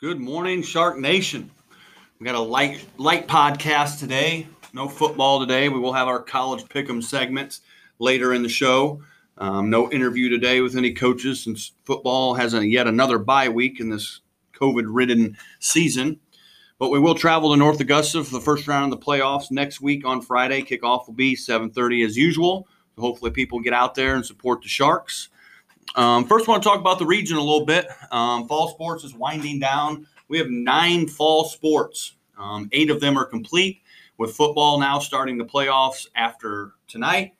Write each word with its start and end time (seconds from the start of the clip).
Good 0.00 0.18
morning, 0.18 0.62
Shark 0.62 0.96
Nation. 0.98 1.50
We 2.18 2.24
got 2.24 2.34
a 2.34 2.40
light 2.40 2.86
light 2.96 3.28
podcast 3.28 3.98
today. 3.98 4.46
No 4.72 4.88
football 4.88 5.40
today. 5.40 5.68
We 5.68 5.78
will 5.78 5.92
have 5.92 6.08
our 6.08 6.22
college 6.22 6.64
pick'em 6.64 7.04
segments 7.04 7.60
later 7.98 8.32
in 8.32 8.42
the 8.42 8.48
show. 8.48 9.02
Um, 9.36 9.68
no 9.68 9.90
interview 9.90 10.30
today 10.30 10.62
with 10.62 10.74
any 10.74 10.94
coaches 10.94 11.44
since 11.44 11.72
football 11.84 12.32
has 12.32 12.54
a, 12.54 12.66
yet 12.66 12.86
another 12.86 13.18
bye 13.18 13.50
week 13.50 13.78
in 13.78 13.90
this 13.90 14.22
COVID-ridden 14.54 15.36
season. 15.58 16.18
But 16.78 16.88
we 16.88 16.98
will 16.98 17.14
travel 17.14 17.50
to 17.50 17.58
North 17.58 17.78
Augusta 17.78 18.24
for 18.24 18.32
the 18.32 18.40
first 18.40 18.66
round 18.66 18.90
of 18.90 18.98
the 18.98 19.04
playoffs 19.04 19.50
next 19.50 19.82
week 19.82 20.06
on 20.06 20.22
Friday. 20.22 20.62
Kickoff 20.62 21.08
will 21.08 21.14
be 21.14 21.36
7:30 21.36 22.06
as 22.06 22.16
usual. 22.16 22.66
So 22.96 23.02
hopefully 23.02 23.32
people 23.32 23.60
get 23.60 23.74
out 23.74 23.94
there 23.96 24.14
and 24.14 24.24
support 24.24 24.62
the 24.62 24.68
Sharks. 24.68 25.28
Um, 25.96 26.26
first, 26.26 26.48
I 26.48 26.52
want 26.52 26.62
to 26.62 26.68
talk 26.68 26.78
about 26.78 26.98
the 26.98 27.06
region 27.06 27.36
a 27.36 27.40
little 27.40 27.64
bit. 27.64 27.88
Um, 28.10 28.46
fall 28.46 28.68
sports 28.68 29.04
is 29.04 29.14
winding 29.14 29.58
down. 29.58 30.06
We 30.28 30.38
have 30.38 30.48
nine 30.48 31.08
fall 31.08 31.44
sports. 31.44 32.14
Um, 32.38 32.68
eight 32.72 32.90
of 32.90 33.00
them 33.00 33.18
are 33.18 33.24
complete, 33.24 33.82
with 34.16 34.34
football 34.34 34.78
now 34.78 34.98
starting 34.98 35.36
the 35.36 35.44
playoffs 35.44 36.06
after 36.14 36.74
tonight. 36.86 37.34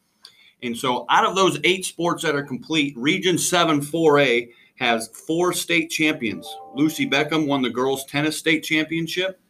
And 0.63 0.77
so, 0.77 1.07
out 1.09 1.25
of 1.25 1.35
those 1.35 1.59
eight 1.65 1.85
sports 1.85 2.23
that 2.23 2.35
are 2.35 2.43
complete, 2.43 2.95
Region 2.97 3.39
7 3.39 3.81
4A 3.81 4.51
has 4.77 5.09
four 5.09 5.53
state 5.53 5.91
champions. 5.91 6.47
Lucy 6.75 7.09
Beckham 7.09 7.47
won 7.47 7.63
the 7.63 7.71
girls' 7.71 8.05
tennis 8.07 8.37
state 8.37 8.63
championship. 8.63 9.41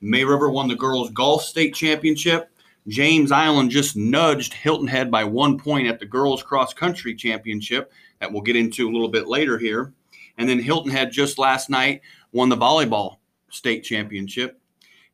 May 0.00 0.24
River 0.24 0.48
won 0.48 0.68
the 0.68 0.76
girls' 0.76 1.10
golf 1.10 1.42
state 1.42 1.74
championship. 1.74 2.50
James 2.86 3.32
Island 3.32 3.70
just 3.70 3.96
nudged 3.96 4.54
Hilton 4.54 4.86
Head 4.86 5.10
by 5.10 5.24
one 5.24 5.58
point 5.58 5.88
at 5.88 5.98
the 5.98 6.06
girls' 6.06 6.42
cross 6.42 6.72
country 6.72 7.14
championship 7.14 7.92
that 8.20 8.32
we'll 8.32 8.42
get 8.42 8.56
into 8.56 8.88
a 8.88 8.92
little 8.92 9.08
bit 9.08 9.28
later 9.28 9.58
here. 9.58 9.92
And 10.36 10.48
then 10.48 10.58
Hilton 10.58 10.90
Head 10.90 11.10
just 11.10 11.38
last 11.38 11.68
night 11.70 12.00
won 12.32 12.48
the 12.48 12.56
volleyball 12.56 13.16
state 13.50 13.82
championship. 13.82 14.60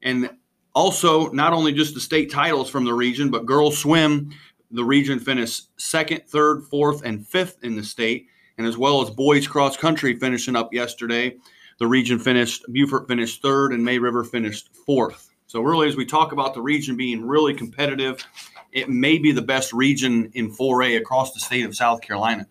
And 0.02 0.30
also, 0.74 1.30
not 1.30 1.52
only 1.52 1.72
just 1.72 1.94
the 1.94 2.00
state 2.00 2.30
titles 2.30 2.68
from 2.68 2.84
the 2.84 2.92
region, 2.92 3.30
but 3.30 3.46
girls 3.46 3.78
swim, 3.78 4.30
the 4.70 4.84
region 4.84 5.18
finished 5.18 5.68
second, 5.80 6.22
third, 6.26 6.64
fourth, 6.64 7.02
and 7.04 7.26
fifth 7.26 7.62
in 7.62 7.76
the 7.76 7.84
state. 7.84 8.26
And 8.58 8.66
as 8.66 8.76
well 8.76 9.00
as 9.00 9.10
boys 9.10 9.46
cross 9.46 9.76
country 9.76 10.16
finishing 10.16 10.56
up 10.56 10.72
yesterday, 10.74 11.36
the 11.78 11.86
region 11.86 12.18
finished, 12.18 12.64
Beaufort 12.72 13.08
finished 13.08 13.42
third, 13.42 13.72
and 13.72 13.84
May 13.84 13.98
River 13.98 14.24
finished 14.24 14.74
fourth. 14.86 15.30
So, 15.46 15.60
really, 15.60 15.88
as 15.88 15.96
we 15.96 16.04
talk 16.04 16.32
about 16.32 16.54
the 16.54 16.62
region 16.62 16.96
being 16.96 17.24
really 17.24 17.54
competitive, 17.54 18.24
it 18.72 18.88
may 18.88 19.18
be 19.18 19.30
the 19.30 19.42
best 19.42 19.72
region 19.72 20.30
in 20.34 20.50
4A 20.50 20.98
across 20.98 21.32
the 21.32 21.40
state 21.40 21.64
of 21.64 21.76
South 21.76 22.00
Carolina. 22.00 22.46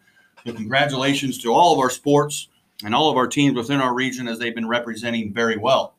So, 0.45 0.53
congratulations 0.53 1.37
to 1.39 1.53
all 1.53 1.73
of 1.73 1.79
our 1.79 1.89
sports 1.89 2.49
and 2.83 2.93
all 2.93 3.09
of 3.09 3.17
our 3.17 3.27
teams 3.27 3.55
within 3.55 3.79
our 3.79 3.93
region 3.93 4.27
as 4.27 4.39
they've 4.39 4.55
been 4.55 4.67
representing 4.67 5.33
very 5.33 5.57
well. 5.57 5.95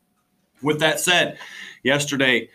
With 0.61 0.79
that 0.79 0.99
said, 0.99 1.37
yesterday, 1.83 2.49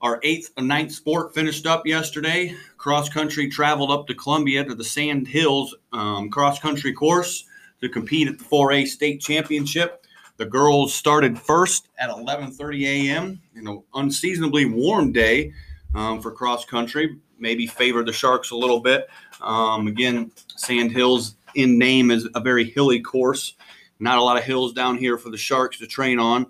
our 0.00 0.18
eighth 0.22 0.50
and 0.56 0.66
ninth 0.66 0.92
sport 0.92 1.34
finished 1.34 1.66
up 1.66 1.86
yesterday. 1.86 2.56
Cross 2.76 3.08
country 3.10 3.48
traveled 3.48 3.90
up 3.90 4.06
to 4.08 4.14
Columbia 4.14 4.64
to 4.64 4.74
the 4.74 4.84
Sand 4.84 5.28
Hills 5.28 5.74
um, 5.92 6.28
cross 6.28 6.58
country 6.58 6.92
course 6.92 7.44
to 7.80 7.88
compete 7.88 8.28
at 8.28 8.38
the 8.38 8.44
4A 8.44 8.86
state 8.86 9.20
championship. 9.20 10.04
The 10.38 10.46
girls 10.46 10.92
started 10.92 11.38
first 11.38 11.88
at 11.98 12.10
11:30 12.10 12.84
a.m. 12.84 13.40
You 13.54 13.62
know, 13.62 13.84
unseasonably 13.94 14.64
warm 14.64 15.12
day 15.12 15.52
um, 15.94 16.20
for 16.20 16.32
cross 16.32 16.64
country. 16.64 17.18
Maybe 17.38 17.66
favored 17.66 18.06
the 18.06 18.12
Sharks 18.12 18.50
a 18.50 18.56
little 18.56 18.80
bit. 18.80 19.08
Um, 19.42 19.86
again, 19.88 20.30
Sand 20.56 20.92
Hills 20.92 21.34
in 21.54 21.78
name 21.78 22.10
is 22.10 22.28
a 22.34 22.40
very 22.40 22.64
hilly 22.64 23.00
course. 23.00 23.54
Not 23.98 24.18
a 24.18 24.22
lot 24.22 24.38
of 24.38 24.44
hills 24.44 24.72
down 24.72 24.96
here 24.96 25.18
for 25.18 25.30
the 25.30 25.36
Sharks 25.36 25.78
to 25.78 25.86
train 25.86 26.18
on, 26.18 26.46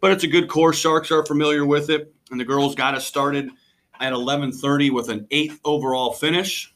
but 0.00 0.12
it's 0.12 0.24
a 0.24 0.28
good 0.28 0.48
course. 0.48 0.78
Sharks 0.78 1.10
are 1.10 1.24
familiar 1.24 1.66
with 1.66 1.90
it, 1.90 2.14
and 2.30 2.40
the 2.40 2.44
girls 2.44 2.74
got 2.74 2.94
us 2.94 3.06
started 3.06 3.50
at 4.00 4.12
11:30 4.12 4.90
with 4.90 5.08
an 5.08 5.26
eighth 5.30 5.60
overall 5.64 6.12
finish. 6.12 6.72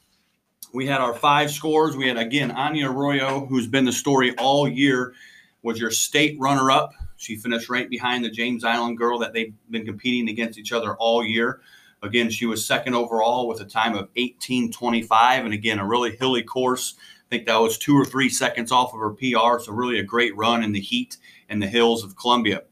We 0.72 0.86
had 0.86 1.00
our 1.00 1.14
five 1.14 1.50
scores. 1.50 1.96
We 1.96 2.08
had 2.08 2.18
again 2.18 2.50
Anya 2.50 2.90
Arroyo, 2.90 3.46
who's 3.46 3.66
been 3.66 3.84
the 3.84 3.92
story 3.92 4.34
all 4.36 4.68
year, 4.68 5.14
was 5.62 5.80
your 5.80 5.90
state 5.90 6.36
runner-up. 6.38 6.92
She 7.16 7.36
finished 7.36 7.68
right 7.68 7.88
behind 7.88 8.24
the 8.24 8.30
James 8.30 8.64
Island 8.64 8.98
girl 8.98 9.18
that 9.18 9.32
they've 9.32 9.52
been 9.70 9.84
competing 9.84 10.28
against 10.28 10.58
each 10.58 10.72
other 10.72 10.94
all 10.96 11.24
year. 11.24 11.60
Again, 12.03 12.31
she 12.31 12.47
was 12.47 12.64
second 12.64 12.94
overall 12.94 13.48
with 13.48 13.60
a 13.60 13.64
time 13.64 13.97
of 13.97 14.09
18:25, 14.14 15.44
and 15.44 15.53
again 15.53 15.78
a 15.78 15.86
really 15.86 16.16
hilly 16.16 16.42
course. 16.42 16.94
I 16.98 17.28
think 17.28 17.47
that 17.47 17.60
was 17.60 17.76
two 17.76 17.94
or 17.94 18.04
three 18.04 18.28
seconds 18.28 18.72
off 18.72 18.94
of 18.94 19.00
her 19.00 19.10
PR. 19.10 19.62
So 19.62 19.72
really 19.72 19.98
a 19.98 20.04
great 20.04 20.37
run 20.37 20.62
in 20.62 20.72
the 20.72 20.81
heat 20.81 21.19
and 21.48 21.60
the 21.60 21.66
hills 21.66 22.04
of 22.04 22.16
Columbia. 22.16 22.62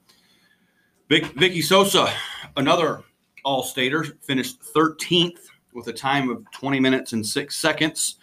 Vic, 1.08 1.26
Vicky 1.36 1.62
Sosa, 1.62 2.12
another 2.56 3.02
All-Stater, 3.44 4.04
finished 4.22 4.60
13th 4.74 5.48
with 5.72 5.88
a 5.88 5.92
time 5.92 6.30
of 6.30 6.50
20 6.52 6.80
minutes 6.80 7.12
and 7.12 7.24
six 7.24 7.56
seconds. 7.56 8.16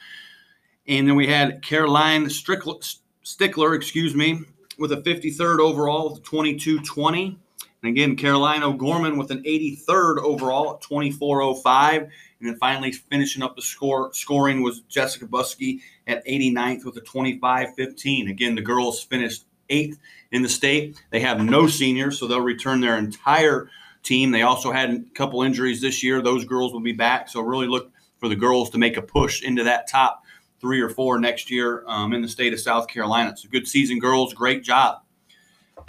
And 0.88 1.08
then 1.08 1.16
we 1.16 1.28
had 1.28 1.62
Caroline 1.62 2.26
Strickler, 2.26 2.98
Stickler, 3.22 3.76
excuse 3.76 4.16
me, 4.16 4.42
with 4.80 4.92
a 4.92 4.98
53rd 4.98 5.60
overall, 5.60 6.18
22-20. 6.18 7.38
And 7.84 7.90
again, 7.90 8.16
Caroline 8.16 8.64
O'Gorman 8.64 9.18
with 9.18 9.30
an 9.30 9.44
83rd 9.44 10.20
overall 10.20 10.76
at 10.76 10.82
24.05. 10.82 11.98
And 11.98 12.10
then 12.40 12.56
finally 12.56 12.94
finishing 12.94 13.44
up 13.44 13.58
the 13.58 13.62
score 13.62 14.14
scoring 14.14 14.64
was 14.64 14.82
Jessica 14.82 15.26
Buskey 15.26 15.82
at 16.08 16.26
89th 16.26 16.86
with 16.86 16.96
a 16.96 17.02
25-15. 17.02 18.30
Again, 18.30 18.56
the 18.56 18.62
girls 18.62 19.04
finished 19.04 19.46
eighth 19.70 20.00
in 20.32 20.44
the 20.44 20.50
state. 20.50 21.02
They 21.10 21.20
have 21.20 21.44
no 21.44 21.68
seniors, 21.68 22.20
so 22.20 22.28
they'll 22.28 22.42
return 22.42 22.80
their 22.80 22.98
entire 22.98 23.70
team. 24.02 24.32
They 24.32 24.44
also 24.44 24.72
had 24.72 24.90
a 24.92 25.00
couple 25.14 25.44
injuries 25.44 25.82
this 25.82 26.04
year. 26.04 26.22
Those 26.22 26.46
girls 26.46 26.72
will 26.72 26.82
be 26.82 26.94
back. 26.94 27.28
So 27.28 27.42
really 27.42 27.68
look 27.68 27.92
for 28.18 28.30
the 28.30 28.36
girls 28.36 28.70
to 28.72 28.78
make 28.78 28.96
a 28.96 29.02
push 29.02 29.44
into 29.44 29.66
that 29.66 29.90
top 29.90 30.24
three 30.62 30.80
or 30.80 30.90
four 30.90 31.20
next 31.20 31.52
year 31.52 31.84
um, 31.88 32.14
in 32.14 32.22
the 32.22 32.30
state 32.30 32.54
of 32.54 32.60
South 32.62 32.88
Carolina. 32.88 33.32
It's 33.32 33.44
a 33.44 33.50
good 33.50 33.68
season, 33.68 34.00
girls. 34.00 34.34
Great 34.34 34.64
job. 34.64 35.02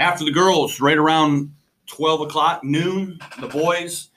After 0.00 0.24
the 0.24 0.32
girls, 0.32 0.80
right 0.80 0.98
around 0.98 1.52
12 1.86 2.22
o'clock, 2.22 2.64
noon, 2.64 3.18
the 3.40 3.48
boys 3.48 4.10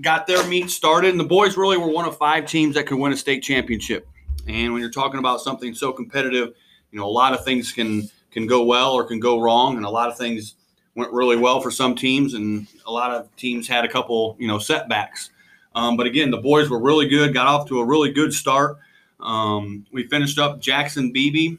got 0.00 0.26
their 0.26 0.46
meet 0.46 0.70
started, 0.70 1.10
and 1.10 1.20
the 1.20 1.24
boys 1.24 1.56
really 1.56 1.76
were 1.76 1.88
one 1.88 2.06
of 2.06 2.16
five 2.16 2.46
teams 2.46 2.74
that 2.74 2.86
could 2.86 2.98
win 2.98 3.12
a 3.12 3.16
state 3.16 3.42
championship. 3.42 4.06
And 4.46 4.72
when 4.72 4.80
you're 4.80 4.90
talking 4.90 5.18
about 5.18 5.40
something 5.40 5.74
so 5.74 5.92
competitive, 5.92 6.54
you 6.90 6.98
know, 6.98 7.06
a 7.06 7.10
lot 7.10 7.32
of 7.32 7.44
things 7.44 7.72
can 7.72 8.08
can 8.30 8.46
go 8.46 8.64
well 8.64 8.92
or 8.92 9.04
can 9.04 9.20
go 9.20 9.40
wrong, 9.40 9.76
and 9.76 9.86
a 9.86 9.90
lot 9.90 10.10
of 10.10 10.18
things 10.18 10.54
went 10.96 11.12
really 11.12 11.36
well 11.36 11.60
for 11.60 11.70
some 11.70 11.94
teams, 11.94 12.34
and 12.34 12.66
a 12.86 12.92
lot 12.92 13.12
of 13.12 13.34
teams 13.36 13.68
had 13.68 13.84
a 13.84 13.88
couple, 13.88 14.36
you 14.38 14.48
know, 14.48 14.58
setbacks. 14.58 15.30
Um, 15.74 15.96
but 15.96 16.06
again, 16.06 16.30
the 16.30 16.38
boys 16.38 16.70
were 16.70 16.80
really 16.80 17.08
good, 17.08 17.34
got 17.34 17.46
off 17.46 17.68
to 17.68 17.80
a 17.80 17.84
really 17.84 18.12
good 18.12 18.32
start. 18.32 18.78
Um, 19.20 19.86
we 19.92 20.06
finished 20.06 20.38
up. 20.38 20.60
Jackson 20.60 21.12
Beebe 21.12 21.56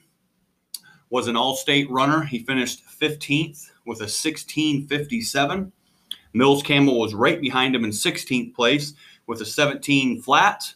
was 1.09 1.27
an 1.27 1.35
all-state 1.35 1.89
runner. 1.89 2.23
He 2.23 2.39
finished 2.39 2.83
15th 3.01 3.71
with 3.85 3.99
a 3.99 4.09
1657. 4.09 5.71
Mills 6.33 6.63
Campbell 6.63 6.99
was 6.99 7.13
right 7.13 7.39
behind 7.39 7.75
him 7.75 7.85
in 7.85 7.91
16th 7.91 8.53
place 8.53 8.93
with 9.27 9.41
a 9.41 9.45
17 9.45 10.21
flat. 10.21 10.73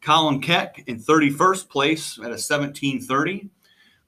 Colin 0.00 0.40
Keck 0.40 0.82
in 0.86 0.98
31st 0.98 1.68
place 1.68 2.18
at 2.18 2.26
a 2.26 2.40
1730. 2.40 3.48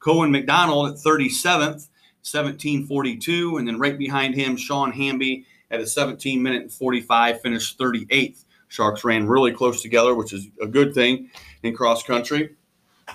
Cohen 0.00 0.30
McDonald 0.30 0.90
at 0.90 0.96
37th, 0.98 1.88
1742. 2.22 3.58
And 3.58 3.68
then 3.68 3.78
right 3.78 3.96
behind 3.96 4.34
him, 4.34 4.56
Sean 4.56 4.92
Hamby 4.92 5.46
at 5.70 5.80
a 5.80 5.86
17 5.86 6.42
minute 6.42 6.62
and 6.62 6.72
45, 6.72 7.40
finished 7.40 7.78
38th. 7.78 8.44
Sharks 8.68 9.04
ran 9.04 9.28
really 9.28 9.52
close 9.52 9.82
together, 9.82 10.14
which 10.14 10.32
is 10.32 10.48
a 10.60 10.66
good 10.66 10.94
thing 10.94 11.30
in 11.62 11.76
cross 11.76 12.02
country. 12.02 12.56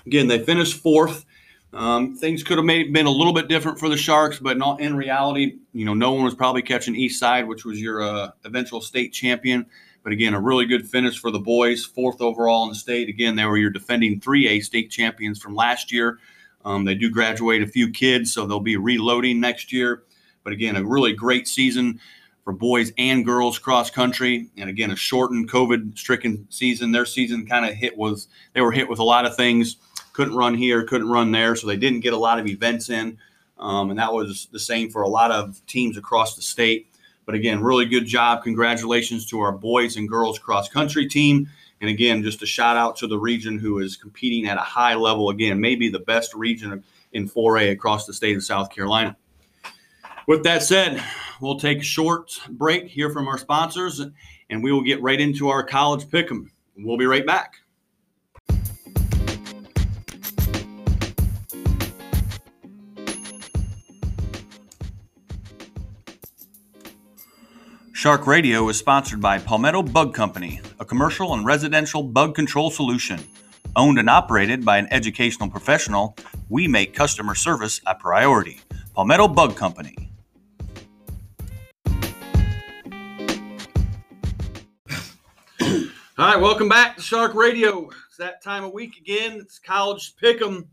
Again, 0.06 0.28
they 0.28 0.40
finished 0.40 0.82
fourth. 0.82 1.26
Um, 1.72 2.16
things 2.16 2.44
could 2.44 2.58
have 2.58 2.66
made, 2.66 2.92
been 2.94 3.06
a 3.06 3.12
little 3.12 3.34
bit 3.34 3.48
different 3.48 3.78
for 3.78 3.90
the 3.90 3.98
Sharks, 3.98 4.40
but 4.40 4.58
not 4.58 4.82
in 4.82 4.96
reality. 4.96 5.58
You 5.74 5.86
know, 5.86 5.94
no 5.94 6.14
one 6.14 6.24
was 6.24 6.34
probably 6.34 6.64
catching 6.64 6.96
East 6.96 7.20
Side, 7.20 7.48
which 7.48 7.64
was 7.64 7.80
your 7.80 8.02
uh, 8.02 8.32
eventual 8.44 8.82
state 8.82 9.14
champion. 9.14 9.66
But 10.04 10.14
again, 10.14 10.34
a 10.34 10.40
really 10.40 10.66
good 10.66 10.88
finish 10.88 11.20
for 11.20 11.30
the 11.30 11.40
boys, 11.40 11.86
fourth 11.86 12.22
overall 12.22 12.64
in 12.64 12.70
the 12.70 12.76
state. 12.76 13.10
Again, 13.10 13.36
they 13.36 13.46
were 13.46 13.58
your 13.58 13.70
defending 13.70 14.20
3A 14.20 14.64
state 14.64 14.90
champions 14.90 15.40
from 15.40 15.54
last 15.54 15.92
year. 15.92 16.20
Um, 16.66 16.86
they 16.86 16.96
do 16.96 17.10
graduate 17.10 17.62
a 17.62 17.68
few 17.68 17.92
kids, 17.92 18.34
so 18.34 18.46
they'll 18.46 18.60
be 18.60 18.78
reloading 18.78 19.40
next 19.40 19.72
year. 19.72 20.04
But 20.44 20.54
again, 20.54 20.76
a 20.76 20.84
really 20.84 21.14
great 21.14 21.48
season 21.48 22.00
for 22.44 22.54
boys 22.54 22.92
and 22.98 23.24
girls 23.24 23.60
cross 23.60 23.92
country. 23.92 24.50
And 24.58 24.70
again, 24.70 24.90
a 24.90 24.96
shortened 24.96 25.52
COVID 25.52 25.98
stricken 25.98 26.48
season. 26.50 26.92
Their 26.92 27.06
season 27.06 27.46
kind 27.46 27.66
of 27.66 27.76
hit 27.76 27.98
was, 27.98 28.28
they 28.54 28.62
were 28.62 28.72
hit 28.72 28.90
with 28.90 29.00
a 29.00 29.04
lot 29.04 29.26
of 29.26 29.36
things 29.36 29.76
couldn't 30.20 30.36
run 30.36 30.54
here, 30.54 30.84
couldn't 30.84 31.08
run 31.08 31.32
there, 31.32 31.56
so 31.56 31.66
they 31.66 31.78
didn't 31.78 32.02
get 32.02 32.12
a 32.12 32.18
lot 32.18 32.38
of 32.40 32.46
events 32.46 32.90
in. 32.90 33.18
Um, 33.58 33.90
and 33.90 33.98
that 34.00 34.12
was 34.12 34.50
the 34.52 34.60
same 34.60 34.90
for 34.90 35.04
a 35.04 35.08
lot 35.08 35.32
of 35.32 35.66
teams 35.66 35.96
across 35.96 36.36
the 36.36 36.42
state. 36.42 36.88
But 37.26 37.36
again, 37.36 37.64
really 37.64 37.86
good 37.86 38.06
job. 38.06 38.44
Congratulations 38.44 39.26
to 39.28 39.40
our 39.40 39.54
boys 39.54 39.96
and 39.96 40.10
girls 40.10 40.38
cross 40.38 40.68
country 40.68 41.08
team. 41.08 41.48
And 41.80 41.90
again, 41.90 42.22
just 42.22 42.44
a 42.44 42.46
shout 42.46 42.76
out 42.76 42.98
to 42.98 43.08
the 43.08 43.18
region 43.18 43.58
who 43.58 43.80
is 43.80 43.96
competing 43.96 44.50
at 44.50 44.58
a 44.58 44.62
high 44.62 44.94
level. 44.94 45.30
Again, 45.30 45.58
maybe 45.58 45.88
the 45.88 46.00
best 46.00 46.34
region 46.34 46.84
in 47.14 47.30
4A 47.30 47.72
across 47.72 48.06
the 48.06 48.14
state 48.14 48.36
of 48.36 48.44
South 48.44 48.70
Carolina. 48.70 49.16
With 50.28 50.44
that 50.44 50.64
said, 50.64 51.02
we'll 51.40 51.62
take 51.62 51.80
a 51.80 51.84
short 51.84 52.38
break 52.50 52.90
here 52.90 53.10
from 53.10 53.30
our 53.30 53.38
sponsors 53.38 54.02
and 54.50 54.62
we 54.62 54.74
will 54.74 54.84
get 54.84 55.02
right 55.02 55.22
into 55.22 55.48
our 55.48 55.64
college 55.64 56.12
pick 56.12 56.30
'em. 56.30 56.52
We'll 56.76 56.98
be 56.98 57.06
right 57.06 57.26
back. 57.26 57.62
Shark 68.00 68.28
Radio 68.28 68.70
is 68.70 68.78
sponsored 68.78 69.20
by 69.20 69.40
Palmetto 69.40 69.84
Bug 69.84 70.14
Company, 70.14 70.62
a 70.80 70.86
commercial 70.86 71.34
and 71.34 71.46
residential 71.46 72.02
bug 72.02 72.34
control 72.34 72.72
solution. 72.72 73.20
Owned 73.76 74.00
and 74.00 74.10
operated 74.10 74.64
by 74.64 74.78
an 74.78 74.88
educational 74.90 75.50
professional, 75.50 76.16
we 76.48 76.66
make 76.66 76.94
customer 76.94 77.36
service 77.36 77.82
a 77.86 77.94
priority. 77.94 78.62
Palmetto 78.96 79.28
Bug 79.28 79.58
Company. 79.58 80.14
All 85.60 85.68
right, 86.20 86.40
welcome 86.40 86.70
back 86.70 86.96
to 86.96 87.02
Shark 87.02 87.34
Radio. 87.36 87.90
It's 88.08 88.16
that 88.18 88.42
time 88.42 88.64
of 88.64 88.72
week 88.72 88.96
again. 88.96 89.40
It's 89.42 89.60
college 89.60 90.16
pick'em. 90.16 90.68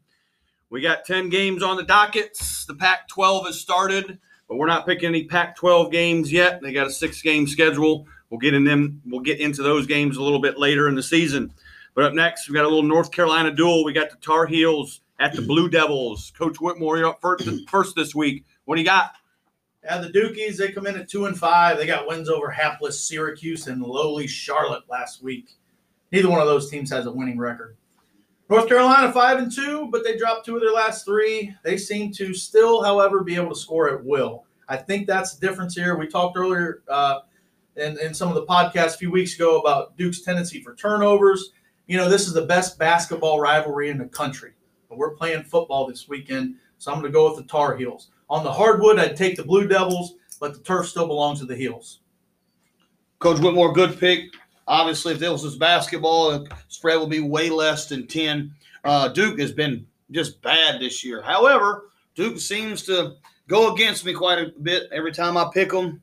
We 0.70 0.80
got 0.80 1.04
10 1.04 1.30
games 1.30 1.60
on 1.60 1.76
the 1.76 1.82
dockets. 1.82 2.66
The 2.66 2.74
Pac 2.76 3.08
12 3.08 3.46
has 3.46 3.60
started, 3.60 4.20
but 4.48 4.56
we're 4.56 4.66
not 4.66 4.86
picking 4.86 5.08
any 5.08 5.24
Pac 5.24 5.56
12 5.56 5.90
games 5.90 6.32
yet. 6.32 6.60
They 6.60 6.72
got 6.72 6.86
a 6.86 6.92
six 6.92 7.22
game 7.22 7.46
schedule. 7.46 8.06
We'll 8.30 8.40
get 8.40 8.54
in 8.54 8.64
them, 8.64 9.00
we'll 9.06 9.20
get 9.20 9.40
into 9.40 9.62
those 9.62 9.86
games 9.86 10.16
a 10.16 10.22
little 10.22 10.40
bit 10.40 10.58
later 10.58 10.88
in 10.88 10.94
the 10.94 11.02
season. 11.02 11.52
But 11.94 12.04
up 12.04 12.12
next, 12.12 12.48
we 12.48 12.54
got 12.54 12.64
a 12.64 12.68
little 12.68 12.82
North 12.82 13.10
Carolina 13.10 13.50
duel. 13.50 13.84
We 13.84 13.92
got 13.92 14.10
the 14.10 14.16
Tar 14.16 14.46
Heels 14.46 15.00
at 15.18 15.34
the 15.34 15.42
Blue 15.42 15.68
Devils. 15.68 16.32
Coach 16.36 16.60
Whitmore, 16.60 16.98
you're 16.98 17.08
up 17.08 17.20
first, 17.20 17.48
first 17.68 17.96
this 17.96 18.14
week. 18.14 18.44
What 18.64 18.74
do 18.74 18.82
you 18.82 18.86
got? 18.86 19.12
Yeah, 19.84 19.98
the 19.98 20.08
Dukies, 20.08 20.56
they 20.56 20.72
come 20.72 20.86
in 20.86 20.96
at 20.96 21.08
two 21.08 21.26
and 21.26 21.38
five. 21.38 21.78
They 21.78 21.86
got 21.86 22.08
wins 22.08 22.28
over 22.28 22.50
hapless 22.50 23.00
Syracuse 23.00 23.68
and 23.68 23.80
lowly 23.80 24.26
Charlotte 24.26 24.82
last 24.90 25.22
week. 25.22 25.56
Neither 26.10 26.28
one 26.28 26.40
of 26.40 26.46
those 26.46 26.68
teams 26.68 26.90
has 26.90 27.06
a 27.06 27.12
winning 27.12 27.38
record. 27.38 27.76
North 28.48 28.68
Carolina 28.68 29.12
five 29.12 29.38
and 29.38 29.50
two, 29.50 29.88
but 29.90 30.04
they 30.04 30.16
dropped 30.16 30.46
two 30.46 30.54
of 30.54 30.62
their 30.62 30.72
last 30.72 31.04
three. 31.04 31.54
They 31.64 31.76
seem 31.76 32.12
to 32.12 32.32
still, 32.32 32.82
however, 32.82 33.24
be 33.24 33.34
able 33.34 33.50
to 33.50 33.56
score 33.56 33.88
at 33.90 34.04
will. 34.04 34.44
I 34.68 34.76
think 34.76 35.06
that's 35.06 35.34
the 35.34 35.46
difference 35.46 35.74
here. 35.74 35.96
We 35.96 36.06
talked 36.06 36.36
earlier 36.36 36.82
uh, 36.88 37.20
in, 37.76 37.98
in 37.98 38.14
some 38.14 38.28
of 38.28 38.34
the 38.34 38.46
podcasts 38.46 38.94
a 38.94 38.98
few 38.98 39.10
weeks 39.10 39.34
ago 39.34 39.58
about 39.60 39.96
Duke's 39.96 40.20
tendency 40.20 40.62
for 40.62 40.74
turnovers. 40.74 41.50
You 41.86 41.96
know, 41.96 42.08
this 42.08 42.26
is 42.26 42.34
the 42.34 42.46
best 42.46 42.78
basketball 42.78 43.40
rivalry 43.40 43.90
in 43.90 43.98
the 43.98 44.06
country. 44.06 44.52
But 44.88 44.98
we're 44.98 45.14
playing 45.14 45.44
football 45.44 45.86
this 45.86 46.08
weekend, 46.08 46.56
so 46.78 46.92
I'm 46.92 47.00
going 47.00 47.10
to 47.12 47.16
go 47.16 47.28
with 47.28 47.38
the 47.38 47.50
Tar 47.50 47.76
Heels. 47.76 48.10
On 48.28 48.44
the 48.44 48.52
hardwood, 48.52 48.98
I'd 48.98 49.16
take 49.16 49.36
the 49.36 49.44
Blue 49.44 49.66
Devils, 49.66 50.14
but 50.40 50.54
the 50.54 50.60
turf 50.60 50.88
still 50.88 51.06
belongs 51.06 51.40
to 51.40 51.46
the 51.46 51.56
Heels. 51.56 52.00
Coach 53.18 53.40
Whitmore, 53.40 53.72
good 53.72 53.98
pick. 53.98 54.34
Obviously, 54.68 55.14
if 55.14 55.20
this 55.20 55.42
was 55.42 55.56
basketball, 55.56 56.30
the 56.30 56.48
spread 56.68 56.98
will 56.98 57.06
be 57.06 57.20
way 57.20 57.50
less 57.50 57.86
than 57.86 58.06
10. 58.06 58.52
Uh, 58.84 59.08
Duke 59.08 59.38
has 59.38 59.52
been 59.52 59.86
just 60.10 60.40
bad 60.42 60.80
this 60.80 61.04
year. 61.04 61.22
However, 61.22 61.90
Duke 62.14 62.38
seems 62.38 62.82
to 62.84 63.14
go 63.48 63.72
against 63.72 64.04
me 64.04 64.12
quite 64.12 64.38
a 64.38 64.52
bit 64.62 64.88
every 64.92 65.12
time 65.12 65.36
I 65.36 65.48
pick 65.52 65.70
them. 65.70 66.00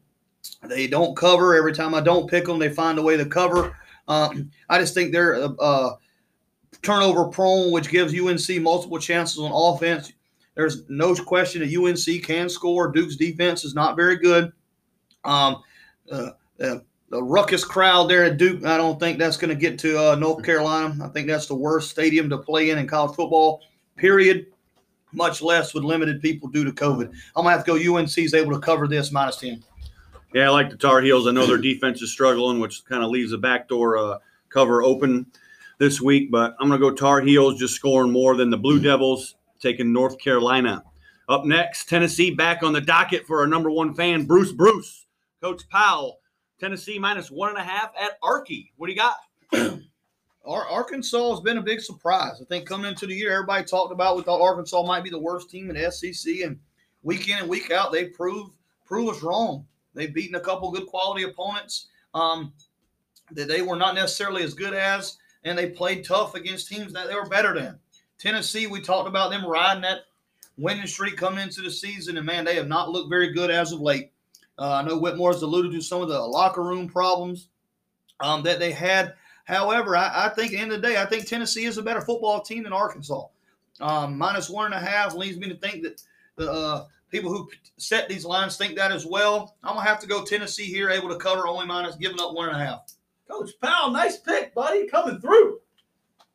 They 0.64 0.88
don't 0.88 1.16
cover. 1.16 1.56
Every 1.56 1.74
time 1.74 1.94
I 1.94 2.02
don't 2.02 2.30
pick 2.30 2.46
them, 2.46 2.60
they 2.60 2.70
find 2.70 2.98
a 3.00 3.02
way 3.02 3.18
to 3.18 3.26
cover. 3.26 3.76
Um, 4.08 4.52
I 4.70 4.80
just 4.80 4.94
think 4.94 5.12
they're 5.12 5.36
uh, 5.36 5.54
uh, 5.60 5.96
turnover 6.82 7.26
prone, 7.26 7.72
which 7.72 7.90
gives 7.90 8.14
UNC 8.14 8.62
multiple 8.62 9.00
chances 9.00 9.40
on 9.40 9.52
offense. 9.54 10.12
There's 10.56 10.88
no 10.90 11.16
question 11.16 11.62
that 11.62 11.76
UNC 11.76 12.24
can 12.24 12.50
score. 12.50 12.92
Duke's 12.92 13.16
defense 13.16 13.64
is 13.64 13.74
not 13.74 13.96
very 13.96 14.18
good. 14.18 14.52
Um, 15.24 15.64
uh, 16.12 16.32
uh, 16.62 16.80
the 17.14 17.22
ruckus 17.22 17.64
crowd 17.64 18.10
there 18.10 18.24
at 18.24 18.38
Duke, 18.38 18.66
I 18.66 18.76
don't 18.76 19.00
think 19.00 19.20
that's 19.20 19.38
going 19.38 19.50
to 19.50 19.56
get 19.56 19.78
to 19.80 20.14
uh, 20.14 20.16
North 20.16 20.44
Carolina. 20.44 20.98
I 21.06 21.10
think 21.10 21.28
that's 21.28 21.46
the 21.46 21.54
worst 21.54 21.92
stadium 21.92 22.28
to 22.32 22.40
play 22.40 22.72
in 22.72 22.80
in 22.80 22.88
college 22.88 23.16
football, 23.16 23.62
period. 23.96 24.48
Much 25.12 25.40
less 25.44 25.76
with 25.76 25.84
limited 25.84 26.24
people 26.24 26.50
due 26.50 26.66
to 26.66 26.72
COVID. 26.72 27.06
I'm 27.36 27.44
going 27.44 27.46
to 27.46 27.52
have 27.52 27.66
to 27.66 27.80
go 27.80 27.96
UNC 27.96 28.18
is 28.18 28.34
able 28.34 28.52
to 28.54 28.60
cover 28.60 28.88
this 28.88 29.12
minus 29.12 29.38
10. 29.38 29.64
Yeah, 30.34 30.48
I 30.48 30.50
like 30.50 30.72
the 30.72 30.76
Tar 30.76 31.02
Heels. 31.02 31.28
I 31.28 31.32
know 31.32 31.46
their 31.46 31.60
defense 31.60 32.02
is 32.02 32.12
struggling, 32.12 32.60
which 32.60 32.84
kind 32.86 33.04
of 33.04 33.12
leaves 33.12 33.30
the 33.30 33.38
backdoor 33.38 33.96
uh, 34.00 34.18
cover 34.50 34.82
open 34.82 35.28
this 35.78 36.02
week, 36.02 36.32
but 36.32 36.56
I'm 36.60 36.68
going 36.68 36.82
to 36.82 36.90
go 36.90 36.96
Tar 36.96 37.22
Heels 37.22 37.60
just 37.60 37.76
scoring 37.76 38.12
more 38.12 38.36
than 38.36 38.50
the 38.50 38.58
Blue 38.58 38.80
Devils 38.80 39.36
taking 39.60 39.94
North 39.94 40.18
Carolina. 40.18 40.84
Up 41.30 41.46
next, 41.46 41.88
Tennessee 41.88 42.32
back 42.32 42.64
on 42.64 42.74
the 42.74 42.82
docket 42.82 43.28
for 43.28 43.42
our 43.42 43.48
number 43.48 43.70
one 43.70 43.94
fan, 43.94 44.26
Bruce 44.26 44.52
Bruce. 44.52 45.06
Coach 45.44 45.68
Powell, 45.70 46.20
Tennessee 46.64 46.98
minus 46.98 47.30
one 47.30 47.50
and 47.50 47.58
a 47.58 47.64
half 47.64 47.92
at 48.02 48.22
Arky. 48.22 48.70
What 48.78 48.88
do 48.88 48.94
you 48.94 48.98
got? 48.98 49.18
Our 50.46 50.66
Arkansas 50.66 51.32
has 51.32 51.42
been 51.42 51.58
a 51.58 51.62
big 51.62 51.82
surprise. 51.82 52.40
I 52.42 52.46
think 52.46 52.66
coming 52.66 52.90
into 52.90 53.06
the 53.06 53.14
year, 53.14 53.34
everybody 53.34 53.66
talked 53.66 53.92
about 53.92 54.16
we 54.16 54.24
thought 54.24 54.42
Arkansas 54.42 54.82
might 54.84 55.04
be 55.04 55.10
the 55.10 55.20
worst 55.20 55.50
team 55.50 55.70
in 55.70 55.92
SEC, 55.92 56.36
and 56.46 56.58
week 57.02 57.28
in 57.28 57.40
and 57.40 57.50
week 57.50 57.70
out, 57.72 57.92
they 57.92 58.06
prove 58.06 58.52
prove 58.86 59.10
us 59.14 59.22
wrong. 59.22 59.66
They've 59.94 60.14
beaten 60.14 60.36
a 60.36 60.40
couple 60.40 60.72
good 60.72 60.88
quality 60.88 61.24
opponents 61.24 61.88
um, 62.14 62.54
that 63.32 63.50
they 63.50 63.62
were 63.62 63.76
not 63.76 63.94
necessarily 63.94 64.44
as 64.44 64.54
good 64.54 64.74
as, 64.74 65.18
and 65.44 65.58
they 65.58 65.70
played 65.70 66.06
tough 66.06 66.34
against 66.34 66.70
teams 66.70 66.94
that 66.94 67.10
they 67.10 67.16
were 67.16 67.28
better 67.28 67.54
than. 67.54 67.78
Tennessee, 68.20 68.68
we 68.68 68.80
talked 68.80 69.10
about 69.10 69.32
them 69.32 69.46
riding 69.46 69.82
that 69.82 70.06
winning 70.58 70.88
streak 70.88 71.18
coming 71.18 71.44
into 71.44 71.62
the 71.62 71.72
season, 71.72 72.16
and 72.16 72.26
man, 72.26 72.46
they 72.46 72.56
have 72.56 72.70
not 72.70 72.90
looked 72.90 73.10
very 73.10 73.34
good 73.34 73.52
as 73.52 73.74
of 73.74 73.82
late. 73.82 74.13
Uh, 74.58 74.74
I 74.74 74.84
know 74.84 74.98
Whitmore's 74.98 75.42
alluded 75.42 75.72
to 75.72 75.82
some 75.82 76.02
of 76.02 76.10
the 76.10 76.20
locker 76.20 76.64
room 76.64 76.88
problems 76.88 77.50
um, 78.20 78.44
that 78.44 78.60
they 78.60 78.72
had. 78.72 79.14
However, 79.46 79.96
I, 79.96 80.26
I, 80.26 80.30
think 80.30 80.52
at 80.52 80.58
the 80.58 80.62
end 80.62 80.72
of 80.72 80.82
the 80.82 80.88
day, 80.88 81.02
I 81.02 81.06
think 81.06 81.28
Tennessee 81.28 81.66
is 81.66 81.78
a 81.78 81.84
better 81.84 82.02
football 82.02 82.42
team 82.42 82.64
than 82.64 82.74
Arkansas. 82.74 83.26
Um, 83.82 84.18
minus 84.18 84.50
one 84.50 84.68
and 84.68 84.76
a 84.76 84.80
half 84.80 85.16
leads 85.16 85.38
me 85.38 85.50
to 85.50 85.56
think 85.56 85.84
that 85.84 86.02
the 86.36 86.52
uh, 86.52 86.86
people 87.10 87.32
who 87.32 87.50
set 87.78 88.08
these 88.08 88.24
lines 88.24 88.56
think 88.56 88.76
that 88.76 88.92
as 88.92 89.06
well. 89.06 89.56
I'm 89.64 89.76
gonna 89.76 89.88
have 89.88 90.00
to 90.00 90.08
go 90.08 90.24
Tennessee 90.24 90.66
here, 90.66 90.90
able 90.90 91.10
to 91.10 91.18
cover 91.18 91.48
only 91.48 91.66
minus 91.66 91.96
giving 91.96 92.22
up 92.22 92.34
one 92.34 92.50
and 92.50 92.62
a 92.62 92.66
half. 92.66 92.94
Coach 93.30 93.52
Powell, 93.62 93.92
nice 93.92 94.18
pick, 94.18 94.54
buddy, 94.54 94.88
coming 94.88 95.20
through. 95.20 95.60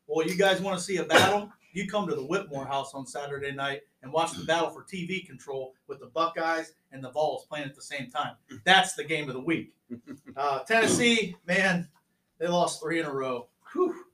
Well, 0.06 0.26
you 0.26 0.36
guys 0.36 0.60
want 0.60 0.78
to 0.78 0.84
see 0.84 0.96
a 0.96 1.04
battle? 1.04 1.52
you 1.72 1.86
come 1.86 2.08
to 2.08 2.14
the 2.14 2.24
Whitmore 2.24 2.66
house 2.66 2.94
on 2.94 3.06
Saturday 3.06 3.52
night 3.52 3.82
and 4.02 4.12
watch 4.12 4.32
the 4.32 4.44
battle 4.44 4.70
for 4.70 4.84
TV 4.84 5.26
control 5.26 5.74
with 5.86 6.00
the 6.00 6.06
Buckeyes 6.06 6.72
and 6.92 7.02
the 7.02 7.10
Vols 7.10 7.46
playing 7.46 7.66
at 7.66 7.74
the 7.74 7.82
same 7.82 8.10
time. 8.10 8.34
That's 8.64 8.94
the 8.94 9.04
game 9.04 9.28
of 9.28 9.34
the 9.34 9.40
week. 9.40 9.72
Uh, 10.36 10.60
Tennessee, 10.60 11.34
man, 11.48 11.88
they 12.38 12.46
lost 12.46 12.80
three 12.80 13.00
in 13.00 13.06
a 13.06 13.12
row. 13.12 13.48
Whew. 13.72 14.04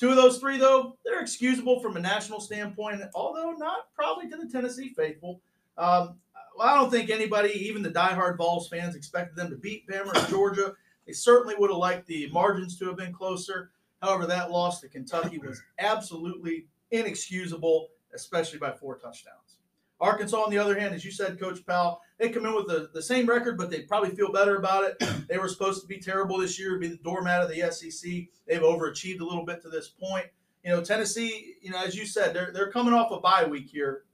Two 0.00 0.10
of 0.10 0.16
those 0.16 0.38
three, 0.38 0.58
though, 0.58 0.96
they're 1.04 1.20
excusable 1.20 1.78
from 1.78 1.96
a 1.96 2.00
national 2.00 2.40
standpoint, 2.40 3.00
although 3.14 3.52
not 3.52 3.92
probably 3.94 4.28
to 4.28 4.36
the 4.36 4.48
Tennessee 4.50 4.88
faithful. 4.88 5.40
Um, 5.76 6.16
well, 6.56 6.66
I 6.66 6.74
don't 6.74 6.90
think 6.90 7.10
anybody, 7.10 7.50
even 7.50 7.82
the 7.82 7.90
diehard 7.90 8.36
Vols 8.38 8.68
fans, 8.68 8.96
expected 8.96 9.36
them 9.36 9.50
to 9.50 9.56
beat 9.56 9.86
Bama 9.88 10.08
or 10.08 10.28
Georgia. 10.30 10.74
They 11.06 11.12
certainly 11.12 11.54
would 11.56 11.70
have 11.70 11.78
liked 11.78 12.06
the 12.06 12.28
margins 12.30 12.76
to 12.78 12.86
have 12.86 12.96
been 12.96 13.12
closer. 13.12 13.70
However, 14.02 14.26
that 14.26 14.50
loss 14.50 14.80
to 14.80 14.88
Kentucky 14.88 15.38
was 15.38 15.62
absolutely 15.78 16.66
inexcusable, 16.90 17.88
especially 18.14 18.58
by 18.58 18.72
four 18.72 18.96
touchdowns. 18.96 19.58
Arkansas, 20.00 20.36
on 20.36 20.50
the 20.50 20.58
other 20.58 20.78
hand, 20.78 20.94
as 20.94 21.04
you 21.04 21.10
said, 21.10 21.40
Coach 21.40 21.64
Powell, 21.66 22.00
they 22.18 22.28
come 22.28 22.46
in 22.46 22.54
with 22.54 22.68
the, 22.68 22.88
the 22.94 23.02
same 23.02 23.26
record, 23.26 23.58
but 23.58 23.70
they 23.70 23.80
probably 23.80 24.10
feel 24.10 24.32
better 24.32 24.56
about 24.56 24.84
it. 24.84 24.96
They 25.28 25.36
were 25.36 25.48
supposed 25.48 25.82
to 25.82 25.86
be 25.86 25.98
terrible 25.98 26.38
this 26.38 26.58
year, 26.58 26.78
be 26.78 26.88
the 26.88 26.96
doormat 26.96 27.42
of 27.42 27.50
the 27.50 27.70
SEC. 27.70 28.10
They've 28.46 28.62
overachieved 28.62 29.20
a 29.20 29.24
little 29.24 29.44
bit 29.44 29.60
to 29.60 29.68
this 29.68 29.88
point. 29.88 30.24
You 30.64 30.70
know, 30.70 30.82
Tennessee, 30.82 31.56
you 31.60 31.70
know, 31.70 31.84
as 31.84 31.94
you 31.94 32.06
said, 32.06 32.34
they're, 32.34 32.50
they're 32.50 32.72
coming 32.72 32.94
off 32.94 33.10
a 33.10 33.20
bye 33.20 33.44
week 33.44 33.68
here. 33.68 34.04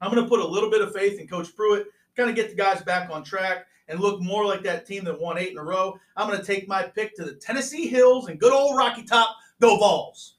I'm 0.00 0.10
going 0.10 0.22
to 0.22 0.28
put 0.28 0.40
a 0.40 0.46
little 0.46 0.70
bit 0.70 0.80
of 0.80 0.94
faith 0.94 1.20
in 1.20 1.28
Coach 1.28 1.54
Pruitt, 1.54 1.88
kind 2.16 2.30
of 2.30 2.36
get 2.36 2.48
the 2.48 2.56
guys 2.56 2.80
back 2.80 3.10
on 3.10 3.24
track 3.24 3.66
and 3.88 4.00
look 4.00 4.22
more 4.22 4.46
like 4.46 4.62
that 4.62 4.86
team 4.86 5.04
that 5.04 5.20
won 5.20 5.36
eight 5.36 5.50
in 5.50 5.58
a 5.58 5.62
row. 5.62 5.98
I'm 6.16 6.28
going 6.28 6.40
to 6.40 6.46
take 6.46 6.66
my 6.66 6.84
pick 6.84 7.14
to 7.16 7.24
the 7.24 7.34
Tennessee 7.34 7.88
Hills 7.88 8.28
and 8.28 8.40
good 8.40 8.54
old 8.54 8.76
Rocky 8.76 9.02
Top. 9.02 9.36
Go 9.60 9.76
Vols. 9.76 10.37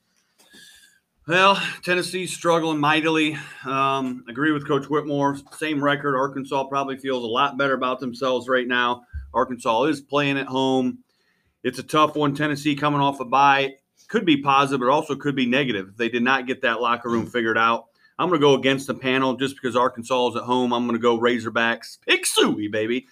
Well, 1.30 1.62
Tennessee's 1.84 2.34
struggling 2.34 2.80
mightily. 2.80 3.38
Um, 3.64 4.26
agree 4.28 4.52
with 4.52 4.68
Coach 4.68 4.90
Whitmore. 4.90 5.38
Same 5.52 5.80
record. 5.80 6.18
Arkansas 6.18 6.64
probably 6.64 6.98
feels 6.98 7.24
a 7.24 7.28
lot 7.28 7.56
better 7.56 7.76
about 7.76 8.00
themselves 8.00 8.50
right 8.50 8.68
now. 8.68 9.04
Arkansas 9.32 9.84
is 9.84 10.02
playing 10.02 10.40
at 10.40 10.48
home. 10.48 10.98
It's 11.62 11.78
a 11.78 11.84
tough 11.84 12.16
one. 12.16 12.36
Tennessee 12.36 12.76
coming 12.76 13.00
off 13.00 13.20
a 13.20 13.26
bye 13.26 13.76
could 14.08 14.26
be 14.26 14.42
positive, 14.42 14.80
but 14.80 14.90
also 14.90 15.16
could 15.16 15.36
be 15.36 15.46
negative. 15.46 15.96
They 15.98 16.10
did 16.10 16.24
not 16.24 16.48
get 16.48 16.64
that 16.64 16.82
locker 16.82 17.12
room 17.12 17.28
figured 17.28 17.60
out. 17.60 17.86
I'm 18.18 18.30
going 18.30 18.42
to 18.42 18.44
go 18.44 18.56
against 18.56 18.88
the 18.88 18.96
panel 18.96 19.36
just 19.36 19.54
because 19.54 19.76
Arkansas 19.76 20.30
is 20.30 20.36
at 20.38 20.44
home. 20.46 20.74
I'm 20.74 20.88
going 20.88 20.98
to 20.98 21.00
go 21.00 21.20
Razorbacks. 21.20 22.00
Pig 22.08 22.24
Sooie, 22.24 22.72
baby. 22.72 23.06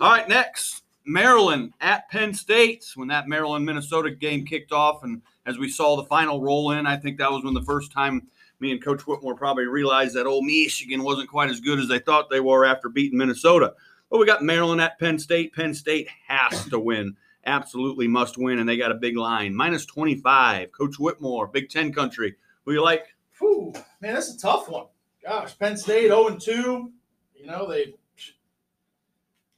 All 0.00 0.10
right, 0.10 0.26
next 0.26 0.82
Maryland 1.04 1.74
at 1.82 2.08
Penn 2.08 2.32
State. 2.32 2.86
When 2.94 3.08
that 3.08 3.28
Maryland 3.28 3.66
Minnesota 3.66 4.10
game 4.10 4.46
kicked 4.46 4.72
off 4.72 5.04
and 5.04 5.20
as 5.46 5.58
we 5.58 5.68
saw 5.68 5.96
the 5.96 6.04
final 6.04 6.42
roll 6.42 6.72
in. 6.72 6.86
I 6.86 6.96
think 6.96 7.18
that 7.18 7.30
was 7.30 7.44
when 7.44 7.54
the 7.54 7.62
first 7.62 7.92
time 7.92 8.28
me 8.60 8.72
and 8.72 8.82
Coach 8.82 9.06
Whitmore 9.06 9.34
probably 9.34 9.66
realized 9.66 10.14
that 10.14 10.26
old 10.26 10.44
Michigan 10.44 11.02
wasn't 11.02 11.30
quite 11.30 11.50
as 11.50 11.60
good 11.60 11.78
as 11.78 11.88
they 11.88 11.98
thought 11.98 12.30
they 12.30 12.40
were 12.40 12.64
after 12.64 12.88
beating 12.88 13.18
Minnesota. 13.18 13.74
But 14.10 14.18
we 14.18 14.26
got 14.26 14.42
Maryland 14.42 14.80
at 14.80 14.98
Penn 14.98 15.18
State. 15.18 15.54
Penn 15.54 15.72
State 15.72 16.08
has 16.26 16.66
to 16.66 16.78
win. 16.78 17.16
Absolutely 17.46 18.06
must 18.06 18.36
win, 18.36 18.58
and 18.58 18.68
they 18.68 18.76
got 18.76 18.92
a 18.92 18.96
big 18.96 19.16
line. 19.16 19.54
Minus 19.54 19.86
25. 19.86 20.72
Coach 20.72 20.98
Whitmore, 20.98 21.46
Big 21.46 21.70
Ten 21.70 21.92
country. 21.92 22.36
Who 22.64 22.72
you 22.72 22.82
like? 22.82 23.06
Whew, 23.38 23.72
man, 24.00 24.14
that's 24.14 24.34
a 24.34 24.38
tough 24.38 24.68
one. 24.68 24.86
Gosh, 25.24 25.58
Penn 25.58 25.76
State 25.76 26.08
0 26.08 26.36
2. 26.36 26.92
You 27.34 27.46
know, 27.46 27.66
they 27.70 27.94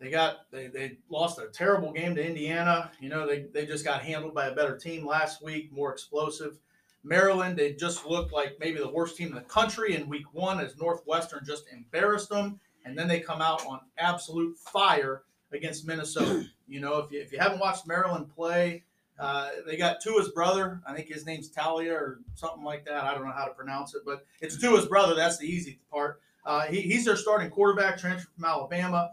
they 0.03 0.11
got 0.11 0.51
they, 0.51 0.67
they 0.67 0.99
lost 1.09 1.39
a 1.39 1.47
terrible 1.47 1.93
game 1.93 2.17
to 2.17 2.27
Indiana. 2.27 2.91
You 3.01 3.09
know, 3.09 3.25
they, 3.25 3.47
they 3.53 3.67
just 3.67 3.85
got 3.85 4.03
handled 4.03 4.35
by 4.35 4.49
a 4.49 4.55
better 4.55 4.77
team 4.77 5.07
last 5.07 5.43
week, 5.43 5.73
more 5.73 5.93
explosive. 5.93 6.59
Maryland, 7.05 7.57
they 7.57 7.73
just 7.73 8.05
looked 8.05 8.33
like 8.33 8.57
maybe 8.59 8.79
the 8.79 8.89
worst 8.89 9.17
team 9.17 9.29
in 9.29 9.35
the 9.35 9.43
country 9.43 9.95
in 9.95 10.09
week 10.09 10.27
one 10.33 10.59
as 10.59 10.77
Northwestern 10.77 11.45
just 11.45 11.65
embarrassed 11.73 12.29
them. 12.29 12.59
And 12.85 12.99
then 12.99 13.07
they 13.07 13.21
come 13.21 13.41
out 13.41 13.65
on 13.65 13.81
absolute 13.97 14.59
fire 14.59 15.23
against 15.53 15.87
Minnesota. 15.87 16.47
You 16.67 16.81
know, 16.81 16.99
if 16.99 17.13
you, 17.13 17.21
if 17.21 17.33
you 17.33 17.39
haven't 17.39 17.61
watched 17.61 17.87
Maryland 17.87 18.29
play, 18.35 18.83
uh, 19.21 19.51
they 19.67 19.77
got 19.77 20.01
Tua's 20.01 20.31
brother. 20.31 20.81
I 20.87 20.95
think 20.95 21.07
his 21.07 21.27
name's 21.27 21.49
Talia 21.49 21.93
or 21.93 22.21
something 22.35 22.65
like 22.65 22.85
that. 22.87 23.05
I 23.05 23.15
don't 23.15 23.25
know 23.25 23.33
how 23.33 23.45
to 23.45 23.55
pronounce 23.55 23.95
it, 23.95 24.03
but 24.05 24.27
it's 24.41 24.59
Tua's 24.61 24.87
brother. 24.87 25.15
That's 25.15 25.39
the 25.39 25.47
easy 25.47 25.79
part. 25.93 26.21
Uh, 26.45 26.63
he, 26.63 26.81
he's 26.81 27.05
their 27.05 27.17
starting 27.17 27.51
quarterback, 27.51 27.99
transferred 27.99 28.33
from 28.35 28.45
Alabama. 28.45 29.13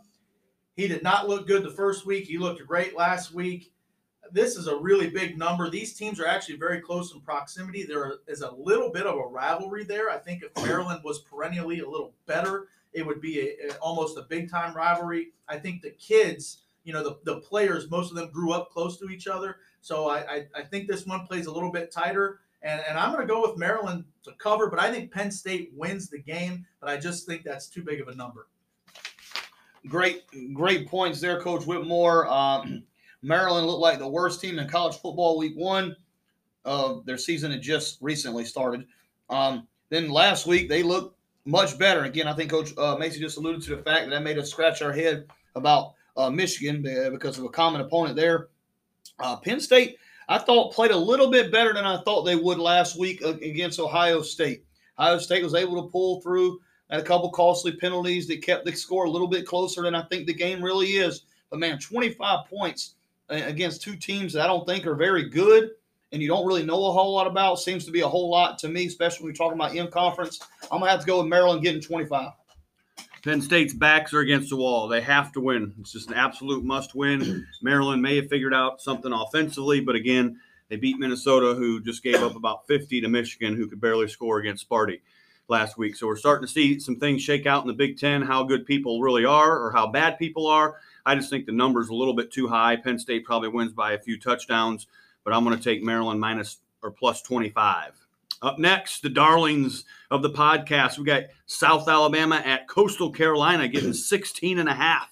He 0.80 0.88
did 0.88 1.04
not 1.04 1.28
look 1.28 1.46
good 1.46 1.64
the 1.64 1.72
first 1.72 2.06
week. 2.06 2.24
He 2.24 2.38
looked 2.38 2.66
great 2.66 2.96
last 2.96 3.34
week. 3.34 3.74
This 4.32 4.56
is 4.56 4.68
a 4.68 4.78
really 4.78 5.10
big 5.10 5.38
number. 5.38 5.70
These 5.70 5.94
teams 5.94 6.22
are 6.22 6.26
actually 6.26 6.56
very 6.56 6.80
close 6.80 7.14
in 7.14 7.20
proximity. 7.20 7.84
There 7.84 8.14
is 8.30 8.40
a 8.44 8.52
little 8.52 8.90
bit 8.90 9.06
of 9.06 9.18
a 9.18 9.28
rivalry 9.28 9.84
there. 9.84 10.10
I 10.10 10.18
think 10.18 10.42
if 10.42 10.56
Maryland 10.66 11.02
was 11.04 11.20
perennially 11.20 11.82
a 11.82 11.90
little 11.90 12.14
better, 12.28 12.70
it 12.94 13.06
would 13.06 13.20
be 13.20 13.42
a, 13.42 13.68
a, 13.68 13.76
almost 13.82 14.18
a 14.18 14.22
big 14.22 14.50
time 14.50 14.74
rivalry. 14.74 15.34
I 15.50 15.58
think 15.58 15.82
the 15.82 15.90
kids, 15.90 16.60
you 16.86 16.94
know, 16.94 17.04
the, 17.04 17.18
the 17.26 17.42
players, 17.42 17.92
most 17.92 18.10
of 18.10 18.16
them 18.16 18.32
grew 18.32 18.54
up 18.54 18.72
close 18.72 18.98
to 19.00 19.10
each 19.10 19.28
other. 19.28 19.58
So 19.82 20.08
I, 20.08 20.20
I, 20.20 20.48
I 20.56 20.62
think 20.62 20.88
this 20.88 21.06
one 21.06 21.26
plays 21.26 21.48
a 21.48 21.52
little 21.52 21.74
bit 21.74 21.92
tighter. 21.92 22.40
And, 22.62 22.82
and 22.88 22.98
I'm 22.98 23.12
going 23.12 23.28
to 23.28 23.34
go 23.34 23.42
with 23.42 23.58
Maryland 23.58 24.06
to 24.24 24.32
cover, 24.38 24.70
but 24.70 24.80
I 24.80 24.90
think 24.94 25.12
Penn 25.12 25.30
State 25.30 25.74
wins 25.76 26.08
the 26.08 26.20
game. 26.20 26.66
But 26.80 26.90
I 26.90 26.96
just 26.96 27.26
think 27.26 27.44
that's 27.44 27.68
too 27.68 27.84
big 27.84 28.00
of 28.00 28.08
a 28.08 28.16
number. 28.16 28.48
Great, 29.88 30.24
great 30.54 30.88
points 30.88 31.22
there, 31.22 31.42
Coach 31.42 31.66
Whitmore. 31.66 32.28
Um, 32.28 32.84
Maryland 33.22 33.68
looked 33.68 33.82
like 33.82 34.00
the 34.00 34.08
worst 34.08 34.42
team 34.42 34.60
in 34.60 34.68
college 34.68 34.96
football 34.96 35.38
week 35.38 35.56
one. 35.56 35.96
Uh, 36.66 36.96
their 37.06 37.18
season 37.18 37.52
had 37.52 37.62
just 37.62 37.98
recently 38.02 38.46
started. 38.46 38.86
Um, 39.30 39.68
then 39.90 40.10
last 40.10 40.46
week 40.46 40.70
they 40.70 40.84
looked 40.84 41.18
much 41.46 41.78
better. 41.78 42.04
Again, 42.04 42.28
I 42.28 42.34
think 42.34 42.52
Coach 42.52 42.72
uh, 42.78 42.96
Macy 42.98 43.20
just 43.20 43.38
alluded 43.38 43.62
to 43.64 43.76
the 43.76 43.84
fact 43.84 44.06
that 44.06 44.10
that 44.12 44.24
made 44.24 44.38
us 44.38 44.52
scratch 44.52 44.82
our 44.82 44.94
head 44.94 45.26
about 45.56 45.94
uh, 46.16 46.30
Michigan 46.30 46.82
because 47.12 47.38
of 47.38 47.46
a 47.46 47.50
common 47.50 47.82
opponent 47.82 48.16
there. 48.16 48.50
Uh, 49.20 49.38
Penn 49.38 49.60
State, 49.60 49.98
I 50.28 50.38
thought 50.38 50.74
played 50.74 50.92
a 50.92 50.98
little 50.98 51.32
bit 51.32 51.52
better 51.52 51.74
than 51.74 51.86
I 51.86 52.02
thought 52.04 52.24
they 52.24 52.36
would 52.36 52.60
last 52.60 52.98
week 53.00 53.22
against 53.22 53.80
Ohio 53.80 54.22
State. 54.22 54.64
Ohio 54.98 55.18
State 55.18 55.44
was 55.44 55.56
able 55.56 55.82
to 55.82 55.90
pull 55.90 56.22
through 56.22 56.60
and 56.90 57.02
a 57.02 57.04
couple 57.04 57.30
costly 57.30 57.74
penalties 57.74 58.28
that 58.28 58.42
kept 58.42 58.66
the 58.66 58.74
score 58.74 59.06
a 59.06 59.10
little 59.10 59.28
bit 59.28 59.46
closer 59.46 59.84
than 59.84 59.96
I 59.96 60.04
think 60.04 60.26
the 60.26 60.34
game 60.34 60.64
really 60.64 60.88
is. 60.88 61.24
But 61.50 61.60
man, 61.60 61.80
25 61.80 62.46
points 62.48 62.96
uh, 63.30 63.42
against 63.46 63.82
two 63.82 63.96
teams 63.96 64.34
that 64.34 64.44
I 64.44 64.48
don't 64.48 64.68
think 64.68 64.86
are 64.86 64.96
very 64.96 65.30
good 65.30 65.72
and 66.12 66.22
you 66.22 66.28
don't 66.28 66.46
really 66.46 66.64
know 66.64 66.86
a 66.86 66.92
whole 66.92 67.14
lot 67.14 67.28
about 67.28 67.60
seems 67.60 67.86
to 67.86 67.92
be 67.92 68.02
a 68.02 68.08
whole 68.08 68.30
lot 68.30 68.58
to 68.60 68.70
me, 68.70 68.86
especially 68.86 69.26
when 69.26 69.36
you're 69.36 69.38
talking 69.38 69.60
about 69.60 69.76
in 69.76 69.88
conference. 69.90 70.40
I'm 70.72 70.80
gonna 70.80 70.92
have 70.92 71.02
to 71.02 71.06
go 71.06 71.20
with 71.20 71.28
Maryland 71.28 71.64
getting 71.64 71.82
25. 71.82 72.32
Penn 73.24 73.42
State's 73.42 73.74
backs 73.74 74.14
are 74.14 74.22
against 74.22 74.50
the 74.50 74.56
wall. 74.56 74.88
They 74.88 75.02
have 75.02 75.32
to 75.34 75.42
win. 75.42 75.74
It's 75.80 75.92
just 75.92 76.10
an 76.10 76.16
absolute 76.16 76.64
must 76.64 76.96
win. 76.96 77.46
Maryland 77.62 78.02
may 78.02 78.16
have 78.16 78.30
figured 78.30 78.54
out 78.54 78.82
something 78.82 79.12
offensively, 79.12 79.82
but 79.82 79.96
again, 79.96 80.40
they 80.70 80.78
beat 80.78 81.00
Minnesota, 81.00 81.54
who 81.54 81.82
just 81.82 82.02
gave 82.02 82.24
up 82.24 82.36
about 82.36 82.66
50 82.68 83.02
to 83.02 83.10
Michigan, 83.10 83.56
who 83.56 83.68
could 83.68 83.82
barely 83.82 84.08
score 84.08 84.40
against 84.40 84.70
Sparty 84.70 85.02
last 85.50 85.78
week. 85.78 85.96
So 85.96 86.08
we're 86.08 86.16
starting 86.16 86.46
to 86.48 86.52
see 86.52 86.80
some 86.80 86.98
things 86.98 87.22
shake 87.22 87.46
out 87.46 87.64
in 87.64 87.68
the 87.68 87.74
Big 87.74 88.00
Ten, 88.00 88.22
how 88.22 88.44
good 88.44 88.66
people 88.66 89.02
really 89.02 89.26
are 89.26 89.60
or 89.60 89.72
how 89.72 89.88
bad 89.88 90.18
people 90.20 90.48
are. 90.48 90.78
I 91.06 91.16
just 91.16 91.30
think 91.30 91.46
the 91.46 91.52
number's 91.52 91.90
a 91.90 91.94
little 91.94 92.14
bit 92.14 92.32
too 92.32 92.48
high. 92.48 92.76
Penn 92.76 93.00
State 93.00 93.26
probably 93.26 93.50
wins 93.50 93.74
by 93.74 93.94
a 93.94 94.00
few 94.00 94.20
touchdowns, 94.20 94.88
but 95.24 95.34
I'm 95.34 95.44
going 95.44 95.58
to 95.58 95.64
take 95.64 95.82
Maryland 95.82 96.20
minus 96.20 96.58
or 96.82 96.92
plus 96.92 97.22
25. 97.22 97.94
Up 98.42 98.58
next, 98.58 99.02
the 99.02 99.10
darlings 99.10 99.84
of 100.12 100.22
the 100.22 100.30
podcast. 100.30 100.98
We 100.98 101.04
got 101.04 101.24
South 101.46 101.90
Alabama 101.90 102.42
at 102.46 102.68
Coastal 102.68 103.12
Carolina 103.12 103.68
getting 103.68 103.94
16 103.94 104.60
and 104.60 104.70
a 104.70 104.74
half. 104.74 105.10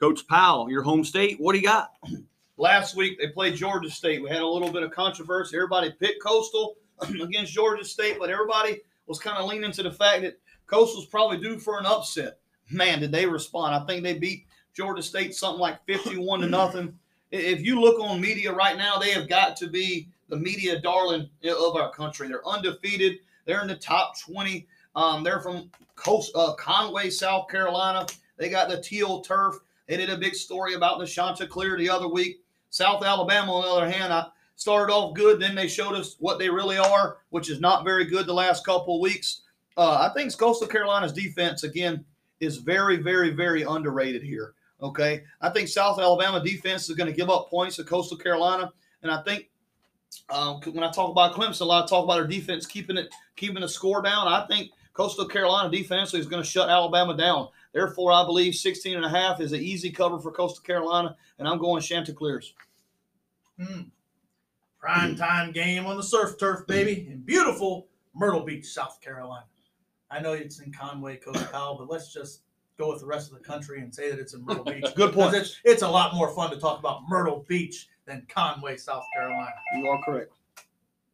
Coach 0.00 0.26
Powell, 0.26 0.70
your 0.70 0.82
home 0.82 1.04
state, 1.04 1.38
what 1.38 1.52
do 1.52 1.58
you 1.58 1.66
got? 1.66 1.92
Last 2.56 2.96
week 2.96 3.18
they 3.18 3.28
played 3.28 3.56
Georgia 3.56 3.90
State. 3.90 4.22
We 4.22 4.28
had 4.28 4.42
a 4.42 4.46
little 4.46 4.70
bit 4.70 4.82
of 4.82 4.90
controversy. 4.90 5.56
Everybody 5.56 5.90
picked 5.90 6.22
Coastal 6.22 6.76
against 7.00 7.52
Georgia 7.52 7.84
State, 7.84 8.16
but 8.18 8.30
everybody 8.30 8.80
was 9.06 9.18
kind 9.18 9.38
of 9.38 9.48
leaning 9.48 9.72
to 9.72 9.82
the 9.82 9.92
fact 9.92 10.22
that 10.22 10.38
Coastal's 10.66 11.06
probably 11.06 11.38
due 11.38 11.58
for 11.58 11.78
an 11.78 11.86
upset. 11.86 12.38
Man, 12.70 13.00
did 13.00 13.12
they 13.12 13.26
respond? 13.26 13.74
I 13.74 13.84
think 13.86 14.02
they 14.02 14.18
beat 14.18 14.46
Georgia 14.74 15.02
State 15.02 15.34
something 15.34 15.60
like 15.60 15.84
51 15.86 16.40
to 16.40 16.48
nothing. 16.48 16.98
If 17.30 17.62
you 17.62 17.80
look 17.80 18.00
on 18.00 18.20
media 18.20 18.52
right 18.52 18.76
now, 18.76 18.98
they 18.98 19.10
have 19.10 19.28
got 19.28 19.56
to 19.56 19.66
be 19.66 20.08
the 20.28 20.36
media 20.36 20.80
darling 20.80 21.28
of 21.44 21.76
our 21.76 21.90
country. 21.92 22.28
They're 22.28 22.46
undefeated. 22.46 23.18
They're 23.44 23.62
in 23.62 23.68
the 23.68 23.76
top 23.76 24.18
20. 24.20 24.66
Um, 24.94 25.24
they're 25.24 25.40
from 25.40 25.70
Coast, 25.96 26.32
uh, 26.34 26.54
Conway, 26.54 27.10
South 27.10 27.48
Carolina. 27.48 28.06
They 28.36 28.48
got 28.48 28.68
the 28.68 28.80
teal 28.80 29.20
turf. 29.20 29.56
They 29.86 29.96
did 29.96 30.10
a 30.10 30.16
big 30.16 30.34
story 30.34 30.74
about 30.74 30.98
the 30.98 31.06
Chanticleer 31.06 31.76
the 31.76 31.90
other 31.90 32.08
week. 32.08 32.40
South 32.70 33.04
Alabama, 33.04 33.52
on 33.52 33.62
the 33.62 33.68
other 33.68 33.90
hand, 33.90 34.12
I 34.12 34.26
started 34.56 34.92
off 34.92 35.14
good. 35.14 35.40
Then 35.40 35.54
they 35.54 35.68
showed 35.68 35.94
us 35.94 36.16
what 36.18 36.38
they 36.38 36.48
really 36.48 36.78
are, 36.78 37.18
which 37.30 37.50
is 37.50 37.60
not 37.60 37.84
very 37.84 38.04
good 38.04 38.26
the 38.26 38.34
last 38.34 38.64
couple 38.64 38.96
of 38.96 39.00
weeks. 39.02 39.42
Uh, 39.76 40.08
I 40.08 40.12
think 40.14 40.36
Coastal 40.36 40.68
Carolina's 40.68 41.12
defense, 41.12 41.64
again, 41.64 42.04
is 42.40 42.58
very, 42.58 42.96
very, 42.96 43.30
very 43.30 43.62
underrated 43.62 44.22
here. 44.22 44.54
Okay. 44.82 45.22
I 45.40 45.50
think 45.50 45.68
South 45.68 45.98
Alabama 46.00 46.42
defense 46.42 46.88
is 46.88 46.96
going 46.96 47.10
to 47.10 47.16
give 47.16 47.30
up 47.30 47.48
points 47.48 47.76
to 47.76 47.84
Coastal 47.84 48.16
Carolina. 48.18 48.72
And 49.02 49.10
I 49.10 49.22
think 49.22 49.48
um, 50.28 50.60
when 50.72 50.82
I 50.84 50.90
talk 50.90 51.10
about 51.10 51.34
Clemson, 51.34 51.60
a 51.60 51.64
lot 51.64 51.84
of 51.84 51.88
talk 51.90 52.04
about 52.04 52.18
our 52.18 52.26
defense 52.26 52.66
keeping 52.66 52.96
it, 52.96 53.08
keeping 53.36 53.62
the 53.62 53.68
score 53.68 54.02
down. 54.02 54.28
I 54.28 54.46
think 54.46 54.70
Coastal 54.92 55.26
Carolina 55.26 55.70
defensively 55.70 56.20
is 56.20 56.26
going 56.26 56.42
to 56.42 56.48
shut 56.48 56.68
Alabama 56.68 57.16
down. 57.16 57.48
Therefore, 57.72 58.12
I 58.12 58.24
believe 58.24 58.54
16 58.54 58.96
and 58.96 59.04
a 59.04 59.08
half 59.08 59.40
is 59.40 59.52
an 59.52 59.60
easy 59.60 59.90
cover 59.90 60.18
for 60.18 60.30
Coastal 60.30 60.62
Carolina, 60.62 61.16
and 61.38 61.48
I'm 61.48 61.58
going 61.58 61.80
Chanticleers. 61.80 62.52
Hmm. 63.58 63.82
Prime 64.82 65.14
time 65.14 65.52
game 65.52 65.86
on 65.86 65.96
the 65.96 66.02
surf 66.02 66.36
turf, 66.40 66.66
baby, 66.66 67.06
in 67.08 67.20
beautiful 67.20 67.86
Myrtle 68.14 68.40
Beach, 68.40 68.66
South 68.66 69.00
Carolina. 69.00 69.44
I 70.10 70.20
know 70.20 70.32
it's 70.32 70.58
in 70.58 70.72
Conway, 70.72 71.18
Coach 71.18 71.52
Powell, 71.52 71.76
but 71.78 71.88
let's 71.88 72.12
just 72.12 72.42
go 72.76 72.90
with 72.90 72.98
the 72.98 73.06
rest 73.06 73.30
of 73.30 73.38
the 73.38 73.44
country 73.44 73.80
and 73.80 73.94
say 73.94 74.10
that 74.10 74.18
it's 74.18 74.34
in 74.34 74.44
Myrtle 74.44 74.64
Beach. 74.64 74.84
Good 74.96 75.14
point. 75.14 75.36
It's, 75.36 75.60
it's 75.64 75.82
a 75.82 75.88
lot 75.88 76.16
more 76.16 76.34
fun 76.34 76.50
to 76.50 76.56
talk 76.58 76.80
about 76.80 77.02
Myrtle 77.08 77.44
Beach 77.46 77.90
than 78.06 78.26
Conway, 78.28 78.76
South 78.76 79.04
Carolina. 79.14 79.52
You 79.76 79.86
are 79.86 80.02
correct. 80.02 80.32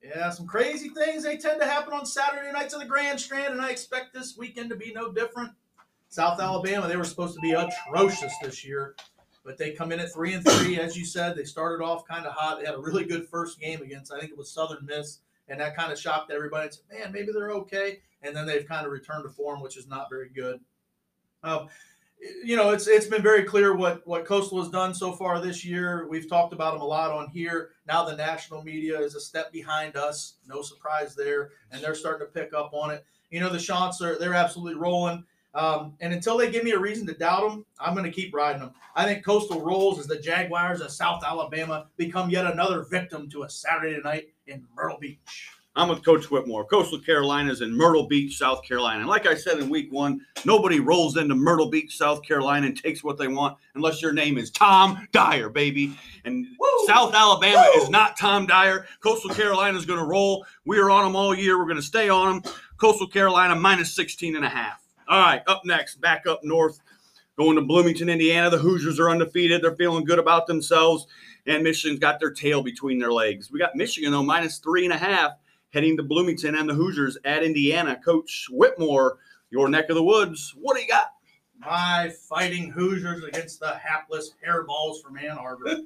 Yeah, 0.02 0.30
some 0.30 0.46
crazy 0.46 0.88
things 0.88 1.22
they 1.22 1.36
tend 1.36 1.60
to 1.60 1.66
happen 1.66 1.92
on 1.92 2.06
Saturday 2.06 2.50
nights 2.50 2.72
in 2.72 2.80
the 2.80 2.86
Grand 2.86 3.20
Strand, 3.20 3.52
and 3.52 3.60
I 3.60 3.68
expect 3.68 4.14
this 4.14 4.34
weekend 4.38 4.70
to 4.70 4.76
be 4.76 4.94
no 4.94 5.12
different. 5.12 5.50
South 6.08 6.40
Alabama, 6.40 6.88
they 6.88 6.96
were 6.96 7.04
supposed 7.04 7.34
to 7.34 7.40
be 7.40 7.52
atrocious 7.52 8.32
this 8.42 8.64
year, 8.64 8.96
but 9.48 9.56
they 9.56 9.70
come 9.70 9.92
in 9.92 9.98
at 9.98 10.12
three 10.12 10.34
and 10.34 10.46
three, 10.46 10.78
as 10.78 10.94
you 10.94 11.06
said. 11.06 11.34
They 11.34 11.44
started 11.44 11.82
off 11.82 12.06
kind 12.06 12.26
of 12.26 12.34
hot. 12.34 12.60
They 12.60 12.66
had 12.66 12.74
a 12.74 12.80
really 12.80 13.06
good 13.06 13.26
first 13.26 13.58
game 13.58 13.80
against, 13.80 14.12
I 14.12 14.20
think 14.20 14.30
it 14.30 14.36
was 14.36 14.50
Southern 14.50 14.84
Miss, 14.84 15.20
and 15.48 15.58
that 15.58 15.74
kind 15.74 15.90
of 15.90 15.98
shocked 15.98 16.30
everybody. 16.30 16.66
And 16.66 16.74
said, 16.74 16.84
man, 16.92 17.12
maybe 17.12 17.32
they're 17.32 17.52
okay. 17.52 18.00
And 18.20 18.36
then 18.36 18.46
they've 18.46 18.68
kind 18.68 18.84
of 18.84 18.92
returned 18.92 19.24
to 19.24 19.30
form, 19.30 19.62
which 19.62 19.78
is 19.78 19.88
not 19.88 20.10
very 20.10 20.28
good. 20.28 20.60
Uh, 21.42 21.64
you 22.44 22.56
know, 22.56 22.72
it's 22.72 22.88
it's 22.88 23.06
been 23.06 23.22
very 23.22 23.44
clear 23.44 23.74
what 23.74 24.06
what 24.06 24.26
Coastal 24.26 24.58
has 24.58 24.68
done 24.68 24.92
so 24.92 25.12
far 25.12 25.40
this 25.40 25.64
year. 25.64 26.06
We've 26.10 26.28
talked 26.28 26.52
about 26.52 26.74
them 26.74 26.82
a 26.82 26.86
lot 26.86 27.10
on 27.10 27.30
here. 27.30 27.70
Now 27.86 28.04
the 28.04 28.16
national 28.16 28.62
media 28.62 29.00
is 29.00 29.14
a 29.14 29.20
step 29.20 29.50
behind 29.50 29.96
us. 29.96 30.34
No 30.46 30.60
surprise 30.60 31.14
there, 31.14 31.52
and 31.72 31.82
they're 31.82 31.94
starting 31.94 32.26
to 32.26 32.32
pick 32.32 32.52
up 32.52 32.74
on 32.74 32.90
it. 32.90 33.02
You 33.30 33.40
know, 33.40 33.48
the 33.48 33.58
shots 33.58 34.02
are 34.02 34.18
they're 34.18 34.34
absolutely 34.34 34.78
rolling. 34.78 35.24
Um, 35.58 35.94
and 36.00 36.12
until 36.12 36.38
they 36.38 36.52
give 36.52 36.62
me 36.62 36.70
a 36.70 36.78
reason 36.78 37.04
to 37.08 37.14
doubt 37.14 37.50
them, 37.50 37.66
I'm 37.80 37.92
going 37.92 38.04
to 38.04 38.12
keep 38.12 38.32
riding 38.32 38.60
them. 38.60 38.70
I 38.94 39.04
think 39.04 39.24
Coastal 39.24 39.60
rolls 39.60 39.98
as 39.98 40.06
the 40.06 40.20
Jaguars 40.20 40.80
of 40.80 40.92
South 40.92 41.24
Alabama 41.24 41.88
become 41.96 42.30
yet 42.30 42.46
another 42.46 42.84
victim 42.84 43.28
to 43.30 43.42
a 43.42 43.50
Saturday 43.50 44.00
night 44.00 44.28
in 44.46 44.64
Myrtle 44.76 44.98
Beach. 44.98 45.50
I'm 45.74 45.88
with 45.88 46.04
Coach 46.04 46.30
Whitmore. 46.30 46.64
Coastal 46.64 47.00
Carolina's 47.00 47.60
in 47.60 47.76
Myrtle 47.76 48.06
Beach, 48.06 48.38
South 48.38 48.62
Carolina. 48.62 49.00
And 49.00 49.08
like 49.08 49.26
I 49.26 49.34
said 49.34 49.58
in 49.58 49.68
week 49.68 49.92
one, 49.92 50.20
nobody 50.44 50.78
rolls 50.78 51.16
into 51.16 51.34
Myrtle 51.34 51.70
Beach, 51.70 51.96
South 51.96 52.22
Carolina 52.22 52.68
and 52.68 52.80
takes 52.80 53.02
what 53.02 53.18
they 53.18 53.28
want 53.28 53.56
unless 53.74 54.00
your 54.00 54.12
name 54.12 54.38
is 54.38 54.52
Tom 54.52 55.08
Dyer, 55.10 55.48
baby. 55.48 55.92
And 56.24 56.46
Woo! 56.58 56.86
South 56.86 57.14
Alabama 57.14 57.68
Woo! 57.74 57.82
is 57.82 57.90
not 57.90 58.16
Tom 58.16 58.46
Dyer. 58.46 58.86
Coastal 59.02 59.30
Carolina 59.30 59.76
is 59.76 59.86
going 59.86 60.00
to 60.00 60.06
roll. 60.06 60.46
We 60.64 60.78
are 60.78 60.90
on 60.90 61.04
them 61.04 61.16
all 61.16 61.34
year. 61.34 61.58
We're 61.58 61.64
going 61.64 61.76
to 61.76 61.82
stay 61.82 62.08
on 62.08 62.42
them. 62.42 62.52
Coastal 62.76 63.08
Carolina 63.08 63.56
minus 63.56 63.92
16 63.92 64.36
and 64.36 64.44
a 64.44 64.48
half. 64.48 64.87
All 65.08 65.20
right, 65.20 65.42
up 65.46 65.62
next, 65.64 66.02
back 66.02 66.26
up 66.26 66.44
north, 66.44 66.80
going 67.38 67.56
to 67.56 67.62
Bloomington, 67.62 68.10
Indiana. 68.10 68.50
The 68.50 68.58
Hoosiers 68.58 69.00
are 69.00 69.08
undefeated. 69.08 69.62
They're 69.62 69.74
feeling 69.74 70.04
good 70.04 70.18
about 70.18 70.46
themselves, 70.46 71.06
and 71.46 71.64
Michigan's 71.64 71.98
got 71.98 72.20
their 72.20 72.30
tail 72.30 72.62
between 72.62 72.98
their 72.98 73.10
legs. 73.10 73.50
We 73.50 73.58
got 73.58 73.74
Michigan, 73.74 74.12
though, 74.12 74.22
minus 74.22 74.58
three 74.58 74.84
and 74.84 74.92
a 74.92 74.98
half, 74.98 75.32
heading 75.72 75.96
to 75.96 76.02
Bloomington 76.02 76.54
and 76.54 76.68
the 76.68 76.74
Hoosiers 76.74 77.16
at 77.24 77.42
Indiana. 77.42 77.98
Coach 78.04 78.48
Whitmore, 78.50 79.16
your 79.50 79.70
neck 79.70 79.88
of 79.88 79.96
the 79.96 80.04
woods. 80.04 80.54
What 80.60 80.76
do 80.76 80.82
you 80.82 80.88
got? 80.88 81.12
My 81.58 82.12
fighting 82.28 82.70
Hoosiers 82.70 83.24
against 83.24 83.58
the 83.58 83.74
hapless 83.74 84.32
hairballs 84.46 85.02
from 85.02 85.18
Ann 85.18 85.38
Arbor. 85.38 85.78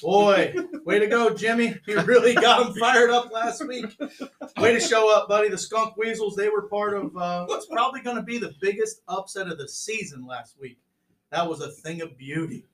Boy, 0.00 0.54
way 0.84 0.98
to 1.00 1.08
go, 1.08 1.34
Jimmy. 1.34 1.76
You 1.86 2.00
really 2.02 2.34
got 2.34 2.64
them 2.64 2.74
fired 2.76 3.10
up 3.10 3.32
last 3.32 3.66
week. 3.66 3.86
Way 4.58 4.72
to 4.72 4.80
show 4.80 5.14
up, 5.14 5.28
buddy. 5.28 5.48
The 5.48 5.58
Skunk 5.58 5.96
Weasels, 5.96 6.36
they 6.36 6.48
were 6.48 6.62
part 6.62 6.94
of 6.94 7.16
uh, 7.16 7.46
what's 7.46 7.66
probably 7.66 8.00
going 8.00 8.16
to 8.16 8.22
be 8.22 8.38
the 8.38 8.54
biggest 8.60 9.02
upset 9.08 9.48
of 9.48 9.58
the 9.58 9.68
season 9.68 10.24
last 10.24 10.56
week. 10.60 10.78
That 11.30 11.48
was 11.48 11.60
a 11.60 11.70
thing 11.70 12.00
of 12.00 12.16
beauty. 12.16 12.66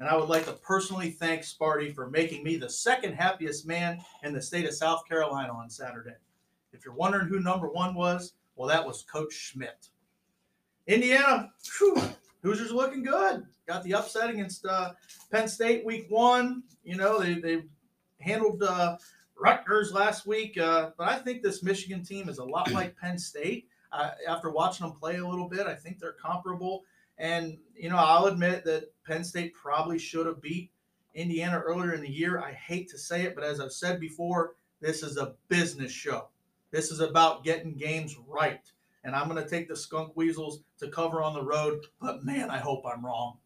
And 0.00 0.08
I 0.08 0.16
would 0.16 0.28
like 0.28 0.46
to 0.46 0.52
personally 0.52 1.10
thank 1.10 1.42
Sparty 1.42 1.94
for 1.94 2.08
making 2.08 2.44
me 2.44 2.56
the 2.56 2.70
second 2.70 3.14
happiest 3.14 3.66
man 3.66 4.00
in 4.22 4.32
the 4.32 4.42
state 4.42 4.64
of 4.64 4.74
South 4.74 5.06
Carolina 5.08 5.52
on 5.52 5.68
Saturday. 5.70 6.14
If 6.72 6.84
you're 6.84 6.94
wondering 6.94 7.28
who 7.28 7.40
number 7.40 7.68
one 7.68 7.94
was, 7.94 8.34
well, 8.56 8.68
that 8.68 8.86
was 8.86 9.02
Coach 9.02 9.32
Schmidt. 9.32 9.88
Indiana, 10.88 11.52
whew, 11.78 12.02
Hoosiers 12.42 12.72
looking 12.72 13.02
good. 13.02 13.46
Got 13.66 13.84
the 13.84 13.94
upset 13.94 14.30
against 14.30 14.64
uh, 14.64 14.92
Penn 15.30 15.46
State 15.46 15.84
week 15.84 16.06
one. 16.08 16.62
You 16.82 16.96
know, 16.96 17.20
they, 17.20 17.34
they 17.34 17.62
handled 18.20 18.62
uh, 18.62 18.96
Rutgers 19.38 19.92
last 19.92 20.26
week. 20.26 20.58
Uh, 20.58 20.90
but 20.96 21.08
I 21.08 21.18
think 21.18 21.42
this 21.42 21.62
Michigan 21.62 22.02
team 22.02 22.30
is 22.30 22.38
a 22.38 22.44
lot 22.44 22.70
like 22.72 22.96
Penn 22.96 23.18
State. 23.18 23.68
Uh, 23.92 24.10
after 24.26 24.50
watching 24.50 24.86
them 24.86 24.96
play 24.96 25.16
a 25.16 25.26
little 25.26 25.48
bit, 25.48 25.66
I 25.66 25.74
think 25.74 25.98
they're 25.98 26.12
comparable. 26.12 26.84
And, 27.18 27.58
you 27.76 27.90
know, 27.90 27.96
I'll 27.96 28.26
admit 28.26 28.64
that 28.64 28.90
Penn 29.06 29.24
State 29.24 29.54
probably 29.54 29.98
should 29.98 30.26
have 30.26 30.40
beat 30.40 30.70
Indiana 31.14 31.58
earlier 31.58 31.92
in 31.92 32.00
the 32.00 32.10
year. 32.10 32.40
I 32.40 32.52
hate 32.52 32.88
to 32.90 32.98
say 32.98 33.22
it, 33.24 33.34
but 33.34 33.44
as 33.44 33.60
I've 33.60 33.72
said 33.72 34.00
before, 34.00 34.54
this 34.80 35.02
is 35.02 35.18
a 35.18 35.34
business 35.48 35.92
show. 35.92 36.28
This 36.70 36.90
is 36.90 37.00
about 37.00 37.44
getting 37.44 37.74
games 37.74 38.16
right. 38.26 38.60
And 39.04 39.14
I'm 39.14 39.28
going 39.28 39.42
to 39.42 39.48
take 39.48 39.68
the 39.68 39.76
Skunk 39.76 40.12
Weasels 40.16 40.60
to 40.78 40.88
cover 40.88 41.22
on 41.22 41.34
the 41.34 41.42
road. 41.42 41.86
But 42.00 42.24
man, 42.24 42.50
I 42.50 42.58
hope 42.58 42.84
I'm 42.84 43.04
wrong. 43.04 43.38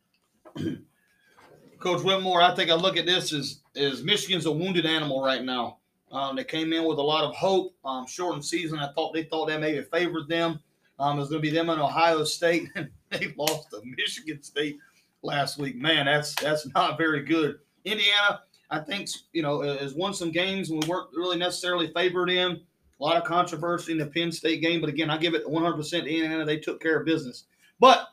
Coach 1.78 2.02
Whitmore, 2.02 2.40
I 2.40 2.54
think 2.54 2.70
I 2.70 2.74
look 2.74 2.96
at 2.96 3.06
this 3.06 3.32
as 3.32 3.60
as 3.74 4.02
Michigan's 4.02 4.46
a 4.46 4.52
wounded 4.52 4.86
animal 4.86 5.24
right 5.24 5.42
now. 5.42 5.78
Um, 6.12 6.36
they 6.36 6.44
came 6.44 6.72
in 6.72 6.84
with 6.84 6.98
a 6.98 7.02
lot 7.02 7.24
of 7.24 7.34
hope. 7.34 7.74
Um, 7.84 8.06
shortened 8.06 8.44
season. 8.44 8.78
I 8.78 8.92
thought 8.92 9.14
they 9.14 9.24
thought 9.24 9.48
that 9.48 9.60
maybe 9.60 9.82
favored 9.82 10.28
them. 10.28 10.60
Um, 10.98 11.16
it 11.16 11.20
was 11.20 11.30
going 11.30 11.42
to 11.42 11.50
be 11.50 11.54
them 11.54 11.70
in 11.70 11.80
Ohio 11.80 12.22
State, 12.22 12.68
and 12.74 12.90
they 13.10 13.34
lost 13.36 13.70
to 13.70 13.80
Michigan 13.84 14.42
State 14.42 14.78
last 15.22 15.58
week. 15.58 15.76
Man, 15.76 16.06
that's 16.06 16.34
that's 16.36 16.66
not 16.74 16.98
very 16.98 17.24
good. 17.24 17.58
Indiana, 17.84 18.42
I 18.70 18.78
think 18.78 19.08
you 19.32 19.42
know 19.42 19.62
has 19.62 19.94
won 19.94 20.14
some 20.14 20.30
games 20.30 20.70
and 20.70 20.82
we 20.82 20.88
weren't 20.88 21.08
really 21.14 21.38
necessarily 21.38 21.92
favored 21.92 22.30
in. 22.30 22.60
A 23.02 23.04
lot 23.04 23.16
of 23.16 23.24
controversy 23.24 23.90
in 23.90 23.98
the 23.98 24.06
Penn 24.06 24.30
State 24.30 24.62
game, 24.62 24.80
but 24.80 24.88
again, 24.88 25.10
I 25.10 25.18
give 25.18 25.34
it 25.34 25.44
100% 25.44 25.90
to 25.90 25.96
Indiana. 25.98 26.44
They 26.44 26.58
took 26.58 26.80
care 26.80 27.00
of 27.00 27.04
business. 27.04 27.46
But 27.80 28.06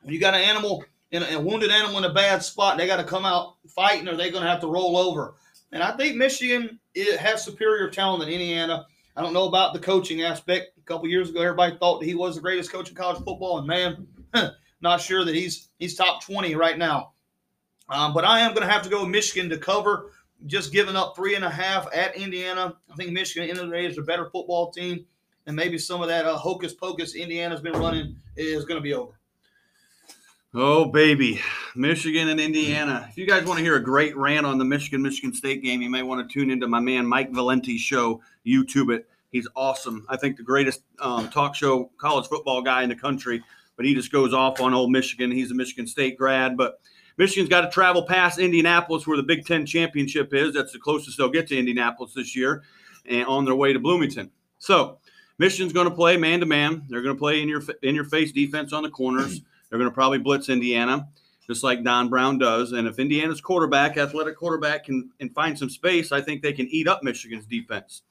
when 0.00 0.12
you 0.12 0.18
got 0.18 0.34
an 0.34 0.40
animal 0.40 0.84
in 1.12 1.22
a, 1.22 1.38
wounded 1.38 1.70
animal 1.70 1.98
in 1.98 2.04
a 2.04 2.12
bad 2.12 2.42
spot, 2.42 2.76
they 2.76 2.88
got 2.88 2.96
to 2.96 3.04
come 3.04 3.24
out 3.24 3.58
fighting, 3.68 4.08
or 4.08 4.16
they're 4.16 4.32
going 4.32 4.42
to 4.42 4.50
have 4.50 4.60
to 4.62 4.66
roll 4.66 4.96
over. 4.96 5.34
And 5.70 5.84
I 5.84 5.96
think 5.96 6.16
Michigan 6.16 6.80
has 7.20 7.44
superior 7.44 7.88
talent 7.90 8.24
than 8.24 8.28
Indiana. 8.28 8.86
I 9.16 9.22
don't 9.22 9.32
know 9.32 9.46
about 9.46 9.72
the 9.72 9.78
coaching 9.78 10.22
aspect. 10.22 10.76
A 10.78 10.80
couple 10.80 11.06
years 11.06 11.30
ago, 11.30 11.40
everybody 11.40 11.76
thought 11.76 12.00
that 12.00 12.06
he 12.06 12.16
was 12.16 12.34
the 12.34 12.40
greatest 12.40 12.72
coach 12.72 12.88
in 12.88 12.96
college 12.96 13.18
football, 13.18 13.58
and 13.58 13.68
man, 13.68 14.08
not 14.80 15.00
sure 15.00 15.24
that 15.24 15.34
he's 15.36 15.68
he's 15.78 15.94
top 15.94 16.24
20 16.24 16.56
right 16.56 16.76
now. 16.76 17.12
Um, 17.88 18.12
but 18.12 18.24
I 18.24 18.40
am 18.40 18.52
going 18.52 18.66
to 18.66 18.72
have 18.72 18.82
to 18.82 18.90
go 18.90 19.06
Michigan 19.06 19.48
to 19.50 19.58
cover 19.58 20.10
just 20.46 20.72
giving 20.72 20.96
up 20.96 21.14
three 21.14 21.34
and 21.34 21.44
a 21.44 21.50
half 21.50 21.86
at 21.94 22.16
Indiana. 22.16 22.76
I 22.90 22.94
think 22.94 23.12
Michigan, 23.12 23.50
of 23.50 23.68
the 23.68 23.72
day, 23.72 23.86
is 23.86 23.98
a 23.98 24.02
better 24.02 24.28
football 24.30 24.70
team, 24.70 25.04
and 25.46 25.56
maybe 25.56 25.78
some 25.78 26.02
of 26.02 26.08
that 26.08 26.24
uh, 26.26 26.36
hocus 26.36 26.74
pocus 26.74 27.14
Indiana's 27.14 27.60
been 27.60 27.74
running 27.74 28.16
is 28.36 28.64
going 28.64 28.78
to 28.78 28.82
be 28.82 28.94
over. 28.94 29.12
Oh, 30.54 30.84
baby. 30.84 31.40
Michigan 31.74 32.28
and 32.28 32.38
Indiana. 32.38 33.06
If 33.08 33.16
you 33.16 33.26
guys 33.26 33.44
want 33.44 33.56
to 33.58 33.64
hear 33.64 33.76
a 33.76 33.82
great 33.82 34.14
rant 34.16 34.44
on 34.44 34.58
the 34.58 34.66
Michigan 34.66 35.00
Michigan 35.00 35.32
State 35.32 35.62
game, 35.62 35.80
you 35.80 35.88
may 35.88 36.02
want 36.02 36.28
to 36.28 36.32
tune 36.32 36.50
into 36.50 36.68
my 36.68 36.78
man 36.78 37.06
Mike 37.06 37.32
Valenti's 37.32 37.80
show, 37.80 38.20
YouTube 38.46 38.94
it. 38.94 39.08
He's 39.30 39.48
awesome. 39.56 40.04
I 40.10 40.18
think 40.18 40.36
the 40.36 40.42
greatest 40.42 40.82
um, 40.98 41.30
talk 41.30 41.54
show 41.54 41.90
college 41.96 42.26
football 42.26 42.60
guy 42.60 42.82
in 42.82 42.90
the 42.90 42.94
country, 42.94 43.42
but 43.76 43.86
he 43.86 43.94
just 43.94 44.12
goes 44.12 44.34
off 44.34 44.60
on 44.60 44.74
old 44.74 44.90
Michigan. 44.90 45.30
He's 45.30 45.50
a 45.50 45.54
Michigan 45.54 45.86
State 45.86 46.18
grad, 46.18 46.54
but 46.54 46.80
Michigan's 47.18 47.48
got 47.48 47.62
to 47.62 47.70
travel 47.70 48.02
past 48.02 48.38
Indianapolis, 48.38 49.06
where 49.06 49.16
the 49.16 49.22
Big 49.22 49.46
Ten 49.46 49.66
championship 49.66 50.32
is. 50.32 50.54
That's 50.54 50.72
the 50.72 50.78
closest 50.78 51.18
they'll 51.18 51.28
get 51.28 51.48
to 51.48 51.58
Indianapolis 51.58 52.14
this 52.14 52.34
year, 52.34 52.62
and 53.06 53.26
on 53.26 53.44
their 53.44 53.54
way 53.54 53.72
to 53.72 53.78
Bloomington. 53.78 54.30
So, 54.58 54.98
Michigan's 55.38 55.72
going 55.72 55.88
to 55.88 55.94
play 55.94 56.16
man 56.16 56.40
to 56.40 56.46
man. 56.46 56.84
They're 56.88 57.02
going 57.02 57.14
to 57.14 57.18
play 57.18 57.42
in 57.42 57.48
your 57.48 57.62
in 57.82 57.94
your 57.94 58.04
face 58.04 58.32
defense 58.32 58.72
on 58.72 58.82
the 58.82 58.90
corners. 58.90 59.40
They're 59.68 59.78
going 59.78 59.90
to 59.90 59.94
probably 59.94 60.18
blitz 60.18 60.50
Indiana, 60.50 61.08
just 61.46 61.64
like 61.64 61.82
Don 61.82 62.10
Brown 62.10 62.36
does. 62.36 62.72
And 62.72 62.86
if 62.86 62.98
Indiana's 62.98 63.40
quarterback, 63.40 63.96
athletic 63.96 64.36
quarterback, 64.36 64.84
can 64.84 65.10
and 65.18 65.32
find 65.34 65.58
some 65.58 65.70
space, 65.70 66.12
I 66.12 66.20
think 66.20 66.42
they 66.42 66.52
can 66.52 66.68
eat 66.68 66.86
up 66.86 67.02
Michigan's 67.02 67.46
defense. 67.46 68.02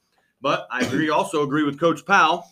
But 0.42 0.68
I 0.72 0.82
agree, 0.82 1.10
also 1.10 1.44
agree 1.44 1.64
with 1.64 1.80
Coach 1.80 2.04
Powell 2.04 2.46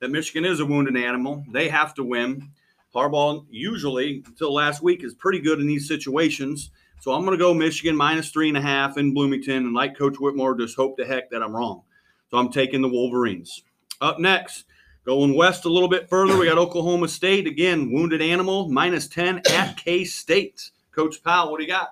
that 0.00 0.10
Michigan 0.10 0.44
is 0.44 0.60
a 0.60 0.66
wounded 0.66 0.96
animal. 0.96 1.44
They 1.52 1.68
have 1.68 1.94
to 1.94 2.04
win. 2.04 2.50
Harbaugh 2.94 3.44
usually 3.50 4.22
until 4.26 4.54
last 4.54 4.82
week 4.82 5.02
is 5.02 5.14
pretty 5.14 5.40
good 5.40 5.60
in 5.60 5.66
these 5.66 5.88
situations. 5.88 6.70
So 7.00 7.12
I'm 7.12 7.24
going 7.24 7.36
to 7.36 7.42
go 7.42 7.52
Michigan 7.52 7.96
minus 7.96 8.30
three 8.30 8.48
and 8.48 8.56
a 8.56 8.62
half 8.62 8.96
in 8.96 9.12
Bloomington, 9.12 9.66
and 9.66 9.74
like 9.74 9.98
Coach 9.98 10.16
Whitmore, 10.18 10.56
just 10.56 10.76
hope 10.76 10.96
to 10.96 11.04
heck 11.04 11.30
that 11.30 11.42
I'm 11.42 11.54
wrong. 11.54 11.82
So 12.30 12.38
I'm 12.38 12.50
taking 12.50 12.80
the 12.80 12.88
Wolverines. 12.88 13.62
Up 14.00 14.18
next, 14.18 14.64
going 15.04 15.34
west 15.34 15.66
a 15.66 15.68
little 15.68 15.88
bit 15.88 16.08
further, 16.08 16.36
we 16.36 16.46
got 16.46 16.56
Oklahoma 16.56 17.08
State 17.08 17.46
again, 17.46 17.92
wounded 17.92 18.22
animal 18.22 18.68
minus 18.68 19.06
ten 19.06 19.42
at 19.50 19.76
K 19.76 20.04
State. 20.04 20.70
Coach 20.92 21.22
Powell, 21.22 21.50
what 21.50 21.58
do 21.58 21.64
you 21.64 21.70
got? 21.70 21.90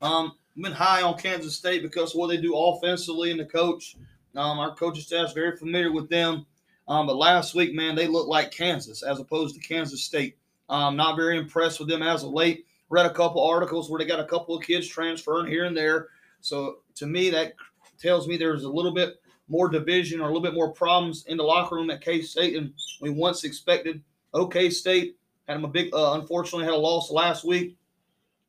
Um, 0.00 0.32
I've 0.56 0.62
been 0.62 0.72
high 0.72 1.02
on 1.02 1.18
Kansas 1.18 1.56
State 1.56 1.82
because 1.82 2.14
of 2.14 2.18
what 2.18 2.28
they 2.28 2.36
do 2.36 2.54
offensively 2.54 3.30
and 3.30 3.40
the 3.40 3.46
coach. 3.46 3.96
Um, 4.34 4.58
our 4.58 4.74
coaching 4.74 5.02
staff 5.02 5.28
is 5.28 5.32
very 5.32 5.56
familiar 5.56 5.90
with 5.90 6.08
them. 6.08 6.46
Um, 6.88 7.06
but 7.06 7.16
last 7.16 7.54
week, 7.54 7.74
man, 7.74 7.94
they 7.94 8.06
looked 8.06 8.28
like 8.28 8.50
Kansas 8.50 9.02
as 9.02 9.18
opposed 9.18 9.54
to 9.54 9.60
Kansas 9.60 10.02
State. 10.02 10.36
Um, 10.68 10.96
not 10.96 11.16
very 11.16 11.38
impressed 11.38 11.78
with 11.78 11.88
them 11.88 12.02
as 12.02 12.22
of 12.22 12.30
late. 12.30 12.66
Read 12.88 13.06
a 13.06 13.14
couple 13.14 13.44
articles 13.44 13.90
where 13.90 13.98
they 13.98 14.04
got 14.04 14.20
a 14.20 14.24
couple 14.24 14.56
of 14.56 14.64
kids 14.64 14.86
transferring 14.86 15.50
here 15.50 15.64
and 15.64 15.76
there. 15.76 16.08
So 16.40 16.78
to 16.96 17.06
me, 17.06 17.30
that 17.30 17.54
tells 17.98 18.28
me 18.28 18.36
there's 18.36 18.64
a 18.64 18.70
little 18.70 18.92
bit 18.92 19.20
more 19.48 19.68
division 19.68 20.20
or 20.20 20.24
a 20.24 20.26
little 20.26 20.42
bit 20.42 20.54
more 20.54 20.72
problems 20.72 21.24
in 21.26 21.36
the 21.36 21.42
locker 21.42 21.76
room 21.76 21.90
at 21.90 22.00
K 22.00 22.22
State 22.22 22.54
than 22.54 22.72
we 23.00 23.10
once 23.10 23.44
expected. 23.44 24.02
OK 24.34 24.70
State 24.70 25.16
had 25.48 25.56
them 25.56 25.64
a 25.64 25.68
big, 25.68 25.92
uh, 25.94 26.12
unfortunately, 26.12 26.64
had 26.64 26.74
a 26.74 26.76
loss 26.76 27.10
last 27.10 27.44
week. 27.44 27.76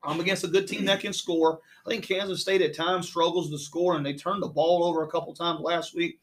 Um, 0.04 0.20
against 0.20 0.44
a 0.44 0.48
good 0.48 0.68
team 0.68 0.86
that 0.86 1.02
can 1.02 1.12
score. 1.12 1.60
I 1.86 1.90
think 1.90 2.06
Kansas 2.06 2.42
State 2.42 2.62
at 2.62 2.76
times 2.76 3.10
struggles 3.10 3.50
to 3.50 3.58
score, 3.58 3.96
and 3.96 4.06
they 4.06 4.14
turned 4.14 4.44
the 4.44 4.48
ball 4.48 4.84
over 4.84 5.04
a 5.04 5.08
couple 5.08 5.34
times 5.34 5.60
last 5.60 5.96
week. 5.96 6.20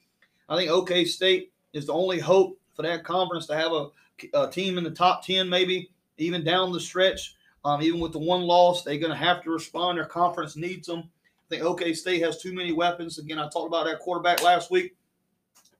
I 0.48 0.56
think 0.56 0.70
OK 0.70 1.04
State 1.04 1.52
is 1.74 1.86
the 1.86 1.92
only 1.92 2.18
hope 2.18 2.58
for 2.74 2.82
that 2.82 3.04
conference 3.04 3.46
to 3.46 3.56
have 3.56 3.72
a, 3.72 3.88
a 4.32 4.50
team 4.50 4.78
in 4.78 4.84
the 4.84 4.90
top 4.90 5.26
10, 5.26 5.48
maybe 5.48 5.90
even 6.16 6.42
down 6.44 6.72
the 6.72 6.80
stretch. 6.80 7.34
Um, 7.64 7.82
even 7.82 8.00
with 8.00 8.12
the 8.12 8.18
one 8.18 8.42
loss, 8.42 8.82
they're 8.82 8.98
going 8.98 9.10
to 9.10 9.16
have 9.16 9.42
to 9.42 9.50
respond. 9.50 9.98
Their 9.98 10.04
conference 10.04 10.56
needs 10.56 10.86
them. 10.86 11.00
I 11.00 11.48
think 11.48 11.62
OK 11.62 11.92
State 11.92 12.22
has 12.22 12.40
too 12.40 12.54
many 12.54 12.72
weapons. 12.72 13.18
Again, 13.18 13.38
I 13.38 13.48
talked 13.48 13.68
about 13.68 13.86
that 13.86 14.00
quarterback 14.00 14.42
last 14.42 14.70
week. 14.70 14.94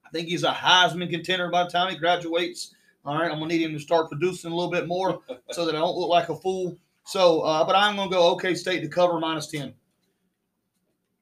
I 0.05 0.09
think 0.09 0.27
he's 0.27 0.43
a 0.43 0.51
Heisman 0.51 1.09
contender 1.09 1.49
by 1.49 1.63
the 1.63 1.69
time 1.69 1.91
he 1.91 1.97
graduates. 1.97 2.75
All 3.05 3.19
right, 3.19 3.31
I'm 3.31 3.37
gonna 3.37 3.47
need 3.47 3.61
him 3.61 3.73
to 3.73 3.79
start 3.79 4.09
producing 4.09 4.51
a 4.51 4.55
little 4.55 4.71
bit 4.71 4.87
more 4.87 5.21
so 5.51 5.65
that 5.65 5.75
I 5.75 5.79
don't 5.79 5.97
look 5.97 6.09
like 6.09 6.29
a 6.29 6.35
fool. 6.35 6.77
So, 7.03 7.41
uh, 7.41 7.63
but 7.65 7.75
I'm 7.75 7.95
gonna 7.95 8.09
go 8.09 8.29
OK 8.29 8.55
State 8.55 8.81
to 8.81 8.87
cover 8.87 9.19
minus 9.19 9.47
ten. 9.47 9.73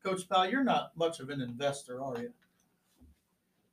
Coach 0.04 0.28
Powell, 0.30 0.50
you're 0.50 0.64
not 0.64 0.96
much 0.96 1.20
of 1.20 1.30
an 1.30 1.42
investor, 1.42 2.02
are 2.04 2.20
you? 2.20 2.34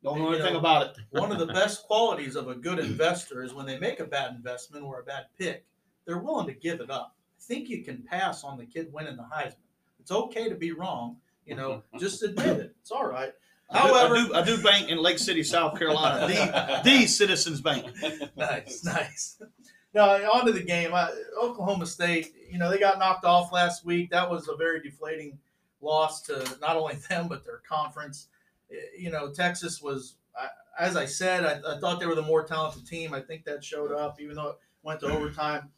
Don't 0.03 0.19
know 0.19 0.33
anything 0.33 0.55
know, 0.55 0.59
about 0.59 0.87
it. 0.87 0.97
One 1.19 1.31
of 1.31 1.39
the 1.39 1.53
best 1.53 1.87
qualities 1.87 2.37
of 2.37 2.49
a 2.49 2.55
good 2.55 2.79
investor 2.79 3.43
is 3.43 3.53
when 3.53 3.67
they 3.67 3.79
make 3.79 4.01
a 4.01 4.05
bad 4.05 4.35
investment 4.35 4.85
or 4.85 5.01
a 5.01 5.05
bad 5.05 5.27
pick, 5.39 5.67
they're 6.07 6.19
willing 6.19 6.47
to 6.47 6.55
give 6.55 6.81
it 6.81 6.91
up. 6.91 7.15
I 7.39 7.43
think 7.43 7.69
you 7.69 7.85
can 7.85 8.03
pass 8.03 8.43
on 8.43 8.57
the 8.57 8.65
kid 8.65 8.93
winning 8.93 9.17
the 9.17 9.25
Heisman. 9.25 9.57
It's 10.01 10.11
okay 10.11 10.49
to 10.49 10.55
be 10.55 10.73
wrong. 10.73 11.17
You 11.45 11.57
know, 11.57 11.83
just 11.99 12.23
admit 12.23 12.59
it. 12.59 12.75
It's 12.81 12.91
all 12.91 13.07
right. 13.07 13.33
I 13.71 13.87
do- 13.87 13.95
However, 13.95 14.17
I 14.17 14.25
do, 14.25 14.35
I 14.35 14.43
do 14.43 14.63
bank 14.63 14.89
in 14.89 14.99
Lake 14.99 15.19
City, 15.19 15.43
South 15.43 15.79
Carolina, 15.79 16.27
the 16.27 16.81
the 16.85 17.07
Citizens 17.07 17.61
Bank. 17.61 17.87
nice, 18.37 18.85
nice. 18.85 19.41
Now, 19.93 20.11
on 20.31 20.47
to 20.47 20.53
the 20.53 20.63
game. 20.63 20.95
I, 20.95 21.11
Oklahoma 21.41 21.87
State, 21.87 22.33
you 22.49 22.59
know, 22.59 22.71
they 22.71 22.79
got 22.79 22.99
knocked 22.99 23.25
off 23.25 23.53
last 23.53 23.85
week. 23.85 24.11
That 24.11 24.31
was 24.31 24.49
a 24.49 24.57
very 24.57 24.81
deflating 24.81 25.39
loss 25.81 26.23
to 26.23 26.57
not 26.61 26.77
only 26.77 26.95
them, 27.09 27.29
but 27.29 27.45
their 27.45 27.61
conference. 27.69 28.29
You 28.99 29.11
know, 29.11 29.33
Texas 29.33 29.83
was 29.83 30.17
as 30.81 30.97
I 30.97 31.05
said, 31.05 31.45
I, 31.45 31.77
I 31.77 31.79
thought 31.79 32.01
they 32.01 32.07
were 32.07 32.15
the 32.15 32.23
more 32.23 32.43
talented 32.43 32.87
team. 32.87 33.13
I 33.13 33.21
think 33.21 33.45
that 33.45 33.63
showed 33.63 33.93
up, 33.93 34.19
even 34.19 34.37
though 34.37 34.49
it 34.49 34.57
went 34.83 35.01
to 35.01 35.07
overtime. 35.07 35.69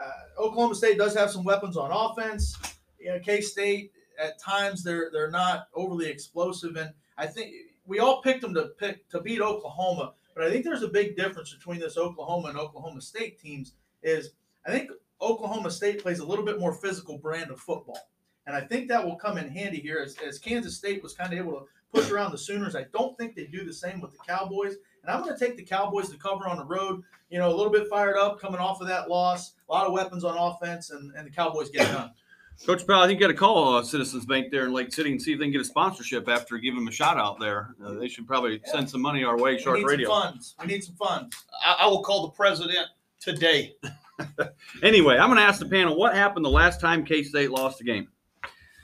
Uh, 0.00 0.40
Oklahoma 0.40 0.74
State 0.76 0.96
does 0.96 1.14
have 1.16 1.30
some 1.30 1.44
weapons 1.44 1.76
on 1.76 1.90
offense. 1.90 2.56
You 2.98 3.10
know, 3.10 3.18
K 3.18 3.40
State 3.40 3.92
at 4.18 4.38
times 4.38 4.84
they're 4.84 5.10
they're 5.12 5.30
not 5.30 5.66
overly 5.74 6.08
explosive, 6.08 6.76
and 6.76 6.92
I 7.18 7.26
think 7.26 7.52
we 7.86 7.98
all 7.98 8.22
picked 8.22 8.40
them 8.40 8.54
to 8.54 8.70
pick 8.78 9.08
to 9.10 9.20
beat 9.20 9.40
Oklahoma. 9.40 10.14
But 10.34 10.44
I 10.44 10.50
think 10.50 10.64
there's 10.64 10.82
a 10.82 10.88
big 10.88 11.16
difference 11.16 11.52
between 11.52 11.80
this 11.80 11.98
Oklahoma 11.98 12.48
and 12.48 12.58
Oklahoma 12.58 13.00
State 13.00 13.40
teams. 13.40 13.74
Is 14.02 14.30
I 14.66 14.70
think 14.70 14.90
Oklahoma 15.20 15.70
State 15.70 16.02
plays 16.02 16.20
a 16.20 16.26
little 16.26 16.44
bit 16.44 16.60
more 16.60 16.72
physical 16.72 17.18
brand 17.18 17.50
of 17.50 17.60
football. 17.60 18.08
And 18.46 18.56
I 18.56 18.60
think 18.60 18.88
that 18.88 19.04
will 19.04 19.16
come 19.16 19.38
in 19.38 19.48
handy 19.48 19.78
here 19.78 20.02
as, 20.04 20.16
as 20.26 20.38
Kansas 20.40 20.76
State 20.76 21.00
was 21.00 21.14
kind 21.14 21.32
of 21.32 21.38
able 21.38 21.52
to 21.52 21.66
push 21.92 22.10
around 22.10 22.32
the 22.32 22.38
Sooners. 22.38 22.74
I 22.74 22.86
don't 22.92 23.16
think 23.18 23.34
they 23.34 23.46
do 23.46 23.64
the 23.64 23.72
same 23.72 24.00
with 24.00 24.12
the 24.12 24.18
Cowboys. 24.26 24.76
And 25.02 25.10
I'm 25.10 25.22
going 25.22 25.36
to 25.36 25.38
take 25.38 25.56
the 25.56 25.64
Cowboys 25.64 26.10
to 26.10 26.16
cover 26.16 26.46
on 26.46 26.56
the 26.56 26.64
road. 26.64 27.02
You 27.30 27.38
know, 27.38 27.48
a 27.48 27.54
little 27.54 27.72
bit 27.72 27.88
fired 27.88 28.16
up 28.16 28.40
coming 28.40 28.60
off 28.60 28.80
of 28.80 28.88
that 28.88 29.08
loss, 29.08 29.54
a 29.68 29.72
lot 29.72 29.86
of 29.86 29.92
weapons 29.92 30.22
on 30.24 30.36
offense, 30.36 30.90
and, 30.90 31.12
and 31.16 31.26
the 31.26 31.30
Cowboys 31.30 31.70
get 31.70 31.88
it 31.88 31.92
done. 31.92 32.10
Coach 32.66 32.86
Powell, 32.86 33.00
I 33.02 33.06
think 33.06 33.18
you 33.18 33.26
got 33.26 33.32
to 33.32 33.38
call 33.38 33.76
uh, 33.76 33.82
Citizens 33.82 34.26
Bank 34.26 34.52
there 34.52 34.66
in 34.66 34.72
Lake 34.72 34.92
City 34.92 35.10
and 35.10 35.20
see 35.20 35.32
if 35.32 35.38
they 35.38 35.46
can 35.46 35.52
get 35.52 35.62
a 35.62 35.64
sponsorship 35.64 36.28
after 36.28 36.58
giving 36.58 36.78
them 36.78 36.88
a 36.88 36.92
shout 36.92 37.16
out 37.16 37.40
there. 37.40 37.74
Uh, 37.84 37.94
they 37.94 38.06
should 38.06 38.26
probably 38.26 38.60
send 38.66 38.88
some 38.88 39.00
money 39.00 39.24
our 39.24 39.38
way, 39.38 39.54
We 39.54 39.60
Shark 39.60 39.78
need 39.78 39.86
Radio. 39.86 40.08
some 40.08 40.22
funds. 40.22 40.54
We 40.60 40.66
need 40.66 40.84
some 40.84 40.94
funds. 40.94 41.34
I, 41.64 41.78
I 41.80 41.86
will 41.86 42.02
call 42.02 42.22
the 42.22 42.32
president 42.32 42.86
today. 43.18 43.74
Anyway, 44.82 45.16
I'm 45.16 45.28
going 45.28 45.38
to 45.38 45.42
ask 45.42 45.58
the 45.58 45.66
panel 45.68 45.96
what 45.96 46.14
happened 46.14 46.44
the 46.44 46.50
last 46.50 46.80
time 46.80 47.04
K 47.04 47.24
State 47.24 47.50
lost 47.50 47.80
a 47.80 47.84
game. 47.84 48.08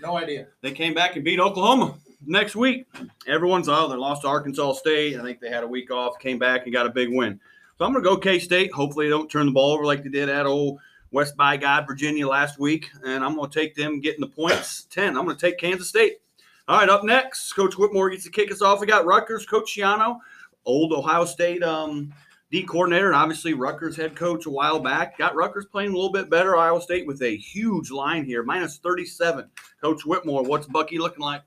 No 0.01 0.17
idea. 0.17 0.49
They 0.63 0.73
came 0.73 0.95
back 0.95 1.15
and 1.15 1.25
beat 1.25 1.39
Oklahoma 1.39 1.97
next 2.25 2.57
week. 2.57 2.87
Everyone's 3.27 3.69
oh 3.69 3.89
they 3.89 3.97
lost 3.97 4.23
to 4.23 4.29
Arkansas 4.29 4.73
State. 4.75 5.19
I 5.19 5.23
think 5.23 5.41
they 5.41 5.51
had 5.51 5.65
a 5.65 5.69
week 5.69 5.91
off, 5.91 6.19
came 6.19 6.39
back 6.39 6.65
and 6.65 6.73
got 6.73 6.87
a 6.87 6.91
big 6.91 7.11
win. 7.11 7.41
So 7.79 7.85
I'm 7.85 7.93
going 7.93 8.03
to 8.03 8.11
go 8.11 8.17
K 8.17 8.39
State. 8.39 8.73
Hopefully 8.73 9.07
they 9.07 9.11
don't 9.11 9.31
turn 9.31 9.47
the 9.47 9.53
ball 9.53 9.73
over 9.73 9.85
like 9.85 10.03
they 10.03 10.11
did 10.11 10.29
at 10.29 10.47
old 10.47 10.81
West 11.11 11.37
by 11.37 11.57
God, 11.57 11.87
Virginia 11.87 12.27
last 12.27 12.59
week, 12.59 12.91
and 13.05 13.25
I'm 13.25 13.35
going 13.35 13.51
to 13.51 13.61
take 13.61 13.75
them 13.75 14.01
getting 14.01 14.21
the 14.21 14.27
points. 14.27 14.85
Ten. 14.91 15.17
I'm 15.17 15.25
going 15.25 15.37
to 15.37 15.47
take 15.47 15.59
Kansas 15.59 15.89
State. 15.89 16.19
All 16.67 16.79
right, 16.79 16.89
up 16.89 17.03
next, 17.03 17.53
Coach 17.55 17.79
Whitmore 17.79 18.11
gets 18.11 18.25
to 18.25 18.31
kick 18.31 18.53
us 18.53 18.61
off. 18.61 18.81
We 18.81 18.87
got 18.87 19.07
Rutgers, 19.07 19.47
Coach 19.47 19.75
Schiano, 19.75 20.19
old 20.67 20.93
Ohio 20.93 21.25
State 21.25 21.63
um, 21.63 22.13
D 22.51 22.63
coordinator, 22.63 23.07
and 23.07 23.17
obviously 23.17 23.55
Rutgers 23.55 23.97
head 23.97 24.15
coach 24.15 24.45
a 24.45 24.51
while 24.51 24.79
back. 24.79 25.17
Got 25.17 25.35
Rutgers 25.35 25.65
playing 25.65 25.93
a 25.93 25.95
little 25.95 26.13
bit 26.13 26.29
better. 26.29 26.57
Ohio 26.57 26.79
State 26.79 27.07
with 27.07 27.23
a 27.23 27.37
huge 27.37 27.91
line 27.91 28.25
here, 28.25 28.43
minus 28.43 28.77
37. 28.79 29.49
Coach 29.81 30.05
Whitmore, 30.05 30.43
what's 30.43 30.67
Bucky 30.67 30.99
looking 30.99 31.25
like? 31.25 31.43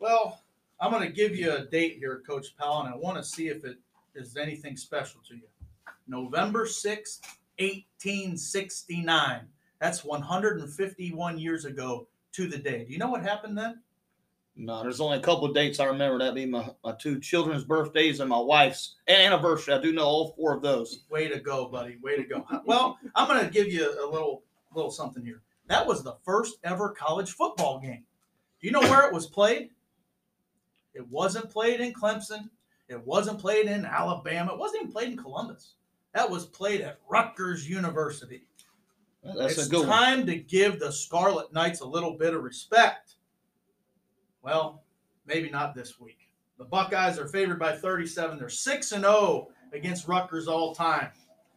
Well, 0.00 0.40
I'm 0.80 0.90
going 0.90 1.06
to 1.06 1.12
give 1.14 1.36
you 1.36 1.52
a 1.54 1.66
date 1.66 1.98
here, 1.98 2.22
Coach 2.26 2.56
Powell, 2.56 2.80
and 2.80 2.92
I 2.92 2.96
want 2.96 3.18
to 3.18 3.22
see 3.22 3.48
if 3.48 3.64
it 3.66 3.76
is 4.14 4.38
anything 4.38 4.74
special 4.74 5.20
to 5.28 5.34
you. 5.34 5.42
November 6.08 6.64
6th, 6.64 7.20
1869. 7.58 9.40
That's 9.78 10.02
151 10.02 11.38
years 11.38 11.66
ago 11.66 12.08
to 12.32 12.48
the 12.48 12.56
day. 12.56 12.84
Do 12.84 12.92
you 12.92 12.98
know 12.98 13.10
what 13.10 13.22
happened 13.22 13.58
then? 13.58 13.80
No, 14.56 14.82
there's 14.82 15.00
only 15.00 15.18
a 15.18 15.22
couple 15.22 15.44
of 15.44 15.54
dates 15.54 15.80
I 15.80 15.84
remember. 15.84 16.18
That 16.18 16.34
be 16.34 16.46
my, 16.46 16.70
my 16.82 16.92
two 16.92 17.20
children's 17.20 17.64
birthdays 17.64 18.20
and 18.20 18.30
my 18.30 18.40
wife's 18.40 18.96
anniversary. 19.06 19.74
I 19.74 19.82
do 19.82 19.92
know 19.92 20.04
all 20.04 20.32
four 20.32 20.54
of 20.54 20.62
those. 20.62 21.04
Way 21.10 21.28
to 21.28 21.40
go, 21.40 21.66
buddy. 21.68 21.98
Way 22.02 22.16
to 22.16 22.24
go. 22.24 22.46
Well, 22.64 22.98
I'm 23.14 23.28
going 23.28 23.44
to 23.44 23.50
give 23.50 23.68
you 23.68 23.86
a 23.86 24.06
little 24.10 24.42
little 24.74 24.90
something 24.90 25.24
here. 25.24 25.42
That 25.66 25.86
was 25.86 26.02
the 26.02 26.16
first 26.24 26.58
ever 26.64 26.90
college 26.90 27.32
football 27.32 27.80
game. 27.80 28.04
Do 28.60 28.66
you 28.66 28.72
know 28.72 28.80
where 28.80 29.06
it 29.06 29.12
was 29.12 29.26
played? 29.26 29.70
It 30.94 31.06
wasn't 31.08 31.50
played 31.50 31.80
in 31.80 31.92
Clemson. 31.92 32.50
It 32.88 33.04
wasn't 33.06 33.38
played 33.38 33.66
in 33.66 33.84
Alabama. 33.84 34.52
It 34.52 34.58
wasn't 34.58 34.82
even 34.82 34.92
played 34.92 35.10
in 35.10 35.16
Columbus. 35.16 35.74
That 36.14 36.28
was 36.28 36.46
played 36.46 36.80
at 36.80 36.98
Rutgers 37.08 37.68
University. 37.68 38.42
That's 39.22 39.58
it's 39.58 39.66
a 39.66 39.70
good 39.70 39.86
one. 39.86 39.88
time 39.88 40.26
to 40.26 40.36
give 40.36 40.80
the 40.80 40.90
Scarlet 40.90 41.52
Knights 41.52 41.80
a 41.80 41.86
little 41.86 42.16
bit 42.16 42.34
of 42.34 42.42
respect. 42.42 43.14
Well, 44.42 44.82
maybe 45.26 45.50
not 45.50 45.74
this 45.74 46.00
week. 46.00 46.18
The 46.58 46.64
Buckeyes 46.64 47.18
are 47.18 47.28
favored 47.28 47.58
by 47.58 47.76
37. 47.76 48.38
They're 48.38 48.48
6 48.48 48.92
and 48.92 49.04
0 49.04 49.48
against 49.72 50.08
Rutgers 50.08 50.48
all 50.48 50.74
time. 50.74 51.10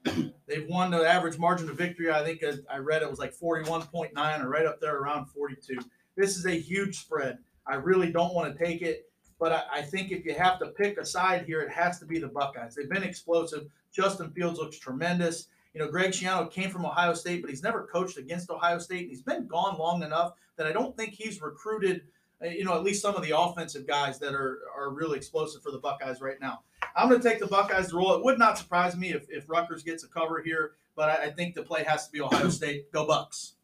They've 0.47 0.67
won 0.67 0.91
the 0.91 1.09
average 1.09 1.37
margin 1.39 1.69
of 1.69 1.77
victory. 1.77 2.11
I 2.11 2.23
think 2.23 2.43
I 2.69 2.77
read 2.77 3.01
it 3.01 3.09
was 3.09 3.19
like 3.19 3.33
41.9 3.33 4.43
or 4.43 4.49
right 4.49 4.65
up 4.65 4.79
there 4.79 4.97
around 4.97 5.27
42. 5.27 5.79
This 6.15 6.37
is 6.37 6.45
a 6.45 6.51
huge 6.51 6.99
spread. 6.99 7.39
I 7.65 7.75
really 7.75 8.11
don't 8.11 8.33
want 8.33 8.55
to 8.55 8.63
take 8.63 8.81
it, 8.81 9.09
but 9.43 9.51
I, 9.51 9.79
I 9.79 9.81
think 9.81 10.13
if 10.13 10.23
you 10.25 10.33
have 10.35 10.57
to 10.59 10.67
pick 10.67 10.97
a 10.97 11.05
side 11.05 11.43
here, 11.45 11.59
it 11.59 11.69
has 11.69 11.99
to 11.99 12.05
be 12.05 12.17
the 12.17 12.29
Buckeyes. 12.29 12.75
They've 12.75 12.89
been 12.89 13.03
explosive. 13.03 13.65
Justin 13.91 14.31
Fields 14.31 14.57
looks 14.57 14.79
tremendous. 14.79 15.49
You 15.73 15.81
know, 15.81 15.91
Greg 15.91 16.11
Schiano 16.11 16.49
came 16.49 16.69
from 16.69 16.85
Ohio 16.85 17.13
State, 17.13 17.41
but 17.41 17.49
he's 17.49 17.61
never 17.61 17.85
coached 17.91 18.17
against 18.17 18.49
Ohio 18.49 18.79
State. 18.79 19.01
And 19.01 19.09
he's 19.09 19.21
been 19.21 19.45
gone 19.45 19.77
long 19.77 20.01
enough 20.01 20.35
that 20.55 20.65
I 20.65 20.71
don't 20.71 20.95
think 20.95 21.11
he's 21.11 21.41
recruited, 21.41 22.03
uh, 22.41 22.47
you 22.47 22.63
know, 22.63 22.73
at 22.73 22.83
least 22.83 23.01
some 23.01 23.15
of 23.15 23.21
the 23.21 23.37
offensive 23.37 23.85
guys 23.85 24.17
that 24.19 24.33
are 24.33 24.61
are 24.77 24.91
really 24.91 25.17
explosive 25.17 25.61
for 25.61 25.71
the 25.71 25.77
Buckeyes 25.77 26.21
right 26.21 26.39
now. 26.39 26.61
I'm 26.95 27.09
going 27.09 27.19
to 27.19 27.29
take 27.29 27.39
the 27.39 27.47
Buckeyes 27.47 27.89
to 27.89 27.97
roll. 27.97 28.13
It 28.13 28.23
would 28.23 28.39
not 28.39 28.57
surprise 28.57 28.95
me 28.95 29.09
if, 29.09 29.25
if 29.29 29.49
Rutgers 29.49 29.83
gets 29.83 30.05
a 30.05 30.07
cover 30.07 30.41
here, 30.41 30.75
but 30.95 31.09
I, 31.09 31.25
I 31.25 31.31
think 31.31 31.53
the 31.53 31.63
play 31.63 31.83
has 31.83 32.05
to 32.05 32.13
be 32.13 32.21
Ohio 32.21 32.47
State. 32.47 32.93
Go 32.93 33.05
Bucks. 33.05 33.55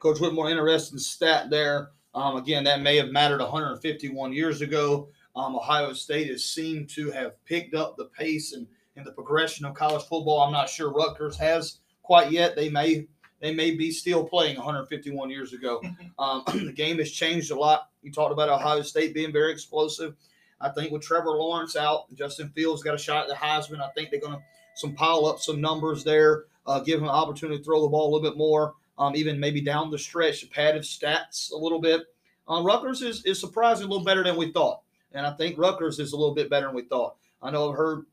Coach 0.00 0.18
Whitmore, 0.18 0.50
interesting 0.50 0.98
stat 0.98 1.48
there. 1.48 1.90
Um, 2.14 2.36
again, 2.36 2.64
that 2.64 2.82
may 2.82 2.96
have 2.96 3.08
mattered 3.08 3.40
151 3.40 4.32
years 4.32 4.60
ago. 4.60 5.08
Um, 5.34 5.56
Ohio 5.56 5.92
State 5.92 6.28
has 6.28 6.44
seemed 6.44 6.90
to 6.90 7.10
have 7.10 7.42
picked 7.46 7.74
up 7.74 7.96
the 7.96 8.06
pace 8.06 8.52
and, 8.52 8.66
and 8.96 9.06
the 9.06 9.12
progression 9.12 9.64
of 9.64 9.74
college 9.74 10.02
football. 10.02 10.40
I'm 10.40 10.52
not 10.52 10.68
sure 10.68 10.92
Rutgers 10.92 11.36
has 11.38 11.78
quite 12.02 12.30
yet. 12.30 12.54
They 12.54 12.68
may 12.68 13.06
they 13.40 13.52
may 13.52 13.72
be 13.72 13.90
still 13.90 14.24
playing 14.24 14.56
151 14.56 15.30
years 15.30 15.52
ago. 15.52 15.82
Um, 16.18 16.44
the 16.52 16.72
game 16.72 16.98
has 16.98 17.10
changed 17.10 17.50
a 17.50 17.58
lot. 17.58 17.88
You 18.02 18.12
talked 18.12 18.32
about 18.32 18.48
Ohio 18.48 18.82
State 18.82 19.14
being 19.14 19.32
very 19.32 19.50
explosive. 19.50 20.14
I 20.60 20.68
think 20.68 20.92
with 20.92 21.02
Trevor 21.02 21.30
Lawrence 21.30 21.74
out, 21.74 22.14
Justin 22.14 22.50
Fields 22.50 22.82
got 22.82 22.94
a 22.94 22.98
shot 22.98 23.24
at 23.24 23.28
the 23.28 23.34
Heisman. 23.34 23.80
I 23.80 23.88
think 23.96 24.10
they're 24.10 24.20
going 24.20 24.34
to 24.34 24.42
some 24.74 24.94
pile 24.94 25.26
up 25.26 25.40
some 25.40 25.60
numbers 25.60 26.04
there, 26.04 26.44
uh, 26.66 26.80
give 26.80 26.98
him 26.98 27.04
an 27.04 27.10
opportunity 27.10 27.58
to 27.58 27.64
throw 27.64 27.82
the 27.82 27.88
ball 27.88 28.04
a 28.04 28.10
little 28.14 28.30
bit 28.30 28.38
more, 28.38 28.74
um, 29.02 29.16
even 29.16 29.40
maybe 29.40 29.60
down 29.60 29.90
the 29.90 29.98
stretch, 29.98 30.48
pad 30.50 30.76
his 30.76 30.86
stats 30.86 31.52
a 31.52 31.56
little 31.56 31.80
bit. 31.80 32.02
Uh, 32.48 32.62
Rutgers 32.62 33.02
is, 33.02 33.24
is 33.24 33.40
surprising 33.40 33.86
a 33.86 33.88
little 33.88 34.04
better 34.04 34.22
than 34.22 34.36
we 34.36 34.52
thought. 34.52 34.82
And 35.12 35.26
I 35.26 35.32
think 35.32 35.58
Rutgers 35.58 35.98
is 35.98 36.12
a 36.12 36.16
little 36.16 36.34
bit 36.34 36.48
better 36.48 36.66
than 36.66 36.76
we 36.76 36.82
thought. 36.82 37.16
I 37.42 37.50
know 37.50 37.70
I've 37.70 37.76
heard 37.76 38.06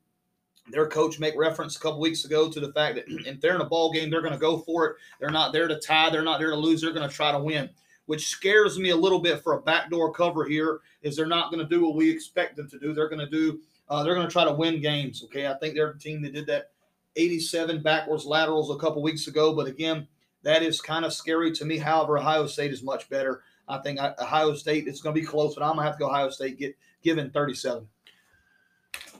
their 0.71 0.87
coach 0.87 1.19
make 1.19 1.35
reference 1.37 1.75
a 1.75 1.79
couple 1.79 1.99
weeks 1.99 2.25
ago 2.25 2.49
to 2.49 2.59
the 2.59 2.73
fact 2.73 2.95
that 2.95 3.05
if 3.07 3.39
they're 3.39 3.53
in 3.53 3.61
a 3.61 3.65
ball 3.65 3.91
game, 3.91 4.09
they're 4.09 4.21
going 4.21 4.33
to 4.33 4.39
go 4.39 4.57
for 4.57 4.85
it. 4.87 4.95
They're 5.19 5.29
not 5.29 5.53
there 5.53 5.67
to 5.67 5.79
tie. 5.79 6.09
They're 6.09 6.23
not 6.23 6.39
there 6.39 6.49
to 6.49 6.55
lose. 6.55 6.81
They're 6.81 6.91
going 6.91 7.07
to 7.07 7.15
try 7.15 7.31
to 7.31 7.39
win, 7.39 7.69
which 8.07 8.27
scares 8.27 8.79
me 8.79 8.89
a 8.89 8.95
little 8.95 9.19
bit 9.19 9.43
for 9.43 9.53
a 9.53 9.61
backdoor 9.61 10.11
cover 10.11 10.45
here. 10.45 10.79
Is 11.03 11.15
they're 11.15 11.27
not 11.27 11.51
going 11.51 11.63
to 11.63 11.69
do 11.69 11.85
what 11.85 11.95
we 11.95 12.09
expect 12.09 12.57
them 12.57 12.67
to 12.69 12.79
do. 12.79 12.93
They're 12.93 13.09
going 13.09 13.19
to 13.19 13.29
do. 13.29 13.59
Uh, 13.89 14.03
they're 14.03 14.15
going 14.15 14.27
to 14.27 14.33
try 14.33 14.45
to 14.45 14.53
win 14.53 14.81
games. 14.81 15.23
Okay, 15.25 15.47
I 15.47 15.53
think 15.55 15.75
they're 15.75 15.91
a 15.91 15.99
team 15.99 16.21
that 16.23 16.33
did 16.33 16.47
that 16.47 16.71
87 17.15 17.81
backwards 17.81 18.25
laterals 18.25 18.71
a 18.71 18.77
couple 18.77 19.01
weeks 19.01 19.27
ago. 19.27 19.53
But 19.53 19.67
again, 19.67 20.07
that 20.43 20.63
is 20.63 20.81
kind 20.81 21.05
of 21.05 21.13
scary 21.13 21.51
to 21.53 21.65
me. 21.65 21.77
However, 21.77 22.17
Ohio 22.17 22.47
State 22.47 22.71
is 22.71 22.83
much 22.83 23.09
better. 23.09 23.43
I 23.67 23.77
think 23.79 23.99
Ohio 23.99 24.53
State. 24.55 24.87
It's 24.87 25.01
going 25.01 25.15
to 25.15 25.21
be 25.21 25.25
close, 25.25 25.55
but 25.55 25.63
I'm 25.63 25.75
going 25.75 25.79
to 25.79 25.83
have 25.83 25.95
to 25.95 25.99
go 25.99 26.07
Ohio 26.07 26.29
State. 26.29 26.57
Get 26.57 26.75
given 27.03 27.29
37. 27.29 27.87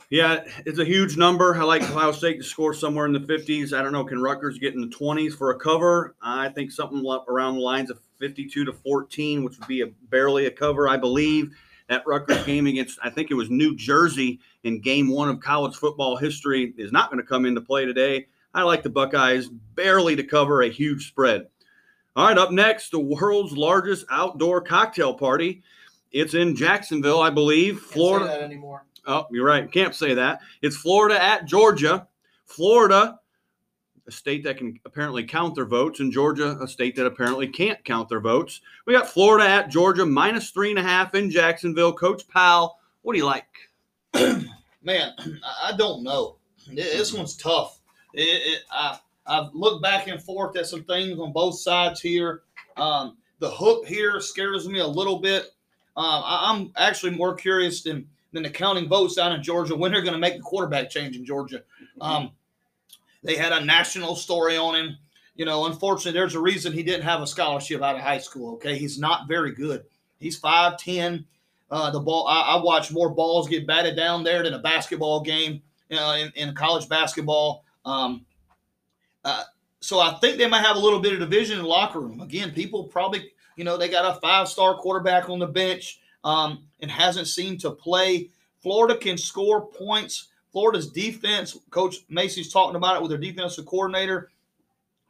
Yeah, 0.10 0.44
it's 0.66 0.80
a 0.80 0.86
huge 0.86 1.18
number. 1.18 1.56
I 1.56 1.64
like 1.64 1.84
Ohio 1.84 2.12
State 2.12 2.38
to 2.38 2.44
score 2.44 2.74
somewhere 2.74 3.06
in 3.06 3.14
the 3.14 3.20
50s. 3.20 3.74
I 3.74 3.84
don't 3.84 3.92
know. 3.92 4.04
Can 4.04 4.20
Rutgers 4.20 4.58
get 4.58 4.74
in 4.74 4.82
the 4.82 4.88
20s 4.88 5.34
for 5.34 5.52
a 5.52 5.60
cover? 5.60 6.16
I 6.20 6.50
think 6.50 6.72
something 6.72 7.06
around 7.28 7.56
the 7.56 7.62
lines 7.62 7.92
of 7.92 8.00
52 8.18 8.66
to 8.66 8.74
14, 8.74 9.44
which 9.44 9.60
would 9.60 9.68
be 9.68 9.82
a 9.82 9.88
barely 10.10 10.48
a 10.48 10.52
cover, 10.52 10.90
I 10.90 10.98
believe. 10.98 11.56
That 11.90 12.04
Rutgers 12.08 12.44
game 12.44 12.66
against, 12.66 12.98
I 13.04 13.12
think 13.12 13.30
it 13.30 13.36
was 13.36 13.52
New 13.52 13.76
Jersey 13.76 14.40
in 14.64 14.82
game 14.82 15.10
one 15.10 15.30
of 15.30 15.40
college 15.40 15.76
football 15.76 16.18
history, 16.18 16.74
is 16.78 16.92
not 16.92 17.12
going 17.12 17.22
to 17.22 17.28
come 17.28 17.46
into 17.46 17.62
play 17.62 17.86
today. 17.86 18.28
I 18.54 18.64
like 18.64 18.84
the 18.84 18.90
Buckeyes 18.90 19.48
barely 19.76 20.16
to 20.16 20.24
cover 20.24 20.62
a 20.62 20.70
huge 20.70 21.08
spread. 21.08 21.48
All 22.16 22.28
right, 22.28 22.38
up 22.38 22.52
next, 22.52 22.92
the 22.92 23.00
world's 23.00 23.56
largest 23.56 24.06
outdoor 24.10 24.62
cocktail 24.62 25.14
party. 25.14 25.64
It's 26.12 26.34
in 26.34 26.56
Jacksonville, 26.56 27.22
I 27.22 27.30
believe, 27.30 27.76
Can't 27.76 27.88
say 27.88 27.94
Florida. 27.94 28.26
that 28.26 28.42
anymore. 28.42 28.86
Oh, 29.06 29.28
you're 29.32 29.46
right. 29.46 29.72
Can't 29.72 29.94
say 29.96 30.14
that. 30.16 30.40
It's 30.62 30.76
Florida 30.76 31.22
at 31.22 31.46
Georgia. 31.46 32.08
Florida, 32.48 33.20
a 34.08 34.12
state 34.12 34.44
that 34.44 34.58
can 34.58 34.80
apparently 34.86 35.24
count 35.24 35.54
their 35.54 35.66
votes, 35.66 36.00
and 36.00 36.12
Georgia, 36.12 36.58
a 36.60 36.68
state 36.68 36.96
that 36.96 37.06
apparently 37.06 37.48
can't 37.48 37.84
count 37.86 38.10
their 38.10 38.20
votes. 38.20 38.62
We 38.88 38.94
got 38.94 39.08
Florida 39.08 39.48
at 39.48 39.70
Georgia, 39.70 40.06
minus 40.06 40.50
three 40.50 40.72
and 40.72 40.80
a 40.80 40.84
half 40.84 41.14
in 41.14 41.30
Jacksonville. 41.30 41.94
Coach 41.94 42.28
Powell, 42.28 42.80
what 43.04 43.14
do 43.14 43.20
you 43.20 43.26
like? 43.26 43.46
Man, 44.84 45.14
I- 45.20 45.72
I 45.72 45.78
don't 45.78 46.04
know. 46.04 46.38
This 46.74 47.14
one's 47.14 47.36
tough. 47.38 47.79
It, 48.14 48.22
it, 48.22 48.64
I 48.72 49.00
I've 49.26 49.54
looked 49.54 49.84
back 49.84 50.08
and 50.08 50.22
forth 50.22 50.58
at 50.58 50.66
some 50.66 50.84
things 50.84 51.20
on 51.20 51.32
both 51.32 51.60
sides 51.60 52.02
here. 52.02 52.42
Um, 52.78 53.18
the 53.40 53.50
hook 53.50 53.86
here 53.86 54.20
scares 54.20 54.68
me 54.68 54.80
a 54.80 54.88
little 54.88 55.20
bit. 55.20 55.44
Um, 55.96 56.24
I, 56.26 56.52
I'm 56.52 56.72
actually 56.78 57.12
more 57.12 57.36
curious 57.36 57.82
than 57.82 58.08
than 58.32 58.44
the 58.44 58.50
counting 58.50 58.88
votes 58.88 59.16
down 59.16 59.34
in 59.34 59.44
Georgia 59.44 59.76
when 59.76 59.92
they're 59.92 60.02
going 60.02 60.14
to 60.14 60.20
make 60.20 60.36
the 60.36 60.42
quarterback 60.42 60.90
change 60.90 61.16
in 61.16 61.26
Georgia. 61.26 61.64
Um, 62.00 62.32
they 63.24 63.36
had 63.36 63.52
a 63.52 63.66
national 63.66 64.16
story 64.16 64.56
on 64.56 64.76
him. 64.76 64.98
You 65.36 65.46
know, 65.46 65.66
unfortunately, 65.66 66.20
there's 66.20 66.36
a 66.36 66.40
reason 66.40 66.74
he 66.74 66.84
didn't 66.84 67.04
have 67.04 67.22
a 67.22 67.28
scholarship 67.28 67.82
out 67.82 67.96
of 67.96 68.02
high 68.02 68.18
school. 68.20 68.56
Okay, 68.56 68.78
he's 68.78 69.00
not 69.00 69.28
very 69.28 69.54
good. 69.54 69.84
He's 70.20 70.38
five 70.38 70.78
ten. 70.78 71.26
Uh, 71.72 71.92
the 71.92 72.00
ball. 72.00 72.28
I, 72.28 72.42
I 72.42 72.64
watch 72.64 72.92
more 72.92 73.10
balls 73.10 73.48
get 73.48 73.68
batted 73.68 73.96
down 73.96 74.24
there 74.24 74.44
than 74.44 74.54
a 74.54 74.60
basketball 74.60 75.22
game 75.22 75.62
uh, 75.92 76.18
in, 76.20 76.32
in 76.36 76.56
college 76.56 76.90
basketball. 76.90 77.64
Um, 77.86 78.26
uh, 79.24 79.44
so 79.82 80.00
I 80.00 80.14
think 80.16 80.38
they 80.38 80.48
might 80.48 80.66
have 80.66 80.76
a 80.76 80.80
little 80.80 81.00
bit 81.00 81.14
of 81.14 81.20
division 81.20 81.58
in 81.58 81.64
the 81.64 81.70
locker 81.70 82.00
room. 82.00 82.22
Again, 82.22 82.52
people 82.52 82.84
probably, 82.84 83.32
you 83.56 83.64
know, 83.64 83.78
they 83.78 83.90
got 83.90 84.18
a 84.18 84.20
five 84.20 84.48
star 84.48 84.76
quarterback 84.76 85.30
on 85.30 85.40
the 85.40 85.48
bench 85.48 86.00
um, 86.24 86.64
and 86.82 86.92
hasn't 86.92 87.28
seemed 87.28 87.60
to 87.62 87.72
play. 87.72 88.30
Florida 88.62 88.98
can 88.98 89.18
score 89.18 89.66
points. 89.66 90.28
Florida's 90.52 90.90
defense, 90.90 91.58
Coach 91.70 91.98
Macy's 92.10 92.52
talking 92.52 92.76
about 92.76 92.96
it 92.96 93.02
with 93.02 93.12
their 93.12 93.20
defensive 93.20 93.66
coordinator, 93.66 94.32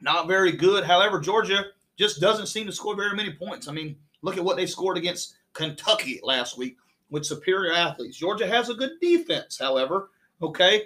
not 0.02 0.28
very 0.28 0.52
good. 0.52 0.84
However, 0.84 1.20
Georgia 1.20 1.66
just 1.98 2.20
doesn't 2.20 2.48
seem 2.48 2.66
to 2.66 2.74
score 2.74 2.96
very 2.96 3.16
many 3.16 3.32
points. 3.32 3.68
I 3.68 3.72
mean, 3.72 3.96
look 4.22 4.38
at 4.38 4.44
what 4.44 4.58
they 4.58 4.66
scored 4.66 4.98
against 4.98 5.36
Kentucky 5.54 6.20
last 6.24 6.58
week 6.58 6.78
with 7.10 7.26
superior 7.26 7.74
athletes. 7.74 8.18
Georgia 8.18 8.48
has 8.48 8.70
a 8.70 8.74
good 8.74 9.00
defense, 9.02 9.58
however, 9.58 10.10
okay, 10.42 10.84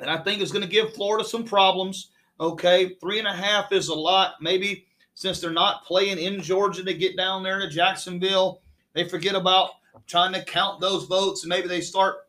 and 0.00 0.10
I 0.10 0.18
think 0.18 0.40
it's 0.40 0.52
going 0.52 0.64
to 0.64 0.70
give 0.70 0.94
Florida 0.94 1.26
some 1.26 1.44
problems. 1.44 2.10
Okay, 2.38 2.94
three 3.00 3.18
and 3.18 3.28
a 3.28 3.32
half 3.32 3.70
is 3.72 3.88
a 3.88 3.94
lot. 3.94 4.34
Maybe 4.40 4.86
since 5.14 5.40
they're 5.40 5.50
not 5.50 5.84
playing 5.84 6.18
in 6.18 6.40
Georgia 6.40 6.82
to 6.82 6.94
get 6.94 7.16
down 7.16 7.42
there 7.42 7.58
to 7.58 7.68
Jacksonville, 7.68 8.62
they 8.94 9.06
forget 9.08 9.34
about 9.34 9.70
trying 10.06 10.32
to 10.32 10.42
count 10.44 10.80
those 10.80 11.04
votes 11.04 11.42
and 11.42 11.50
maybe 11.50 11.68
they 11.68 11.80
start 11.80 12.28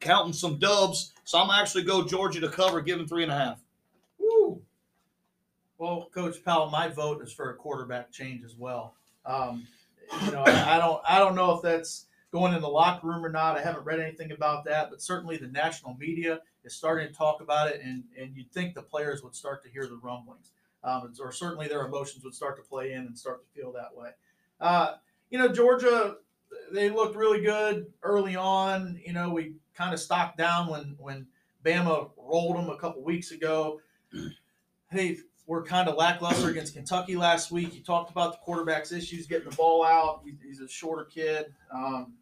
counting 0.00 0.32
some 0.32 0.58
dubs. 0.58 1.12
So 1.24 1.38
I'm 1.38 1.50
actually 1.50 1.84
go 1.84 2.04
Georgia 2.04 2.40
to 2.40 2.48
cover, 2.48 2.80
giving 2.80 3.06
three 3.06 3.24
and 3.24 3.32
a 3.32 3.36
half. 3.36 3.60
Woo. 4.18 4.62
Well, 5.78 6.08
Coach 6.14 6.42
Powell, 6.44 6.70
my 6.70 6.88
vote 6.88 7.22
is 7.22 7.32
for 7.32 7.50
a 7.50 7.54
quarterback 7.54 8.10
change 8.10 8.44
as 8.44 8.54
well. 8.56 8.94
Um, 9.26 9.66
you 10.24 10.30
know, 10.30 10.44
I, 10.46 10.76
I 10.76 10.78
don't, 10.78 11.02
I 11.06 11.18
don't 11.18 11.34
know 11.34 11.52
if 11.52 11.62
that's 11.62 12.06
going 12.32 12.54
in 12.54 12.62
the 12.62 12.68
locker 12.68 13.06
room 13.06 13.24
or 13.24 13.28
not. 13.28 13.56
I 13.56 13.62
haven't 13.62 13.84
read 13.84 14.00
anything 14.00 14.32
about 14.32 14.64
that, 14.64 14.90
but 14.90 15.02
certainly 15.02 15.36
the 15.36 15.48
national 15.48 15.94
media 15.94 16.40
is 16.66 16.74
starting 16.74 17.08
to 17.08 17.14
talk 17.14 17.40
about 17.40 17.68
it, 17.68 17.80
and 17.82 18.04
and 18.20 18.36
you'd 18.36 18.50
think 18.52 18.74
the 18.74 18.82
players 18.82 19.22
would 19.22 19.34
start 19.34 19.64
to 19.64 19.70
hear 19.70 19.86
the 19.86 19.96
rumblings, 19.96 20.50
um, 20.84 21.12
or 21.20 21.32
certainly 21.32 21.68
their 21.68 21.86
emotions 21.86 22.24
would 22.24 22.34
start 22.34 22.56
to 22.56 22.62
play 22.62 22.92
in 22.92 23.00
and 23.00 23.16
start 23.16 23.40
to 23.40 23.58
feel 23.58 23.72
that 23.72 23.96
way. 23.96 24.10
Uh, 24.60 24.94
you 25.30 25.38
know, 25.38 25.48
Georgia, 25.48 26.16
they 26.72 26.90
looked 26.90 27.16
really 27.16 27.40
good 27.40 27.86
early 28.02 28.36
on. 28.36 29.00
You 29.04 29.12
know, 29.12 29.30
we 29.30 29.54
kind 29.74 29.94
of 29.94 30.00
stocked 30.00 30.36
down 30.36 30.68
when 30.68 30.96
when 30.98 31.26
Bama 31.64 32.10
rolled 32.16 32.56
them 32.56 32.68
a 32.68 32.76
couple 32.76 33.02
weeks 33.02 33.30
ago. 33.30 33.80
Hey, 34.88 35.18
we're 35.46 35.64
kind 35.64 35.88
of 35.88 35.96
lackluster 35.96 36.48
against 36.48 36.74
Kentucky 36.74 37.16
last 37.16 37.50
week. 37.50 37.74
You 37.74 37.82
talked 37.82 38.08
about 38.08 38.32
the 38.32 38.38
quarterback's 38.38 38.92
issues 38.92 39.26
getting 39.26 39.50
the 39.50 39.56
ball 39.56 39.84
out. 39.84 40.22
He, 40.24 40.34
he's 40.46 40.60
a 40.60 40.68
shorter 40.68 41.04
kid. 41.04 41.46
Um, 41.74 42.14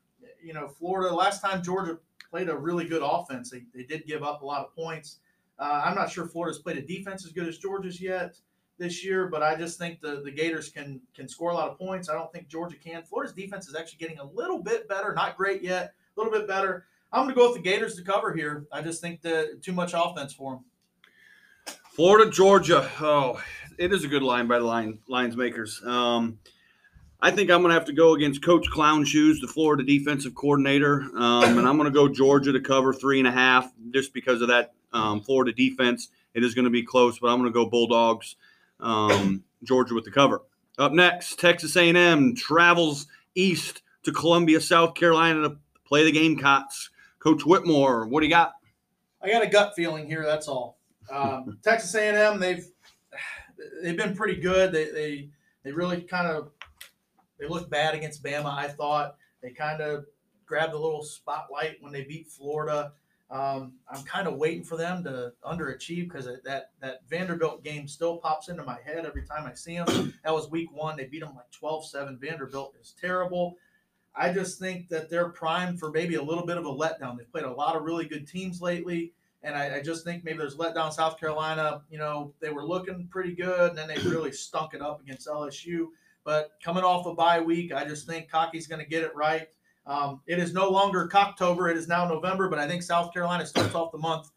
you 0.43 0.55
know, 0.55 0.69
Florida. 0.69 1.15
Last 1.15 1.43
time 1.43 1.63
Georgia 1.63 1.99
played 2.35 2.49
a 2.49 2.57
really 2.57 2.85
good 2.85 3.01
offense, 3.01 3.49
they, 3.49 3.63
they 3.73 3.85
did 3.85 4.05
give 4.09 4.25
up 4.25 4.43
a 4.43 4.45
lot 4.45 4.65
of 4.65 4.75
points. 4.75 5.19
Uh, 5.57 5.83
I'm 5.85 5.95
not 5.95 6.11
sure 6.11 6.27
Florida's 6.27 6.59
played 6.59 6.77
a 6.77 6.83
defense 6.83 7.25
as 7.25 7.31
good 7.31 7.47
as 7.47 7.59
Georgia's 7.59 8.01
yet 8.01 8.37
this 8.77 9.05
year, 9.05 9.29
but 9.29 9.41
I 9.41 9.55
just 9.55 9.79
think 9.79 10.01
the, 10.01 10.21
the 10.25 10.33
Gators 10.33 10.69
can 10.69 11.01
can 11.15 11.29
score 11.29 11.53
a 11.53 11.55
lot 11.55 11.69
of 11.69 11.79
points. 11.79 12.09
I 12.09 12.15
don't 12.15 12.33
think 12.33 12.49
Georgia 12.49 12.75
can. 12.75 13.05
Florida's 13.05 13.37
defense 13.37 13.69
is 13.69 13.77
actually 13.77 13.99
getting 13.99 14.19
a 14.19 14.25
little 14.25 14.61
bit 14.61 14.89
better, 14.89 15.15
not 15.15 15.37
great 15.37 15.63
yet, 15.63 15.95
a 16.17 16.21
little 16.21 16.37
bit 16.37 16.49
better. 16.49 16.87
I'm 17.13 17.23
going 17.23 17.33
to 17.33 17.41
go 17.41 17.53
with 17.53 17.57
the 17.57 17.63
Gators 17.63 17.95
to 17.95 18.03
cover 18.03 18.35
here. 18.35 18.67
I 18.73 18.83
just 18.83 19.01
think 19.01 19.23
that 19.23 19.63
too 19.63 19.73
much 19.73 19.93
offense 19.95 20.33
for 20.33 20.55
them. 20.55 21.77
Florida, 21.93 22.29
Georgia. 22.29 22.91
Oh, 23.01 23.41
it 23.79 23.93
is 23.93 24.03
a 24.03 24.09
good 24.09 24.25
line 24.25 24.49
by 24.49 24.59
the 24.59 24.65
line 24.65 24.99
lines 25.07 25.37
makers. 25.37 25.81
Um, 25.87 26.41
I 27.25 27.31
think 27.31 27.51
I'm 27.51 27.63
going 27.63 27.71
to 27.71 27.75
have 27.75 27.87
to 27.87 27.95
go 27.95 28.13
against 28.13 28.45
Coach 28.45 28.69
Clown 28.69 29.03
Shoes, 29.03 29.41
the 29.41 29.47
Florida 29.47 29.83
defensive 29.83 30.35
coordinator, 30.35 31.01
um, 31.17 31.57
and 31.57 31.67
I'm 31.67 31.79
going 31.79 31.91
to 31.91 31.91
go 31.91 32.07
Georgia 32.07 32.53
to 32.53 32.61
cover 32.61 32.93
three 32.93 33.19
and 33.19 33.27
a 33.27 33.33
half 33.33 33.73
just 33.95 34.13
because 34.13 34.43
of 34.43 34.49
that 34.49 34.75
um, 34.93 35.23
Florida 35.23 35.51
defense. 35.51 36.11
It 36.35 36.45
is 36.45 36.55
going 36.55 36.67
to 36.67 36.71
be 36.71 36.83
close, 36.83 37.19
but 37.19 37.29
I'm 37.29 37.39
going 37.39 37.51
to 37.51 37.55
go 37.55 37.65
Bulldogs, 37.65 38.37
um, 38.79 39.43
Georgia 39.63 39.95
with 39.95 40.05
the 40.05 40.11
cover. 40.11 40.43
Up 40.77 40.93
next, 40.93 41.41
Texas 41.41 41.75
A&M 41.77 42.37
travels 42.37 43.07
east 43.35 43.81
to 44.03 44.13
Columbia, 44.13 44.61
South 44.61 44.95
Carolina 44.95 45.49
to 45.49 45.57
play 45.87 46.05
the 46.05 46.13
Gamecocks. 46.13 46.91
Coach 47.21 47.47
Whitmore, 47.47 48.07
what 48.07 48.21
do 48.21 48.27
you 48.27 48.33
got? 48.35 48.53
I 49.23 49.31
got 49.31 49.43
a 49.43 49.47
gut 49.47 49.73
feeling 49.75 50.07
here. 50.07 50.27
That's 50.27 50.47
all. 50.47 50.77
Um, 51.11 51.57
Texas 51.65 51.95
A&M, 51.95 52.39
they've 52.39 52.67
they've 53.83 53.97
been 53.97 54.15
pretty 54.15 54.43
good. 54.43 54.73
They 54.73 54.91
they 54.91 55.29
they 55.63 55.73
really 55.73 56.03
kind 56.03 56.27
of 56.27 56.51
they 57.39 57.49
looked 57.49 57.71
bad 57.71 57.95
against 57.95 58.23
Bama. 58.23 58.53
I 58.53 58.69
thought 58.69 59.17
they 59.43 59.51
kind 59.51 59.81
of 59.81 60.07
grabbed 60.47 60.75
a 60.75 60.79
little 60.79 61.03
spotlight 61.03 61.77
when 61.81 61.93
they 61.93 62.05
beat 62.05 62.29
Florida. 62.29 62.93
Um, 63.31 63.73
I'm 63.91 64.05
kind 64.05 64.29
of 64.29 64.37
waiting 64.37 64.63
for 64.63 64.77
them 64.77 65.03
to 65.05 65.33
underachieve 65.45 66.05
because 66.05 66.27
that 66.27 66.71
that 66.81 67.01
Vanderbilt 67.09 67.65
game 67.65 67.89
still 67.89 68.19
pops 68.19 68.49
into 68.49 68.63
my 68.65 68.79
head 68.85 69.07
every 69.07 69.27
time 69.27 69.47
I 69.47 69.55
see 69.55 69.77
them. 69.77 70.15
That 70.25 70.35
was 70.35 70.51
week 70.51 70.71
one. 70.73 70.97
They 70.97 71.07
beat 71.07 71.21
them 71.21 71.35
like 71.35 71.51
12-7. 71.51 72.19
Vanderbilt 72.21 72.75
is 72.81 72.95
terrible. 73.01 73.57
I 74.15 74.33
just 74.33 74.59
think 74.59 74.89
that 74.91 75.11
they're 75.11 75.31
primed 75.31 75.81
for 75.81 75.91
maybe 75.91 76.15
a 76.15 76.23
little 76.23 76.47
bit 76.47 76.57
of 76.57 76.67
a 76.67 76.71
letdown. 76.71 77.17
They've 77.17 77.31
played 77.31 77.45
a 77.45 77.53
lot 77.53 77.75
of 77.75 77.83
really 77.83 78.05
good 78.07 78.29
teams 78.29 78.61
lately. 78.61 79.13
And 79.43 79.55
I, 79.55 79.77
I, 79.77 79.83
just 79.83 80.05
think 80.05 80.25
maybe 80.25 80.39
there's 80.39 80.57
letdown. 80.57 80.93
South 80.93 81.19
Carolina, 81.21 81.83
you 81.91 81.99
know, 81.99 82.33
they 82.41 82.51
were 82.51 82.65
looking 82.65 83.09
pretty 83.11 83.35
good, 83.35 83.71
and 83.71 83.79
then 83.79 83.89
they 83.89 83.99
really 84.09 84.33
stunk 84.33 84.73
it 84.73 84.81
up 84.81 85.03
against 85.03 85.29
LSU. 85.29 85.89
But 86.25 86.53
coming 86.63 86.85
off 86.85 87.07
a 87.07 87.15
bye 87.15 87.41
week, 87.41 87.73
I 87.73 87.85
just 87.85 88.07
think 88.07 88.31
Cocky's 88.31 88.67
going 88.67 88.81
to 88.81 88.89
get 88.89 89.03
it 89.03 89.15
right. 89.15 89.49
Um, 89.87 90.23
it 90.27 90.39
is 90.39 90.55
no 90.55 90.71
longer 90.71 91.09
Cocktober; 91.13 91.71
it 91.71 91.77
is 91.77 91.89
now 91.89 92.07
November. 92.09 92.49
But 92.49 92.59
I 92.59 92.67
think 92.67 92.83
South 92.83 93.13
Carolina 93.13 93.47
starts 93.47 93.75
off 93.75 93.93
the 93.93 93.99
month 93.99 94.31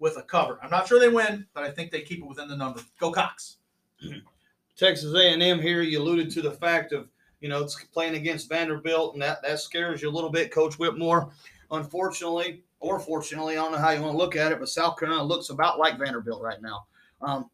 with 0.00 0.16
a 0.16 0.22
cover. 0.22 0.58
I'm 0.62 0.70
not 0.70 0.88
sure 0.88 0.98
they 0.98 1.08
win, 1.08 1.46
but 1.54 1.64
I 1.64 1.70
think 1.70 1.90
they 1.90 2.02
keep 2.02 2.20
it 2.20 2.26
within 2.26 2.48
the 2.48 2.56
number. 2.56 2.80
Go 2.98 3.12
Cocks. 3.12 3.58
Texas 4.76 5.12
A&M 5.14 5.60
here. 5.60 5.82
You 5.82 6.00
alluded 6.00 6.30
to 6.32 6.42
the 6.42 6.52
fact 6.52 6.92
of 6.92 7.08
you 7.40 7.48
know 7.48 7.62
it's 7.62 7.82
playing 7.92 8.14
against 8.14 8.48
Vanderbilt, 8.48 9.14
and 9.14 9.22
that 9.22 9.42
that 9.42 9.60
scares 9.60 10.02
you 10.02 10.08
a 10.08 10.10
little 10.10 10.30
bit, 10.30 10.52
Coach 10.52 10.78
Whitmore. 10.78 11.30
Unfortunately, 11.70 12.62
or 12.80 12.98
fortunately, 12.98 13.54
I 13.54 13.62
don't 13.62 13.72
know 13.72 13.78
how 13.78 13.90
you 13.90 14.00
want 14.00 14.14
to 14.14 14.18
look 14.18 14.36
at 14.36 14.52
it, 14.52 14.58
but 14.58 14.68
South 14.68 14.98
Carolina 14.98 15.22
looks 15.22 15.50
about 15.50 15.78
like 15.78 15.98
Vanderbilt 15.98 16.42
right 16.42 16.62
now. 16.62 16.86
Um, 17.20 17.50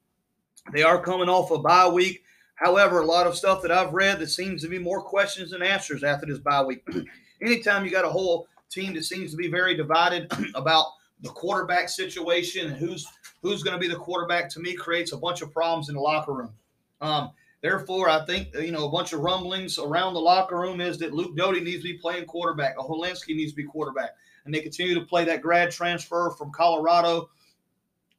they 0.73 0.83
are 0.83 1.03
coming 1.03 1.29
off 1.29 1.51
a 1.51 1.59
bye 1.59 1.88
week. 1.88 2.23
However, 2.55 3.01
a 3.01 3.07
lot 3.07 3.27
of 3.27 3.37
stuff 3.37 3.62
that 3.62 3.73
I've 3.73 3.93
read 3.93 4.21
that 4.21 4.29
seems 4.29 4.62
to 4.62 4.69
be 4.69 4.79
more 4.79 5.03
questions 5.03 5.51
than 5.51 5.62
answers 5.62 6.05
after 6.05 6.27
this 6.27 6.38
bye 6.38 6.62
week. 6.62 6.87
Anytime 7.43 7.85
you 7.85 7.90
got 7.90 8.05
a 8.05 8.11
whole 8.11 8.47
team 8.71 8.95
that 8.95 9.05
seems 9.05 9.31
to 9.33 9.37
be 9.37 9.49
very 9.49 9.77
divided 9.77 10.33
about 10.55 10.87
the 11.21 11.31
quarterback 11.31 11.88
situation 11.88 12.67
and 12.67 12.77
who's 12.77 13.07
who's 13.43 13.62
going 13.62 13.75
to 13.75 13.81
be 13.81 13.88
the 13.88 13.99
quarterback, 13.99 14.49
to 14.51 14.61
me 14.61 14.75
creates 14.75 15.12
a 15.12 15.17
bunch 15.17 15.43
of 15.43 15.53
problems 15.53 15.88
in 15.88 15.95
the 15.95 16.01
locker 16.01 16.33
room. 16.33 16.53
Um, 17.01 17.31
therefore, 17.61 18.09
I 18.09 18.25
think 18.25 18.55
you 18.55 18.73
know 18.73 18.87
a 18.87 18.90
bunch 18.90 19.12
of 19.12 19.21
rumblings 19.21 19.79
around 19.79 20.14
the 20.14 20.21
locker 20.21 20.59
room 20.59 20.81
is 20.81 20.99
that 20.99 21.12
Luke 21.12 21.37
Doty 21.37 21.61
needs 21.61 21.83
to 21.83 21.93
be 21.93 21.99
playing 21.99 22.27
quarterback, 22.27 22.77
Hilinski 22.77 23.35
needs 23.35 23.53
to 23.53 23.57
be 23.57 23.64
quarterback 23.64 24.11
and 24.45 24.55
they 24.55 24.61
continue 24.61 24.95
to 24.95 25.03
play 25.03 25.25
that 25.25 25.43
grad 25.43 25.71
transfer 25.71 26.31
from 26.37 26.53
Colorado. 26.53 27.31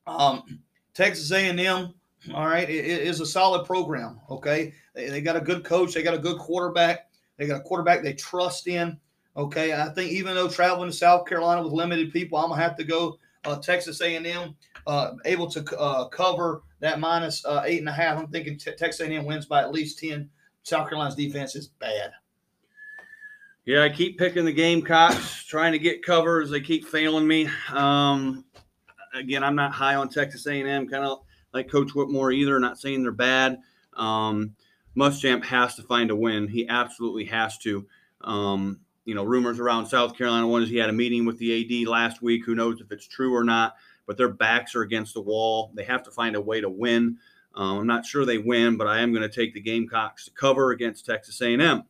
Um, 0.07 0.59
Texas 0.93 1.31
A&M, 1.31 1.93
all 2.33 2.47
right, 2.47 2.69
it, 2.69 2.85
it 2.85 3.01
is 3.01 3.19
a 3.19 3.25
solid 3.25 3.65
program. 3.65 4.19
Okay, 4.29 4.73
they, 4.93 5.09
they, 5.09 5.21
got 5.21 5.35
a 5.35 5.41
good 5.41 5.63
coach, 5.63 5.93
they 5.93 6.03
got 6.03 6.13
a 6.13 6.19
good 6.19 6.37
quarterback, 6.37 7.09
they 7.37 7.47
got 7.47 7.57
a 7.57 7.63
quarterback 7.63 8.01
they 8.01 8.13
trust 8.13 8.67
in. 8.67 8.97
Okay, 9.37 9.73
I 9.73 9.89
think 9.89 10.11
even 10.11 10.33
though 10.35 10.47
traveling 10.47 10.89
to 10.89 10.95
South 10.95 11.25
Carolina 11.27 11.61
with 11.61 11.73
limited 11.73 12.13
people, 12.13 12.37
I'm 12.37 12.49
gonna 12.49 12.61
have 12.61 12.77
to 12.77 12.83
go 12.83 13.19
uh, 13.43 13.57
Texas 13.57 14.01
A&M, 14.01 14.55
uh, 14.87 15.11
able 15.25 15.49
to 15.49 15.77
uh, 15.77 16.07
cover 16.07 16.63
that 16.79 16.99
minus, 16.99 17.45
uh, 17.45 17.63
eight 17.65 17.79
and 17.79 17.89
a 17.89 17.93
half. 17.93 18.17
I'm 18.17 18.27
thinking 18.27 18.57
Texas 18.57 18.99
A&M 19.01 19.25
wins 19.25 19.45
by 19.45 19.61
at 19.61 19.71
least 19.71 19.99
ten. 19.99 20.29
South 20.63 20.89
Carolina's 20.89 21.15
defense 21.15 21.55
is 21.55 21.67
bad. 21.67 22.11
Yeah, 23.65 23.81
I 23.83 23.89
keep 23.89 24.17
picking 24.17 24.45
the 24.45 24.53
Gamecocks, 24.53 25.43
trying 25.43 25.71
to 25.71 25.79
get 25.79 26.03
covers. 26.03 26.49
They 26.51 26.61
keep 26.61 26.87
failing 26.87 27.27
me. 27.27 27.49
Um, 27.71 28.45
again, 29.15 29.43
I'm 29.43 29.55
not 29.55 29.71
high 29.71 29.95
on 29.95 30.09
Texas 30.09 30.45
A&M, 30.45 30.87
kind 30.87 31.03
of 31.03 31.24
like 31.55 31.71
Coach 31.71 31.95
Whitmore 31.95 32.31
either. 32.31 32.59
Not 32.59 32.77
saying 32.77 33.01
they're 33.01 33.11
bad. 33.11 33.59
Um, 33.93 34.55
Muschamp 34.95 35.45
has 35.45 35.75
to 35.75 35.83
find 35.83 36.11
a 36.11 36.15
win. 36.15 36.47
He 36.47 36.67
absolutely 36.67 37.25
has 37.25 37.57
to. 37.59 37.87
Um, 38.21 38.81
you 39.05 39.15
know, 39.15 39.23
rumors 39.23 39.59
around 39.59 39.87
South 39.87 40.17
Carolina. 40.17 40.47
One 40.47 40.63
is 40.63 40.69
he 40.69 40.77
had 40.77 40.89
a 40.89 40.93
meeting 40.93 41.25
with 41.25 41.37
the 41.37 41.83
AD 41.83 41.87
last 41.87 42.21
week. 42.21 42.45
Who 42.45 42.55
knows 42.55 42.81
if 42.81 42.91
it's 42.91 43.07
true 43.07 43.33
or 43.33 43.43
not? 43.43 43.75
But 44.05 44.17
their 44.17 44.29
backs 44.29 44.75
are 44.75 44.81
against 44.81 45.13
the 45.13 45.21
wall. 45.21 45.71
They 45.73 45.83
have 45.83 46.03
to 46.03 46.11
find 46.11 46.35
a 46.35 46.41
way 46.41 46.59
to 46.59 46.69
win. 46.69 47.17
Um, 47.55 47.79
I'm 47.79 47.87
not 47.87 48.05
sure 48.05 48.25
they 48.25 48.37
win, 48.37 48.77
but 48.77 48.87
I 48.87 48.99
am 48.99 49.13
going 49.13 49.27
to 49.27 49.33
take 49.33 49.53
the 49.53 49.61
Gamecocks 49.61 50.25
to 50.25 50.31
cover 50.31 50.71
against 50.71 51.05
Texas 51.05 51.41
A&M. 51.41 51.83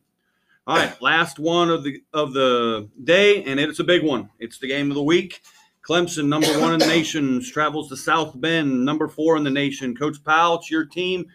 All 0.68 0.76
right, 0.76 1.00
last 1.00 1.38
one 1.38 1.70
of 1.70 1.84
the 1.84 2.02
of 2.12 2.32
the 2.32 2.88
day, 3.02 3.44
and 3.44 3.60
it's 3.60 3.78
a 3.78 3.84
big 3.84 4.02
one. 4.02 4.30
It's 4.38 4.58
the 4.58 4.66
game 4.66 4.90
of 4.90 4.96
the 4.96 5.02
week. 5.02 5.42
Clemson, 5.86 6.26
number 6.26 6.48
one 6.58 6.72
in 6.72 6.80
the 6.80 6.86
nation, 6.86 7.40
travels 7.40 7.88
to 7.90 7.96
South 7.96 8.38
Bend, 8.40 8.84
number 8.84 9.06
four 9.06 9.36
in 9.36 9.44
the 9.44 9.50
nation. 9.50 9.94
Coach 9.94 10.22
Powell, 10.24 10.56
it's 10.56 10.68
your 10.68 10.84
team. 10.84 11.26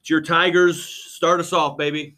It's 0.00 0.08
your 0.08 0.20
Tigers. 0.20 0.80
Start 0.84 1.40
us 1.40 1.52
off, 1.52 1.76
baby. 1.76 2.16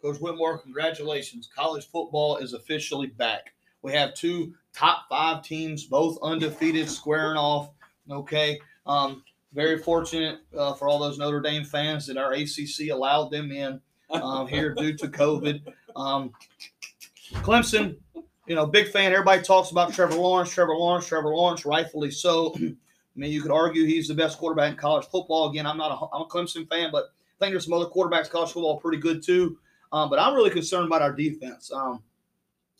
Coach 0.00 0.20
Whitmore, 0.20 0.58
congratulations. 0.58 1.48
College 1.52 1.88
football 1.88 2.36
is 2.36 2.52
officially 2.52 3.08
back. 3.08 3.52
We 3.82 3.92
have 3.94 4.14
two 4.14 4.54
top 4.72 5.06
five 5.08 5.42
teams, 5.42 5.84
both 5.84 6.18
undefeated, 6.22 6.88
squaring 6.88 7.36
off. 7.36 7.70
Okay. 8.08 8.60
Um, 8.86 9.24
very 9.52 9.78
fortunate 9.78 10.38
uh, 10.56 10.74
for 10.74 10.88
all 10.88 11.00
those 11.00 11.18
Notre 11.18 11.40
Dame 11.40 11.64
fans 11.64 12.06
that 12.06 12.16
our 12.16 12.32
ACC 12.32 12.90
allowed 12.92 13.30
them 13.30 13.50
in 13.50 13.80
um, 14.10 14.46
here 14.46 14.72
due 14.72 14.96
to 14.96 15.08
COVID. 15.08 15.62
Um, 15.96 16.32
Clemson, 17.34 17.96
you 18.46 18.54
know, 18.54 18.66
big 18.66 18.88
fan. 18.88 19.12
Everybody 19.12 19.42
talks 19.42 19.70
about 19.70 19.92
Trevor 19.92 20.16
Lawrence, 20.16 20.50
Trevor 20.50 20.74
Lawrence, 20.74 21.06
Trevor 21.06 21.30
Lawrence, 21.30 21.64
rightfully 21.64 22.10
so. 22.10 22.54
I 23.16 23.20
mean, 23.20 23.32
you 23.32 23.42
could 23.42 23.52
argue 23.52 23.84
he's 23.84 24.08
the 24.08 24.14
best 24.14 24.38
quarterback 24.38 24.72
in 24.72 24.76
college 24.76 25.06
football. 25.06 25.50
Again, 25.50 25.66
I'm 25.66 25.78
not 25.78 25.92
a, 25.92 26.14
I'm 26.14 26.22
a 26.22 26.26
Clemson 26.26 26.68
fan, 26.68 26.90
but 26.90 27.04
I 27.04 27.44
think 27.44 27.52
there's 27.52 27.64
some 27.64 27.72
other 27.72 27.86
quarterbacks 27.86 28.28
college 28.28 28.52
football 28.52 28.78
pretty 28.78 28.98
good 28.98 29.22
too. 29.22 29.56
Um, 29.92 30.10
but 30.10 30.18
I'm 30.18 30.34
really 30.34 30.50
concerned 30.50 30.86
about 30.86 31.02
our 31.02 31.12
defense. 31.12 31.70
Um, 31.72 32.02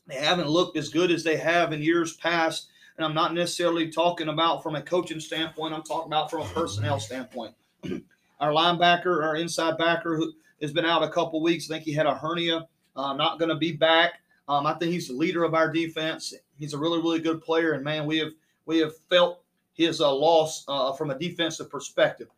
they 0.07 0.17
haven't 0.17 0.49
looked 0.49 0.77
as 0.77 0.89
good 0.89 1.11
as 1.11 1.23
they 1.23 1.37
have 1.37 1.73
in 1.73 1.83
years 1.83 2.17
past. 2.17 2.69
And 2.97 3.05
I'm 3.05 3.15
not 3.15 3.35
necessarily 3.35 3.91
talking 3.91 4.29
about 4.29 4.63
from 4.63 4.77
a 4.77 4.83
coaching 4.83 5.21
standpoint. 5.21 5.75
I'm 5.75 5.83
talking 5.83 6.09
about 6.09 6.31
from 6.31 6.43
a 6.43 6.47
personnel 6.47 7.01
standpoint. 7.01 7.55
our 8.41 8.51
linebacker, 8.51 9.23
our 9.23 9.37
inside 9.37 9.79
backer, 9.79 10.17
who 10.17 10.33
has 10.61 10.73
been 10.73 10.85
out 10.85 11.03
a 11.03 11.09
couple 11.09 11.41
weeks. 11.43 11.71
I 11.71 11.75
think 11.75 11.85
he 11.85 11.93
had 11.93 12.07
a 12.07 12.15
hernia. 12.15 12.69
Uh, 12.97 13.15
not 13.15 13.39
going 13.39 13.49
to 13.49 13.57
be 13.57 13.73
back. 13.73 14.21
Um, 14.49 14.67
I 14.67 14.75
think 14.75 14.93
he's 14.93 15.09
the 15.09 15.15
leader 15.15 15.45
of 15.45 15.55
our 15.55 15.71
defense. 15.73 16.35
He's 16.59 16.75
a 16.75 16.79
really, 16.79 16.99
really 16.99 17.21
good 17.21 17.41
player. 17.41 17.73
And 17.73 17.85
man, 17.85 18.07
we 18.07 18.19
have 18.19 18.33
we 18.67 18.79
have 18.79 18.97
felt 19.11 19.43
his 19.73 20.01
uh, 20.01 20.13
loss 20.13 20.65
uh, 20.69 20.93
from 20.93 21.11
a 21.11 21.19
defensive 21.19 21.71
perspective. 21.71 22.29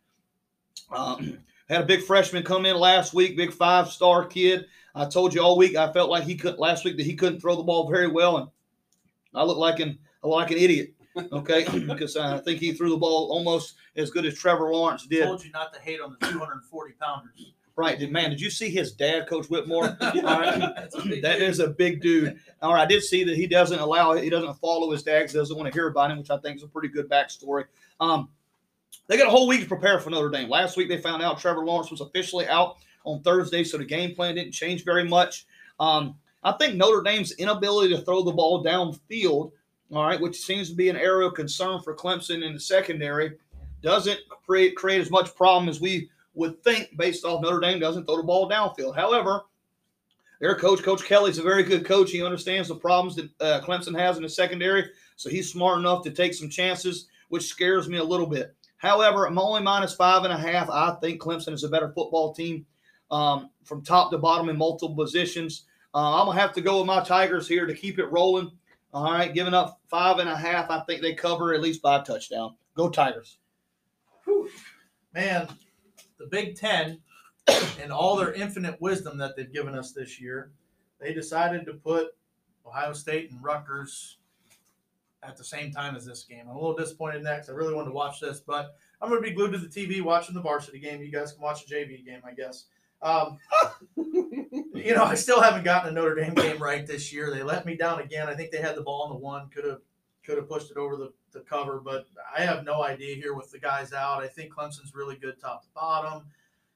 Um, 0.91 1.37
had 1.69 1.81
a 1.81 1.85
big 1.85 2.01
freshman 2.01 2.43
come 2.43 2.65
in 2.65 2.77
last 2.77 3.13
week, 3.13 3.37
big 3.37 3.53
five 3.53 3.89
star 3.89 4.25
kid. 4.25 4.65
I 4.95 5.05
told 5.05 5.33
you 5.33 5.41
all 5.41 5.57
week 5.57 5.75
I 5.75 5.91
felt 5.91 6.09
like 6.09 6.23
he 6.23 6.35
could 6.35 6.57
last 6.57 6.85
week 6.85 6.97
that 6.97 7.05
he 7.05 7.15
couldn't 7.15 7.39
throw 7.39 7.55
the 7.55 7.63
ball 7.63 7.89
very 7.89 8.07
well, 8.07 8.37
and 8.37 8.47
I 9.35 9.43
look 9.43 9.57
like 9.57 9.79
an 9.79 9.99
I 10.23 10.27
look 10.27 10.37
like 10.37 10.51
an 10.51 10.57
idiot. 10.57 10.93
Okay, 11.31 11.65
because 11.87 12.15
I 12.15 12.39
think 12.39 12.59
he 12.59 12.73
threw 12.73 12.89
the 12.89 12.97
ball 12.97 13.31
almost 13.31 13.75
as 13.95 14.09
good 14.09 14.25
as 14.25 14.35
Trevor 14.35 14.71
Lawrence 14.71 15.05
did. 15.05 15.23
I 15.23 15.25
Told 15.25 15.43
you 15.43 15.51
not 15.51 15.73
to 15.73 15.79
hate 15.79 15.99
on 15.99 16.15
the 16.19 16.27
240 16.27 16.93
pounders. 16.99 17.53
Right, 17.77 17.99
did 17.99 18.11
man? 18.11 18.31
Did 18.31 18.41
you 18.41 18.49
see 18.49 18.71
his 18.71 18.91
dad, 18.91 19.27
Coach 19.27 19.51
Whitmore? 19.51 19.85
All 20.01 20.11
right. 20.11 20.59
That's 20.75 20.95
a 20.95 21.03
big 21.03 21.21
dude. 21.21 21.41
is 21.43 21.59
a 21.59 21.67
big 21.67 22.01
dude. 22.01 22.39
All 22.63 22.73
right, 22.73 22.81
I 22.81 22.85
did 22.87 23.03
see 23.03 23.23
that 23.23 23.35
he 23.35 23.45
doesn't 23.45 23.77
allow, 23.77 24.13
he 24.13 24.31
doesn't 24.31 24.55
follow 24.55 24.91
his 24.91 25.03
dad, 25.03 25.31
doesn't 25.31 25.55
want 25.55 25.71
to 25.71 25.73
hear 25.73 25.87
about 25.87 26.09
him, 26.09 26.17
which 26.17 26.31
I 26.31 26.37
think 26.37 26.57
is 26.57 26.63
a 26.63 26.67
pretty 26.67 26.87
good 26.87 27.07
backstory. 27.07 27.65
Um, 27.99 28.29
they 29.05 29.15
got 29.15 29.27
a 29.27 29.29
whole 29.29 29.47
week 29.47 29.61
to 29.61 29.67
prepare 29.67 29.99
for 29.99 30.09
Notre 30.09 30.29
Dame. 30.29 30.49
Last 30.49 30.75
week 30.75 30.89
they 30.89 30.97
found 30.97 31.21
out 31.21 31.39
Trevor 31.39 31.63
Lawrence 31.63 31.91
was 31.91 32.01
officially 32.01 32.47
out 32.47 32.77
on 33.05 33.21
Thursday, 33.21 33.63
so 33.63 33.77
the 33.77 33.85
game 33.85 34.15
plan 34.15 34.33
didn't 34.33 34.53
change 34.53 34.83
very 34.83 35.07
much. 35.07 35.45
Um, 35.79 36.15
I 36.43 36.53
think 36.53 36.75
Notre 36.75 37.03
Dame's 37.03 37.33
inability 37.33 37.93
to 37.95 38.01
throw 38.01 38.23
the 38.23 38.31
ball 38.31 38.63
downfield, 38.63 39.51
all 39.91 40.03
right, 40.03 40.19
which 40.19 40.41
seems 40.41 40.69
to 40.69 40.75
be 40.75 40.89
an 40.89 40.97
area 40.97 41.27
of 41.27 41.35
concern 41.35 41.81
for 41.83 41.95
Clemson 41.95 42.43
in 42.43 42.53
the 42.53 42.59
secondary, 42.59 43.33
doesn't 43.83 44.19
create 44.47 44.75
create 44.75 44.99
as 44.99 45.11
much 45.11 45.35
problem 45.35 45.69
as 45.69 45.79
we 45.79 46.09
would 46.37 46.63
think 46.63 46.95
based 46.97 47.25
off 47.25 47.41
Notre 47.41 47.59
Dame 47.59 47.79
doesn't 47.79 48.05
throw 48.05 48.17
the 48.17 48.23
ball 48.23 48.49
downfield. 48.49 48.95
However, 48.95 49.41
their 50.39 50.55
coach, 50.55 50.83
Coach 50.83 51.03
Kelly's 51.03 51.39
a 51.39 51.43
very 51.43 51.63
good 51.63 51.83
coach. 51.83 52.11
He 52.11 52.23
understands 52.23 52.67
the 52.67 52.75
problems 52.75 53.15
that 53.15 53.41
uh, 53.41 53.61
Clemson 53.65 53.97
has 53.97 54.17
in 54.17 54.23
the 54.23 54.29
secondary, 54.29 54.85
so 55.15 55.29
he's 55.29 55.51
smart 55.51 55.79
enough 55.79 56.03
to 56.03 56.11
take 56.11 56.35
some 56.35 56.49
chances, 56.49 57.07
which 57.29 57.47
scares 57.47 57.89
me 57.89 57.97
a 57.97 58.03
little 58.03 58.27
bit. 58.27 58.55
However, 58.77 59.25
I'm 59.25 59.39
only 59.39 59.63
minus 59.63 59.95
five 59.95 60.23
and 60.23 60.33
a 60.33 60.37
half. 60.37 60.69
I 60.69 60.95
think 61.01 61.19
Clemson 61.19 61.53
is 61.53 61.63
a 61.63 61.69
better 61.69 61.91
football 61.91 62.33
team 62.33 62.67
um, 63.09 63.49
from 63.63 63.81
top 63.81 64.11
to 64.11 64.19
bottom 64.19 64.49
in 64.49 64.57
multiple 64.57 64.95
positions. 64.95 65.63
Uh, 65.95 66.21
I'm 66.21 66.27
gonna 66.27 66.39
have 66.39 66.53
to 66.53 66.61
go 66.61 66.77
with 66.77 66.87
my 66.87 67.03
Tigers 67.03 67.47
here 67.47 67.65
to 67.65 67.73
keep 67.73 67.97
it 67.97 68.11
rolling. 68.11 68.51
All 68.93 69.11
right, 69.11 69.33
giving 69.33 69.55
up 69.55 69.81
five 69.89 70.19
and 70.19 70.29
a 70.29 70.37
half. 70.37 70.69
I 70.69 70.81
think 70.81 71.01
they 71.01 71.13
cover 71.13 71.55
at 71.55 71.61
least 71.61 71.81
five 71.81 72.05
touchdown. 72.05 72.55
Go 72.75 72.89
Tigers. 72.89 73.39
Whew. 74.25 74.49
Man, 75.13 75.47
the 76.17 76.27
Big 76.27 76.55
Ten 76.55 76.99
and 77.81 77.91
all 77.91 78.15
their 78.15 78.33
infinite 78.33 78.79
wisdom 78.81 79.17
that 79.17 79.35
they've 79.35 79.51
given 79.51 79.75
us 79.75 79.91
this 79.91 80.19
year, 80.19 80.51
they 80.99 81.13
decided 81.13 81.65
to 81.65 81.73
put 81.73 82.15
Ohio 82.65 82.93
State 82.93 83.31
and 83.31 83.43
Rutgers 83.43 84.17
at 85.23 85.37
the 85.37 85.43
same 85.43 85.71
time 85.71 85.95
as 85.95 86.05
this 86.05 86.23
game. 86.23 86.41
I'm 86.49 86.55
a 86.55 86.59
little 86.59 86.75
disappointed 86.75 87.17
in 87.17 87.23
that 87.23 87.39
'cause 87.39 87.49
I 87.49 87.53
really 87.53 87.73
wanted 87.73 87.89
to 87.89 87.95
watch 87.95 88.19
this, 88.19 88.39
but 88.39 88.75
I'm 89.01 89.09
going 89.09 89.21
to 89.21 89.27
be 89.27 89.33
glued 89.35 89.51
to 89.53 89.57
the 89.57 89.67
TV 89.67 90.01
watching 90.01 90.35
the 90.35 90.41
varsity 90.41 90.79
game. 90.79 91.01
You 91.01 91.11
guys 91.11 91.33
can 91.33 91.41
watch 91.41 91.65
the 91.65 91.73
JV 91.75 92.03
game, 92.03 92.21
I 92.25 92.33
guess. 92.33 92.65
Um, 93.01 93.37
you 93.95 94.95
know, 94.95 95.03
I 95.03 95.15
still 95.15 95.41
haven't 95.41 95.63
gotten 95.63 95.89
a 95.89 95.91
Notre 95.91 96.15
Dame 96.15 96.33
game 96.33 96.57
right 96.61 96.85
this 96.85 97.13
year. 97.13 97.31
They 97.31 97.43
let 97.43 97.65
me 97.65 97.75
down 97.75 97.99
again. 97.99 98.27
I 98.27 98.35
think 98.35 98.51
they 98.51 98.57
had 98.61 98.75
the 98.75 98.81
ball 98.81 99.03
on 99.03 99.09
the 99.09 99.17
one, 99.17 99.49
could 99.49 99.65
have 99.65 99.81
could 100.27 100.37
have 100.37 100.49
pushed 100.49 100.69
it 100.69 100.77
over 100.77 100.97
the, 100.97 101.13
the 101.31 101.39
cover, 101.39 101.79
but 101.79 102.05
I 102.37 102.41
have 102.41 102.65
no 102.65 102.83
idea 102.83 103.15
here 103.15 103.33
with 103.33 103.49
the 103.49 103.59
guys 103.59 103.93
out. 103.93 104.21
I 104.21 104.27
think 104.27 104.53
Clemson's 104.53 104.93
really 104.93 105.15
good 105.15 105.39
top 105.39 105.63
to 105.63 105.69
bottom. 105.73 106.25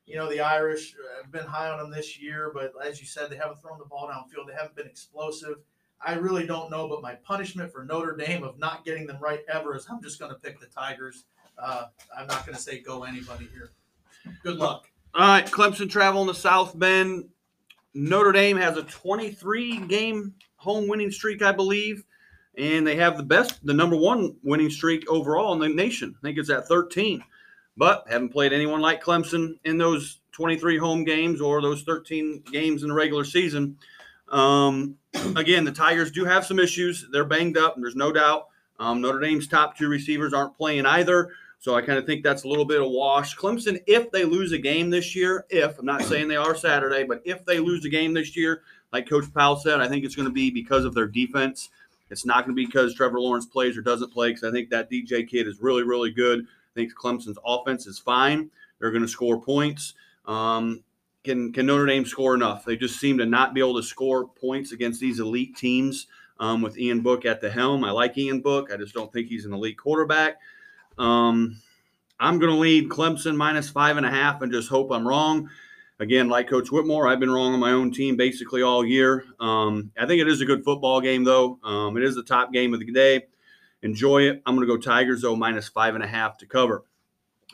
You 0.05 0.15
know, 0.15 0.29
the 0.29 0.39
Irish 0.39 0.95
uh, 0.95 1.21
have 1.21 1.31
been 1.31 1.45
high 1.45 1.69
on 1.69 1.77
them 1.77 1.91
this 1.91 2.17
year, 2.19 2.51
but 2.53 2.73
as 2.83 3.01
you 3.01 3.05
said, 3.05 3.29
they 3.29 3.35
haven't 3.35 3.61
thrown 3.61 3.77
the 3.77 3.85
ball 3.85 4.07
downfield. 4.07 4.47
They 4.47 4.53
haven't 4.53 4.75
been 4.75 4.87
explosive. 4.87 5.57
I 6.03 6.13
really 6.13 6.47
don't 6.47 6.71
know, 6.71 6.87
but 6.87 7.01
my 7.01 7.15
punishment 7.15 7.71
for 7.73 7.83
Notre 7.83 8.15
Dame 8.15 8.43
of 8.43 8.57
not 8.57 8.85
getting 8.85 9.05
them 9.05 9.17
right 9.19 9.41
ever 9.53 9.75
is 9.75 9.85
I'm 9.89 10.01
just 10.01 10.17
going 10.17 10.31
to 10.31 10.39
pick 10.39 10.59
the 10.59 10.67
Tigers. 10.67 11.25
Uh, 11.57 11.87
I'm 12.17 12.27
not 12.27 12.45
going 12.45 12.55
to 12.55 12.61
say 12.61 12.79
go 12.79 13.03
anybody 13.03 13.49
here. 13.53 13.71
Good 14.43 14.57
luck. 14.57 14.87
All 15.13 15.27
right, 15.27 15.45
Clemson 15.45 15.89
traveling 15.89 16.27
to 16.27 16.33
South 16.33 16.77
Bend. 16.79 17.25
Notre 17.93 18.31
Dame 18.31 18.57
has 18.57 18.77
a 18.77 18.83
23 18.83 19.87
game 19.87 20.33
home 20.55 20.87
winning 20.87 21.11
streak, 21.11 21.41
I 21.41 21.51
believe, 21.51 22.05
and 22.57 22.85
they 22.85 22.95
have 22.95 23.17
the 23.17 23.23
best, 23.23 23.65
the 23.65 23.73
number 23.73 23.95
one 23.95 24.35
winning 24.43 24.69
streak 24.69 25.09
overall 25.09 25.53
in 25.53 25.59
the 25.59 25.69
nation. 25.69 26.15
I 26.17 26.21
think 26.21 26.37
it's 26.37 26.49
at 26.49 26.67
13, 26.67 27.23
but 27.77 28.05
haven't 28.09 28.29
played 28.29 28.53
anyone 28.53 28.81
like 28.81 29.03
Clemson 29.03 29.57
in 29.63 29.77
those 29.77 30.19
23 30.31 30.77
home 30.77 31.03
games 31.03 31.41
or 31.41 31.61
those 31.61 31.83
13 31.83 32.43
games 32.51 32.83
in 32.83 32.89
the 32.89 32.95
regular 32.95 33.23
season. 33.23 33.77
Um, 34.29 34.95
again, 35.35 35.65
the 35.65 35.71
Tigers 35.71 36.11
do 36.11 36.25
have 36.25 36.45
some 36.45 36.59
issues. 36.59 37.07
They're 37.11 37.25
banged 37.25 37.57
up, 37.57 37.75
and 37.75 37.83
there's 37.83 37.95
no 37.95 38.11
doubt. 38.11 38.47
Um, 38.79 39.01
Notre 39.01 39.19
Dame's 39.19 39.47
top 39.47 39.77
two 39.77 39.89
receivers 39.89 40.33
aren't 40.33 40.57
playing 40.57 40.85
either. 40.85 41.31
So 41.59 41.75
I 41.75 41.81
kind 41.83 41.99
of 41.99 42.07
think 42.07 42.23
that's 42.23 42.43
a 42.43 42.47
little 42.47 42.65
bit 42.65 42.81
of 42.81 42.89
wash. 42.89 43.37
Clemson, 43.37 43.79
if 43.85 44.09
they 44.09 44.25
lose 44.25 44.51
a 44.51 44.57
game 44.57 44.89
this 44.89 45.15
year, 45.15 45.45
if 45.51 45.77
I'm 45.77 45.85
not 45.85 46.01
saying 46.01 46.27
they 46.27 46.35
are 46.35 46.55
Saturday, 46.55 47.03
but 47.03 47.21
if 47.23 47.45
they 47.45 47.59
lose 47.59 47.85
a 47.85 47.89
game 47.89 48.15
this 48.15 48.35
year, 48.35 48.63
like 48.91 49.07
Coach 49.07 49.31
Powell 49.31 49.57
said, 49.57 49.79
I 49.79 49.87
think 49.87 50.03
it's 50.03 50.15
going 50.15 50.27
to 50.27 50.33
be 50.33 50.49
because 50.49 50.85
of 50.85 50.95
their 50.95 51.05
defense. 51.05 51.69
It's 52.11 52.25
not 52.25 52.45
going 52.45 52.55
to 52.55 52.61
be 52.61 52.65
because 52.65 52.93
Trevor 52.93 53.19
Lawrence 53.19 53.45
plays 53.45 53.77
or 53.77 53.81
doesn't 53.81 54.13
play, 54.13 54.29
because 54.29 54.43
I 54.43 54.51
think 54.51 54.69
that 54.69 54.91
DJ 54.91 55.27
kid 55.27 55.47
is 55.47 55.59
really, 55.61 55.83
really 55.83 56.11
good. 56.11 56.41
I 56.41 56.73
think 56.75 56.93
Clemson's 56.93 57.39
offense 57.45 57.87
is 57.87 57.97
fine. 57.97 58.51
They're 58.79 58.91
going 58.91 59.01
to 59.01 59.07
score 59.07 59.41
points. 59.41 59.93
Um, 60.25 60.83
can 61.23 61.53
can 61.53 61.65
Notre 61.65 61.85
Dame 61.85 62.05
score 62.05 62.35
enough? 62.35 62.65
They 62.65 62.75
just 62.75 62.99
seem 62.99 63.17
to 63.19 63.25
not 63.25 63.53
be 63.53 63.59
able 63.61 63.75
to 63.75 63.83
score 63.83 64.27
points 64.27 64.71
against 64.71 64.99
these 64.99 65.19
elite 65.19 65.55
teams. 65.55 66.07
Um, 66.39 66.63
with 66.63 66.75
Ian 66.79 67.01
Book 67.01 67.23
at 67.23 67.39
the 67.39 67.51
helm, 67.51 67.83
I 67.83 67.91
like 67.91 68.17
Ian 68.17 68.41
Book. 68.41 68.71
I 68.73 68.77
just 68.77 68.95
don't 68.95 69.13
think 69.13 69.27
he's 69.27 69.45
an 69.45 69.53
elite 69.53 69.77
quarterback. 69.77 70.39
Um, 70.97 71.61
I'm 72.19 72.39
going 72.39 72.51
to 72.51 72.57
lead 72.57 72.89
Clemson 72.89 73.35
minus 73.35 73.69
five 73.69 73.97
and 73.97 74.05
a 74.07 74.09
half 74.09 74.41
and 74.41 74.51
just 74.51 74.67
hope 74.67 74.91
I'm 74.91 75.07
wrong. 75.07 75.51
Again, 76.01 76.29
like 76.29 76.49
Coach 76.49 76.71
Whitmore, 76.71 77.07
I've 77.07 77.19
been 77.19 77.29
wrong 77.29 77.53
on 77.53 77.59
my 77.59 77.73
own 77.73 77.91
team 77.91 78.17
basically 78.17 78.63
all 78.63 78.83
year. 78.83 79.23
Um, 79.39 79.91
I 79.95 80.07
think 80.07 80.19
it 80.19 80.27
is 80.27 80.41
a 80.41 80.45
good 80.45 80.63
football 80.63 80.99
game, 80.99 81.23
though. 81.23 81.59
Um, 81.63 81.95
it 81.95 82.01
is 82.01 82.15
the 82.15 82.23
top 82.23 82.51
game 82.51 82.73
of 82.73 82.79
the 82.79 82.91
day. 82.91 83.27
Enjoy 83.83 84.23
it. 84.23 84.41
I'm 84.47 84.55
going 84.55 84.67
to 84.67 84.75
go 84.75 84.81
Tigers, 84.81 85.21
though, 85.21 85.35
minus 85.35 85.67
five 85.67 85.93
and 85.93 86.03
a 86.03 86.07
half 86.07 86.39
to 86.39 86.47
cover. 86.47 86.85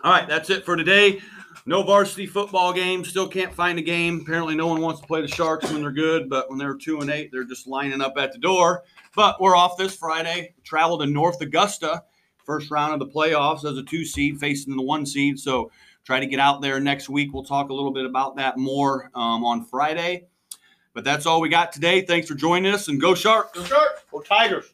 All 0.02 0.14
right, 0.14 0.30
that's 0.30 0.50
it 0.50 0.64
for 0.64 0.78
today. 0.78 1.20
No 1.66 1.84
varsity 1.84 2.26
football 2.26 2.72
game. 2.72 3.04
Still 3.04 3.28
can't 3.28 3.54
find 3.54 3.80
a 3.80 3.82
game. 3.82 4.22
Apparently, 4.22 4.56
no 4.56 4.68
one 4.68 4.80
wants 4.80 5.02
to 5.02 5.08
play 5.08 5.20
the 5.20 5.28
Sharks 5.28 5.70
when 5.70 5.82
they're 5.82 5.92
good, 5.92 6.30
but 6.30 6.50
when 6.50 6.58
they're 6.58 6.76
two 6.78 7.02
and 7.02 7.10
eight, 7.10 7.34
they're 7.34 7.44
just 7.44 7.68
lining 7.68 8.00
up 8.00 8.14
at 8.18 8.32
the 8.32 8.40
door. 8.40 8.84
But 9.14 9.42
we're 9.42 9.58
off 9.58 9.78
this 9.78 9.98
Friday. 9.98 10.56
Travel 10.64 11.00
to 11.00 11.06
North 11.06 11.42
Augusta 11.42 12.02
first 12.48 12.72
round 12.72 12.94
of 12.94 13.00
the 13.00 13.14
playoffs 13.14 13.70
as 13.70 13.78
a 13.78 13.84
two 13.84 14.06
seed 14.06 14.40
facing 14.40 14.76
the 14.76 14.82
one 14.82 15.06
seed. 15.06 15.38
So 15.38 15.70
try 16.08 16.22
to 16.22 16.26
get 16.26 16.40
out 16.40 16.62
there 16.62 16.80
next 16.80 17.10
week. 17.10 17.34
We'll 17.34 17.44
talk 17.44 17.70
a 17.70 17.74
little 17.74 17.92
bit 17.92 18.06
about 18.06 18.38
that 18.38 18.58
more 18.58 19.12
um, 19.14 19.44
on 19.44 19.66
Friday. 19.66 20.28
But 20.94 21.04
that's 21.04 21.26
all 21.26 21.42
we 21.42 21.50
got 21.50 21.74
today. 21.74 22.00
Thanks 22.00 22.30
for 22.30 22.34
joining 22.34 22.74
us 22.74 22.88
and 22.88 23.00
go 23.00 23.14
Sharks. 23.14 23.52
Go 23.52 23.66
Sharks! 23.66 24.06
Go 24.10 24.22
Tigers. 24.22 24.74